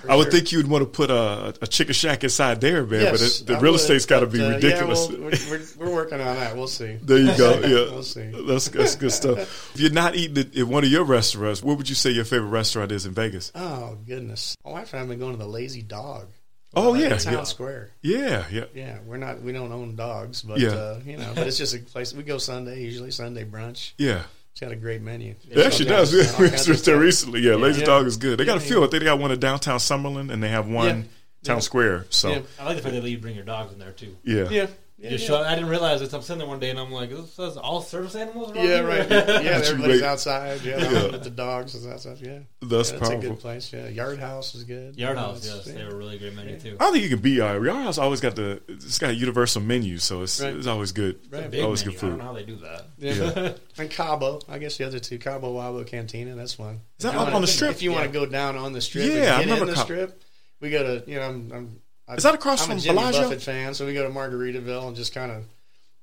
I 0.08 0.16
would 0.16 0.24
sure. 0.24 0.32
think 0.32 0.52
you'd 0.52 0.68
want 0.68 0.84
to 0.84 0.90
put 0.90 1.12
a, 1.12 1.54
a 1.62 1.68
chicken 1.68 1.94
shack 1.94 2.24
inside 2.24 2.62
there, 2.62 2.84
man. 2.84 3.02
Yes, 3.02 3.12
but 3.12 3.22
it, 3.22 3.48
the 3.48 3.58
I 3.58 3.60
real 3.60 3.74
would, 3.74 3.82
estate's 3.82 4.08
got 4.08 4.22
to 4.22 4.28
be 4.28 4.42
uh, 4.42 4.50
ridiculous. 4.50 5.08
Yeah, 5.08 5.18
we'll, 5.18 5.30
we're, 5.30 5.62
we're, 5.78 5.94
working 5.94 6.20
on 6.20 6.36
that. 6.36 6.56
We'll 6.58 6.68
see. 6.68 6.98
There 7.02 7.20
you 7.20 7.38
go. 7.38 7.60
Yeah, 7.70 7.92
we'll 7.92 8.04
see. 8.04 8.32
That's, 8.48 8.70
that's 8.70 8.96
good 8.96 9.12
stuff. 9.12 9.38
If 9.76 9.82
you're 9.82 9.92
not 9.92 10.16
eating 10.16 10.52
at 10.58 10.68
one 10.68 10.84
of 10.84 10.90
your 10.90 11.04
restaurants, 11.04 11.62
what 11.62 11.78
would 11.78 11.88
you 11.88 11.96
say 11.96 12.10
your 12.10 12.26
favorite 12.26 12.50
restaurant 12.50 12.92
is 12.92 13.06
in 13.06 13.14
Vegas? 13.14 13.52
Oh 13.54 13.98
goodness, 14.08 14.58
my 14.66 14.72
wife 14.72 14.94
and 14.94 14.98
I 14.98 15.00
have 15.02 15.10
been 15.10 15.20
going 15.20 15.34
to 15.34 15.38
the 15.38 15.48
Lazy 15.48 15.84
Dog. 15.84 16.30
Oh 16.74 16.94
uh, 16.94 16.98
yeah, 16.98 17.18
Town 17.18 17.34
yeah. 17.34 17.44
Square. 17.44 17.92
Yeah, 18.02 18.46
yeah, 18.52 18.66
yeah. 18.74 19.00
We're 19.06 19.18
not, 19.18 19.42
we 19.42 19.52
don't 19.52 19.72
own 19.72 19.96
dogs, 19.96 20.42
but 20.42 20.60
yeah. 20.60 20.70
uh, 20.70 21.00
you 21.06 21.18
know, 21.18 21.32
but 21.36 21.48
it's 21.48 21.58
just 21.58 21.76
a 21.76 21.80
place. 21.80 22.14
We 22.14 22.24
go 22.24 22.38
Sunday, 22.38 22.82
usually 22.82 23.12
Sunday 23.12 23.44
brunch. 23.44 23.94
Yeah, 23.98 24.24
it's 24.60 24.68
got 24.68 24.74
a 24.74 24.76
great 24.76 25.02
menu. 25.02 25.36
It 25.50 25.66
actually 25.66 25.86
does. 25.86 26.12
We 26.38 26.50
went 26.50 26.84
there 26.84 27.00
recently. 27.00 27.40
Yeah, 27.40 27.52
yeah 27.52 27.56
Lazy 27.56 27.80
yeah. 27.80 27.86
Dog 27.86 28.08
is 28.08 28.18
good. 28.18 28.38
They 28.38 28.44
got 28.44 28.58
a 28.58 28.60
few. 28.60 28.80
I 28.80 28.88
think 28.88 29.00
they 29.00 29.06
got 29.06 29.18
one 29.18 29.32
in 29.32 29.40
downtown 29.40 29.80
Summerlin, 29.80 30.30
and 30.30 30.44
they 30.44 30.50
have 30.50 30.68
one 30.68 31.08
town 31.44 31.62
square. 31.62 32.06
So 32.10 32.44
I 32.60 32.66
like 32.66 32.76
the 32.76 32.84
fact 32.84 32.94
that 32.94 33.10
you 33.10 33.18
bring 33.20 33.36
your 33.36 33.46
dogs 33.46 33.72
in 33.72 33.80
there 33.80 33.94
too. 33.94 34.18
Yeah, 34.26 34.50
yeah. 34.50 34.68
Yeah, 35.02 35.12
just 35.12 35.26
show, 35.26 35.42
I 35.42 35.56
didn't 35.56 35.70
realize 35.70 36.02
it. 36.02 36.14
I'm 36.14 36.22
sitting 36.22 36.40
there 36.40 36.48
one 36.48 36.60
day 36.60 36.72
and 36.72 36.80
I'm 36.80 36.92
like, 36.92 37.10
"This 37.10 37.34
says 37.34 37.56
all 37.56 37.82
service 37.82 38.16
animals." 38.16 38.52
yeah, 38.54 38.62
here? 38.62 38.88
right. 38.88 39.10
Yeah, 39.10 39.62
everybody's 39.64 40.02
outside. 40.02 40.62
Yeah, 40.62 40.78
yeah. 40.78 41.12
with 41.12 41.24
the 41.24 41.30
dogs 41.30 41.74
and 41.74 41.90
that 41.90 42.02
stuff. 42.02 42.20
Yeah, 42.22 42.40
that's 42.62 42.92
yeah, 42.92 43.00
powerful. 43.00 43.18
a 43.18 43.22
good 43.22 43.40
place. 43.40 43.72
Yeah, 43.72 43.88
Yard 43.88 44.20
House 44.20 44.56
is 44.56 44.66
good. 44.66 44.98
Yard 44.98 45.18
House, 45.18 45.46
yes, 45.46 45.68
yeah. 45.68 45.74
they 45.74 45.86
were 45.86 45.96
really 45.96 46.18
great 46.18 46.36
menu 46.36 46.60
too. 46.60 46.76
I 46.80 46.84
don't 46.84 46.92
think 46.92 47.04
you 47.06 47.10
can 47.10 47.20
beat 47.20 47.38
Yard. 47.38 47.62
Uh, 47.62 47.64
Yard 47.64 47.84
House 47.84 47.98
always 47.98 48.20
got 48.20 48.36
the 48.36 48.62
it's 48.68 49.00
got 49.00 49.12
a 49.12 49.16
universal 49.16 49.62
menu, 49.62 50.00
so 50.00 50.22
it's 50.22 50.42
right. 50.42 50.54
it's 50.54 50.68
always 50.68 50.92
good. 50.92 51.18
Right. 51.32 51.46
It's 51.46 51.64
always 51.64 51.86
menu. 51.86 51.98
good 51.98 52.02
food. 52.02 52.08
I 52.08 52.10
don't 52.10 52.18
know 52.20 52.26
how 52.26 52.34
they 52.34 52.44
do 52.44 52.56
that. 52.58 52.86
Yeah, 52.98 53.54
and 53.82 53.90
Cabo. 53.90 54.42
I 54.50 54.58
guess 54.58 54.78
the 54.78 54.86
other 54.86 55.00
two, 55.00 55.18
Cabo 55.18 55.56
Wabo 55.56 55.88
Cantina. 55.88 56.36
That's 56.36 56.60
one. 56.60 56.82
Is 56.98 57.04
that 57.04 57.16
up 57.16 57.34
on 57.34 57.40
the 57.40 57.48
strip? 57.48 57.72
If 57.72 57.82
you 57.82 57.94
want 57.94 58.04
to 58.04 58.12
go 58.12 58.26
down 58.26 58.58
on 58.58 58.74
the 58.74 58.82
strip, 58.82 59.14
yeah, 59.14 59.38
I 59.38 59.42
remember 59.42 59.66
the 59.66 59.78
strip. 59.78 60.22
We 60.60 60.72
go 60.72 60.84
to 60.84 61.10
you 61.10 61.20
know 61.20 61.26
I'm, 61.26 61.52
I'm 61.54 61.82
is 62.16 62.24
that 62.24 62.36
across 62.36 62.62
I'm 62.62 62.70
from 62.70 62.78
a 62.78 62.82
Jimmy 62.82 62.98
Bellagio? 62.98 63.22
Buffett 63.24 63.42
fan, 63.42 63.74
so 63.74 63.86
we 63.86 63.94
go 63.94 64.08
to 64.08 64.14
Margaritaville 64.14 64.88
and 64.88 64.96
just 64.96 65.14
kind 65.14 65.32
of 65.32 65.46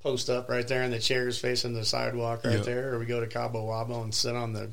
post 0.01 0.31
up 0.31 0.49
right 0.49 0.67
there, 0.69 0.83
in 0.85 0.91
the 0.91 1.01
chairs 1.01 1.39
facing 1.39 1.75
the 1.75 1.85
sidewalk 1.85 2.45
right 2.45 2.63
there, 2.63 2.95
or 2.95 2.99
we 2.99 3.07
go 3.07 3.21
to 3.21 3.27
Cabo 3.27 3.67
Wabo 3.67 4.05
and 4.05 4.15
sit 4.15 4.37
on 4.37 4.53
the 4.53 4.71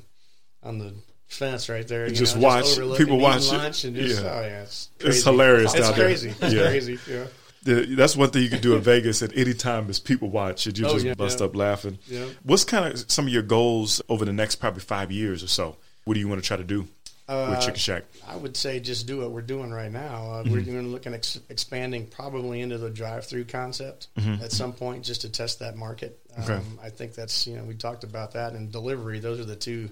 on 0.61 0.77
the 0.77 0.93
fence 1.27 1.69
right 1.69 1.87
there. 1.87 2.07
You 2.07 2.15
just 2.15 2.35
know, 2.35 2.43
watch 2.43 2.75
just 2.75 2.97
people 2.97 3.17
watch 3.17 3.51
lunch 3.51 3.83
and 3.83 3.95
just 3.95 4.21
yeah. 4.21 4.29
oh 4.29 4.41
yeah, 4.41 4.61
it's, 4.61 4.89
it's 4.99 5.23
hilarious. 5.23 5.73
It's 5.73 5.91
crazy. 5.91 6.29
There. 6.29 6.47
It's 6.47 6.55
yeah. 6.55 6.67
crazy. 6.67 6.99
Yeah. 7.65 7.95
that's 7.95 8.15
one 8.15 8.29
thing 8.29 8.43
you 8.43 8.49
can 8.49 8.61
do 8.61 8.75
in 8.75 8.81
Vegas 8.81 9.21
at 9.21 9.35
any 9.35 9.53
time 9.53 9.89
is 9.89 9.99
people 9.99 10.29
watch 10.29 10.67
and 10.67 10.77
you 10.77 10.85
oh, 10.85 10.93
just 10.93 11.05
yeah, 11.05 11.13
bust 11.15 11.39
yeah. 11.39 11.45
up 11.47 11.55
laughing. 11.55 11.97
Yeah. 12.07 12.25
What's 12.43 12.63
kind 12.63 12.93
of 12.93 13.11
some 13.11 13.25
of 13.25 13.33
your 13.33 13.43
goals 13.43 14.01
over 14.09 14.25
the 14.25 14.33
next 14.33 14.57
probably 14.57 14.81
five 14.81 15.11
years 15.11 15.43
or 15.43 15.47
so? 15.47 15.77
What 16.05 16.13
do 16.13 16.19
you 16.19 16.27
want 16.27 16.41
to 16.41 16.47
try 16.47 16.57
to 16.57 16.63
do? 16.63 16.87
Uh, 17.27 17.47
with 17.51 17.61
Chicken 17.61 17.79
Shack? 17.79 18.03
I 18.27 18.35
would 18.35 18.57
say 18.57 18.79
just 18.79 19.07
do 19.07 19.19
what 19.19 19.31
we're 19.31 19.41
doing 19.41 19.71
right 19.71 19.91
now. 19.91 20.15
Uh, 20.15 20.43
mm-hmm. 20.43 20.51
We're 20.51 20.61
going 20.61 20.83
to 20.83 20.89
look 20.89 21.07
at 21.07 21.13
ex- 21.13 21.39
expanding 21.49 22.07
probably 22.07 22.59
into 22.59 22.77
the 22.77 22.89
drive-through 22.89 23.45
concept 23.45 24.07
mm-hmm. 24.17 24.43
at 24.43 24.51
some 24.51 24.73
point, 24.73 25.05
just 25.05 25.21
to 25.21 25.29
test 25.29 25.59
that 25.59 25.77
market. 25.77 26.19
Um, 26.35 26.43
okay. 26.43 26.61
I 26.83 26.89
think 26.89 27.15
that's 27.15 27.47
you 27.47 27.55
know 27.55 27.63
we 27.63 27.75
talked 27.75 28.03
about 28.03 28.33
that 28.33 28.53
and 28.53 28.71
delivery. 28.71 29.19
Those 29.19 29.39
are 29.39 29.45
the 29.45 29.55
two 29.55 29.89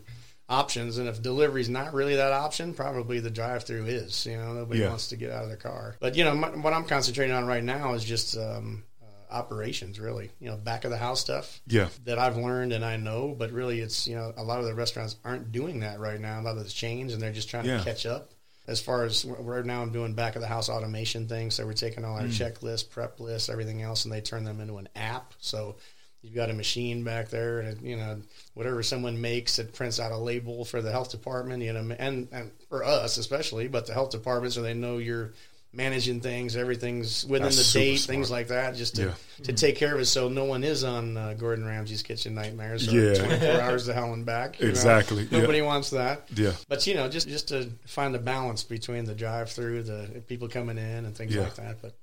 options. 0.49 0.97
And 0.97 1.07
if 1.07 1.21
delivery 1.21 1.61
is 1.61 1.69
not 1.69 1.93
really 1.93 2.17
that 2.17 2.33
option, 2.33 2.73
probably 2.73 3.19
the 3.19 3.31
drive-through 3.31 3.85
is. 3.85 4.25
You 4.25 4.37
know, 4.37 4.53
nobody 4.53 4.81
yeah. 4.81 4.89
wants 4.89 5.07
to 5.07 5.15
get 5.15 5.31
out 5.31 5.43
of 5.43 5.47
their 5.47 5.57
car. 5.57 5.95
But 5.99 6.15
you 6.15 6.25
know, 6.25 6.35
my, 6.35 6.49
what 6.49 6.73
I'm 6.73 6.83
concentrating 6.83 7.33
on 7.33 7.45
right 7.45 7.63
now 7.63 7.93
is 7.93 8.03
just 8.03 8.37
um, 8.37 8.83
operations, 9.31 9.99
really. 9.99 10.31
You 10.39 10.49
know, 10.49 10.57
back 10.57 10.85
of 10.85 10.91
the 10.91 10.97
house 10.97 11.19
stuff. 11.19 11.61
Yeah. 11.67 11.89
That 12.05 12.19
I've 12.19 12.37
learned 12.37 12.73
and 12.73 12.83
I 12.83 12.97
know, 12.97 13.35
but 13.37 13.51
really, 13.51 13.79
it's 13.79 14.07
you 14.07 14.15
know, 14.15 14.33
a 14.37 14.43
lot 14.43 14.59
of 14.59 14.65
the 14.65 14.73
restaurants 14.73 15.15
aren't 15.23 15.51
doing 15.51 15.79
that 15.81 15.99
right 15.99 16.19
now. 16.19 16.39
A 16.39 16.43
lot 16.43 16.57
of 16.57 16.63
the 16.63 16.69
chains, 16.69 17.13
and 17.13 17.21
they're 17.21 17.31
just 17.31 17.49
trying 17.49 17.65
yeah. 17.65 17.77
to 17.77 17.83
catch 17.83 18.05
up. 18.05 18.31
As 18.67 18.79
far 18.79 19.03
as 19.03 19.25
right 19.25 19.65
now, 19.65 19.81
I'm 19.81 19.91
doing 19.91 20.13
back 20.13 20.35
of 20.35 20.41
the 20.41 20.47
house 20.47 20.69
automation 20.69 21.27
things. 21.27 21.55
So 21.55 21.65
we're 21.65 21.73
taking 21.73 22.05
all 22.05 22.15
our 22.15 22.23
mm. 22.23 22.29
checklists, 22.29 22.87
prep 22.87 23.19
lists, 23.19 23.49
everything 23.49 23.81
else, 23.81 24.05
and 24.05 24.13
they 24.13 24.21
turn 24.21 24.43
them 24.43 24.61
into 24.61 24.77
an 24.77 24.87
app. 24.95 25.33
So 25.39 25.75
you've 26.21 26.35
got 26.35 26.49
a 26.49 26.53
machine 26.53 27.03
back 27.03 27.29
there 27.29 27.59
and 27.59 27.81
you 27.81 27.95
know 27.95 28.21
whatever 28.53 28.83
someone 28.83 29.19
makes 29.19 29.59
it 29.59 29.73
prints 29.73 29.99
out 29.99 30.11
a 30.11 30.17
label 30.17 30.63
for 30.63 30.81
the 30.81 30.91
health 30.91 31.11
department 31.11 31.63
you 31.63 31.73
know 31.73 31.95
and, 31.97 32.27
and 32.31 32.51
for 32.69 32.83
us 32.83 33.17
especially 33.17 33.67
but 33.67 33.87
the 33.87 33.93
health 33.93 34.11
department 34.11 34.53
so 34.53 34.61
they 34.61 34.73
know 34.73 34.97
you're 34.97 35.33
managing 35.73 36.19
things 36.19 36.57
everything's 36.57 37.25
within 37.25 37.43
That's 37.43 37.71
the 37.73 37.79
date 37.79 37.97
smart. 37.97 38.15
things 38.15 38.31
like 38.31 38.49
that 38.49 38.75
just 38.75 38.97
to, 38.97 39.03
yeah. 39.03 39.13
to 39.43 39.53
take 39.53 39.77
care 39.77 39.95
of 39.95 40.01
it 40.01 40.05
so 40.05 40.27
no 40.27 40.43
one 40.43 40.65
is 40.65 40.83
on 40.83 41.15
uh, 41.15 41.33
gordon 41.37 41.65
ramsay's 41.65 42.03
kitchen 42.03 42.35
nightmares 42.35 42.85
so 42.85 42.91
yeah 42.91 43.13
24 43.13 43.49
hours 43.61 43.85
to 43.85 43.93
hell 43.93 44.13
and 44.13 44.25
back 44.25 44.59
exactly 44.59 45.23
know? 45.31 45.39
nobody 45.39 45.59
yeah. 45.59 45.65
wants 45.65 45.91
that 45.91 46.27
yeah 46.35 46.51
but 46.67 46.85
you 46.87 46.93
know 46.93 47.07
just 47.07 47.27
just 47.29 47.47
to 47.47 47.69
find 47.85 48.13
the 48.13 48.19
balance 48.19 48.63
between 48.63 49.05
the 49.05 49.15
drive 49.15 49.49
through 49.49 49.81
the 49.83 50.21
people 50.27 50.49
coming 50.49 50.77
in 50.77 51.05
and 51.05 51.15
things 51.15 51.35
like 51.35 51.55
that 51.55 51.81
but 51.81 51.93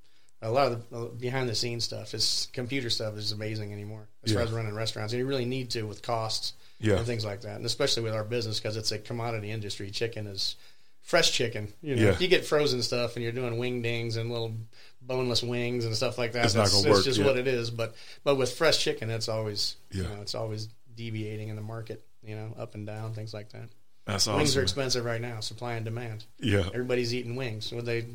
a 0.40 0.50
lot 0.50 0.72
of 0.72 0.90
the 0.90 0.98
behind 1.18 1.48
the 1.48 1.54
scenes 1.54 1.84
stuff 1.84 2.14
is 2.14 2.48
computer 2.52 2.88
stuff 2.88 3.16
is 3.16 3.32
amazing 3.32 3.72
anymore 3.72 4.06
as 4.24 4.32
far 4.32 4.42
as 4.42 4.50
running 4.50 4.74
restaurants 4.74 5.12
and 5.12 5.20
you 5.20 5.26
really 5.26 5.44
need 5.44 5.70
to 5.70 5.82
with 5.82 6.00
costs 6.00 6.54
yeah. 6.80 6.96
and 6.96 7.06
things 7.06 7.24
like 7.24 7.42
that 7.42 7.56
and 7.56 7.66
especially 7.66 8.02
with 8.02 8.14
our 8.14 8.24
business 8.24 8.58
because 8.58 8.76
it's 8.76 8.92
a 8.92 8.98
commodity 8.98 9.50
industry 9.50 9.90
chicken 9.90 10.26
is 10.26 10.56
fresh 11.08 11.32
chicken 11.32 11.72
you 11.80 11.96
know 11.96 12.02
yeah. 12.02 12.10
if 12.10 12.20
you 12.20 12.28
get 12.28 12.44
frozen 12.44 12.82
stuff 12.82 13.16
and 13.16 13.22
you're 13.22 13.32
doing 13.32 13.56
wing 13.56 13.80
dings 13.80 14.18
and 14.18 14.30
little 14.30 14.52
boneless 15.00 15.42
wings 15.42 15.86
and 15.86 15.96
stuff 15.96 16.18
like 16.18 16.32
that 16.32 16.44
it's 16.44 16.52
that's, 16.52 16.74
not 16.74 16.76
gonna 16.76 16.94
that's 16.94 16.98
work, 16.98 17.04
just 17.04 17.24
what 17.24 17.38
it 17.38 17.48
is 17.48 17.70
but 17.70 17.94
but 18.24 18.36
with 18.36 18.52
fresh 18.52 18.78
chicken 18.84 19.08
it's 19.08 19.26
always 19.26 19.76
yeah. 19.90 20.02
you 20.02 20.08
know 20.08 20.20
it's 20.20 20.34
always 20.34 20.68
deviating 20.94 21.48
in 21.48 21.56
the 21.56 21.62
market 21.62 22.04
you 22.22 22.36
know 22.36 22.54
up 22.58 22.74
and 22.74 22.86
down 22.86 23.14
things 23.14 23.32
like 23.32 23.48
that 23.52 23.70
that's 24.04 24.26
awesome. 24.26 24.38
Wings 24.38 24.56
are 24.56 24.62
expensive 24.62 25.04
right 25.04 25.20
now, 25.20 25.40
supply 25.40 25.74
and 25.74 25.84
demand. 25.84 26.24
Yeah, 26.38 26.66
everybody's 26.68 27.14
eating 27.14 27.36
wings. 27.36 27.70
Would 27.72 27.84
they 27.84 28.06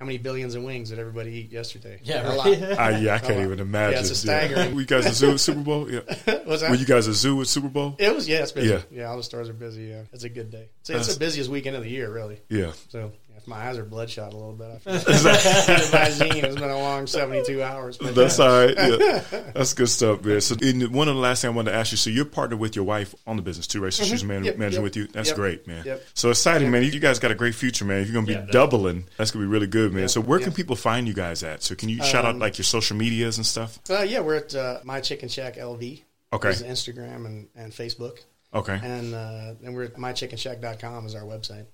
how 0.00 0.06
many 0.06 0.16
billions 0.16 0.54
of 0.54 0.62
wings 0.62 0.88
did 0.88 0.98
everybody 0.98 1.30
eat 1.32 1.52
yesterday? 1.52 2.00
Yeah, 2.02 2.32
a 2.32 2.34
lot. 2.34 2.46
I, 2.78 2.98
yeah, 2.98 3.16
I 3.16 3.18
can't 3.18 3.38
even 3.40 3.60
imagine. 3.60 3.92
Yeah, 3.92 4.00
it's 4.00 4.10
a 4.10 4.14
staggering. 4.14 4.68
Yeah. 4.68 4.74
Were 4.74 4.80
you 4.80 4.86
guys 4.86 5.04
a 5.04 5.12
zoo 5.12 5.32
at 5.32 5.40
Super 5.40 5.60
Bowl? 5.60 5.90
Yeah. 5.90 6.00
What's 6.44 6.62
that? 6.62 6.70
Were 6.70 6.76
you 6.76 6.86
guys 6.86 7.06
a 7.06 7.12
zoo 7.12 7.38
at 7.42 7.46
Super 7.48 7.68
Bowl? 7.68 7.96
It 7.98 8.14
was. 8.14 8.26
Yeah, 8.26 8.38
it's 8.38 8.52
busy. 8.52 8.70
Yeah, 8.70 8.80
yeah 8.90 9.04
all 9.10 9.18
the 9.18 9.22
stores 9.22 9.50
are 9.50 9.52
busy. 9.52 9.82
Yeah, 9.82 10.04
it's 10.10 10.24
a 10.24 10.30
good 10.30 10.50
day. 10.50 10.70
It's, 10.80 10.88
it's 10.88 11.12
the 11.12 11.20
busiest 11.20 11.50
weekend 11.50 11.76
of 11.76 11.82
the 11.82 11.90
year, 11.90 12.10
really. 12.10 12.40
Yeah. 12.48 12.72
So 12.88 13.12
if 13.40 13.48
my 13.48 13.68
eyes 13.68 13.78
are 13.78 13.84
bloodshot 13.84 14.32
a 14.32 14.36
little 14.36 14.52
bit, 14.52 14.68
I 14.70 14.78
feel 14.78 14.92
Visine. 14.94 16.44
It's 16.44 16.54
been 16.54 16.70
a 16.70 16.78
long 16.78 17.06
seventy-two 17.06 17.62
hours. 17.62 17.98
That's 17.98 18.38
all 18.38 18.48
right. 18.48 18.74
Yeah. 18.76 19.24
That's 19.54 19.72
good 19.72 19.88
stuff, 19.88 20.24
man. 20.24 20.40
So, 20.40 20.56
in, 20.60 20.92
one 20.92 21.08
of 21.08 21.14
the 21.14 21.20
last 21.20 21.42
things 21.42 21.52
I 21.52 21.56
wanted 21.56 21.70
to 21.70 21.76
ask 21.76 21.92
you. 21.92 21.96
So, 21.96 22.10
you're 22.10 22.24
partnered 22.24 22.60
with 22.60 22.76
your 22.76 22.84
wife 22.84 23.14
on 23.26 23.36
the 23.36 23.42
business 23.42 23.66
too, 23.66 23.82
right? 23.82 23.92
So, 23.92 24.02
mm-hmm. 24.02 24.12
she's 24.12 24.24
man, 24.24 24.44
yep, 24.44 24.58
managing 24.58 24.80
yep, 24.80 24.84
with 24.84 24.96
you. 24.96 25.06
That's 25.06 25.30
yep, 25.30 25.36
great, 25.36 25.66
man. 25.66 25.98
So 26.14 26.30
exciting, 26.30 26.70
man. 26.70 26.82
You 26.82 27.00
guys 27.00 27.18
got 27.18 27.30
a 27.30 27.34
great 27.34 27.54
future, 27.54 27.84
man. 27.84 28.02
If 28.02 28.08
you're 28.08 28.14
gonna 28.14 28.26
be 28.26 28.32
yeah, 28.34 28.46
doubling, 28.50 29.04
that's 29.16 29.30
gonna 29.30 29.44
be 29.44 29.50
really 29.50 29.66
good, 29.66 29.92
man. 29.92 30.08
So, 30.08 30.20
where 30.20 30.38
can 30.38 30.52
people 30.52 30.76
find 30.76 31.08
you 31.08 31.14
guys 31.14 31.42
at? 31.42 31.62
So, 31.62 31.74
can 31.74 31.88
you 31.88 32.02
shout 32.02 32.24
um, 32.24 32.36
out 32.36 32.38
like 32.40 32.58
your 32.58 32.64
social 32.64 32.96
medias 32.96 33.38
and 33.38 33.46
stuff? 33.46 33.78
Uh, 33.88 34.02
yeah, 34.02 34.20
we're 34.20 34.36
at 34.36 34.54
uh, 34.54 34.80
My 34.84 35.00
Chicken 35.00 35.28
Shack 35.28 35.56
LV. 35.56 36.02
Okay. 36.32 36.50
Instagram 36.50 37.26
and, 37.26 37.48
and 37.56 37.72
Facebook. 37.72 38.20
Okay. 38.52 38.78
And 38.82 39.14
uh, 39.14 39.54
and 39.64 39.74
we're 39.74 39.84
at 39.84 39.94
mychickenshack.com 39.94 41.06
is 41.06 41.14
our 41.14 41.22
website. 41.22 41.66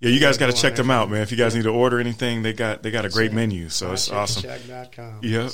Yeah, 0.00 0.10
you 0.10 0.20
guys 0.20 0.38
got 0.38 0.46
to 0.46 0.52
check 0.54 0.76
them 0.76 0.90
out, 0.90 1.10
man. 1.10 1.20
If 1.20 1.30
you 1.30 1.36
guys 1.36 1.54
need 1.54 1.64
to 1.64 1.70
order 1.70 2.00
anything, 2.00 2.42
they 2.42 2.54
got 2.54 2.82
they 2.82 2.90
got 2.90 3.04
a 3.04 3.10
great 3.10 3.32
menu, 3.32 3.68
so 3.68 3.92
it's 3.92 4.10
awesome. 4.10 4.50
Yeah. 5.22 5.48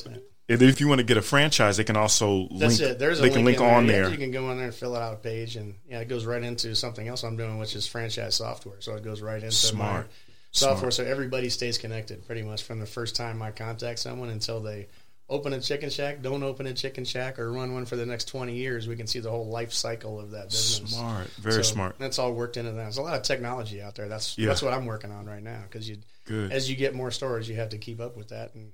And 0.48 0.62
if 0.62 0.80
you 0.80 0.86
want 0.86 1.00
to 1.00 1.04
get 1.04 1.16
a 1.16 1.22
franchise, 1.22 1.76
they 1.76 1.82
can 1.82 1.96
also 1.96 2.46
That's 2.56 2.78
link. 2.78 2.92
It. 2.92 2.98
There's 3.00 3.18
a 3.18 3.22
they 3.22 3.30
can 3.30 3.44
link, 3.44 3.60
on 3.60 3.88
there. 3.88 4.04
there. 4.04 4.12
You 4.12 4.16
can 4.16 4.30
go 4.30 4.48
in 4.52 4.58
there 4.58 4.66
and 4.66 4.74
fill 4.74 4.94
out 4.94 5.12
a 5.12 5.16
page, 5.16 5.56
and 5.56 5.74
yeah, 5.88 5.98
it 5.98 6.08
goes 6.08 6.24
right 6.24 6.42
into 6.42 6.76
something 6.76 7.08
else 7.08 7.24
I'm 7.24 7.36
doing, 7.36 7.58
which 7.58 7.74
is 7.74 7.88
franchise 7.88 8.36
software. 8.36 8.80
So 8.80 8.94
it 8.94 9.02
goes 9.02 9.20
right 9.20 9.42
into 9.42 9.50
Smart. 9.50 10.06
my 10.06 10.12
software, 10.52 10.92
Smart. 10.92 10.94
so 10.94 11.04
everybody 11.04 11.48
stays 11.48 11.78
connected 11.78 12.24
pretty 12.26 12.42
much 12.42 12.62
from 12.62 12.78
the 12.78 12.86
first 12.86 13.16
time 13.16 13.42
I 13.42 13.50
contact 13.50 13.98
someone 13.98 14.28
until 14.28 14.60
they 14.60 14.86
open 15.28 15.52
a 15.52 15.60
chicken 15.60 15.90
shack, 15.90 16.22
don't 16.22 16.42
open 16.42 16.66
a 16.66 16.72
chicken 16.72 17.04
shack, 17.04 17.38
or 17.38 17.50
run 17.52 17.74
one 17.74 17.84
for 17.84 17.96
the 17.96 18.06
next 18.06 18.26
20 18.26 18.54
years, 18.54 18.86
we 18.86 18.96
can 18.96 19.06
see 19.06 19.18
the 19.18 19.30
whole 19.30 19.46
life 19.46 19.72
cycle 19.72 20.20
of 20.20 20.30
that 20.32 20.50
business. 20.50 20.92
Smart, 20.92 21.26
very 21.38 21.54
so 21.56 21.62
smart. 21.62 21.96
That's 21.98 22.18
all 22.18 22.32
worked 22.32 22.56
into 22.56 22.72
that. 22.72 22.76
There's 22.76 22.98
a 22.98 23.02
lot 23.02 23.16
of 23.16 23.22
technology 23.22 23.82
out 23.82 23.94
there. 23.96 24.08
That's 24.08 24.38
yeah. 24.38 24.46
that's 24.46 24.62
what 24.62 24.72
I'm 24.72 24.86
working 24.86 25.10
on 25.10 25.26
right 25.26 25.42
now 25.42 25.62
because 25.62 25.88
you, 25.88 25.98
Good. 26.26 26.52
as 26.52 26.70
you 26.70 26.76
get 26.76 26.94
more 26.94 27.10
stores, 27.10 27.48
you 27.48 27.56
have 27.56 27.70
to 27.70 27.78
keep 27.78 28.00
up 28.00 28.16
with 28.16 28.28
that 28.28 28.54
and 28.54 28.70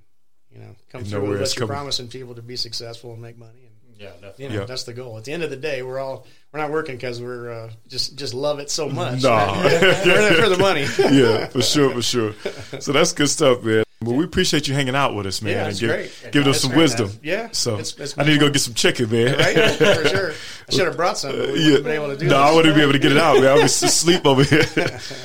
you 0.50 0.58
know 0.58 0.74
come 0.90 1.00
and 1.00 1.10
through 1.10 1.22
with 1.22 1.40
what 1.40 1.56
you're 1.56 1.66
coming. 1.66 1.68
promising 1.68 2.08
people 2.08 2.34
to 2.34 2.42
be 2.42 2.56
successful 2.56 3.12
and 3.12 3.22
make 3.22 3.38
money. 3.38 3.64
And, 3.64 3.72
yeah, 3.98 4.08
definitely. 4.08 4.44
You 4.44 4.50
know, 4.50 4.60
yeah. 4.60 4.64
that's 4.66 4.82
the 4.84 4.94
goal. 4.94 5.16
At 5.16 5.24
the 5.24 5.32
end 5.32 5.42
of 5.42 5.50
the 5.50 5.56
day, 5.56 5.82
we're 5.82 5.98
all 5.98 6.26
we're 6.52 6.60
not 6.60 6.70
working 6.70 6.96
because 6.96 7.20
we're 7.20 7.50
uh, 7.50 7.70
just 7.88 8.16
just 8.16 8.34
love 8.34 8.58
it 8.58 8.70
so 8.70 8.88
much. 8.88 9.22
No, 9.22 9.28
nah. 9.30 9.62
we're 9.64 9.80
there 10.04 10.42
for 10.42 10.48
the 10.48 10.58
money. 10.58 10.82
yeah, 11.16 11.46
for 11.46 11.62
sure, 11.62 11.90
for 11.92 12.02
sure. 12.02 12.34
So 12.80 12.92
that's 12.92 13.12
good 13.12 13.28
stuff, 13.28 13.62
man. 13.62 13.84
Well, 14.04 14.16
we 14.16 14.24
appreciate 14.24 14.68
you 14.68 14.74
hanging 14.74 14.94
out 14.94 15.14
with 15.14 15.26
us, 15.26 15.42
man, 15.42 15.52
yeah, 15.52 15.68
and 15.68 15.78
give, 15.78 15.90
great. 15.90 16.28
giving 16.32 16.48
us 16.48 16.60
some 16.60 16.74
wisdom. 16.74 17.10
Yeah. 17.22 17.48
So 17.52 17.76
it's, 17.78 17.96
it's 17.98 18.18
I 18.18 18.24
need 18.24 18.34
to 18.34 18.40
go 18.40 18.50
get 18.50 18.60
some 18.60 18.74
chicken, 18.74 19.10
man. 19.10 19.38
Right? 19.42 19.74
For 19.76 20.08
sure. 20.08 20.32
I 20.68 20.72
should 20.72 20.86
have 20.86 20.96
brought 20.96 21.18
some. 21.18 21.36
But 21.36 21.52
we 21.52 21.72
yeah. 21.72 21.78
been 21.78 21.88
able 21.88 22.08
to 22.08 22.16
do. 22.16 22.26
No, 22.26 22.36
I 22.36 22.54
wouldn't 22.54 22.74
be 22.74 22.82
able 22.82 22.92
to 22.92 22.98
get 22.98 23.12
it 23.12 23.18
out, 23.18 23.40
man. 23.40 23.58
I 23.58 23.62
was 23.62 23.82
asleep 23.82 24.26
over 24.26 24.44
here. 24.44 24.64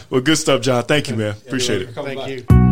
well, 0.10 0.22
good 0.22 0.38
stuff, 0.38 0.62
John. 0.62 0.84
Thank 0.84 1.10
you, 1.10 1.16
man. 1.16 1.32
Appreciate 1.32 1.84
it. 1.84 1.94
Thank 1.94 2.50
you. 2.50 2.66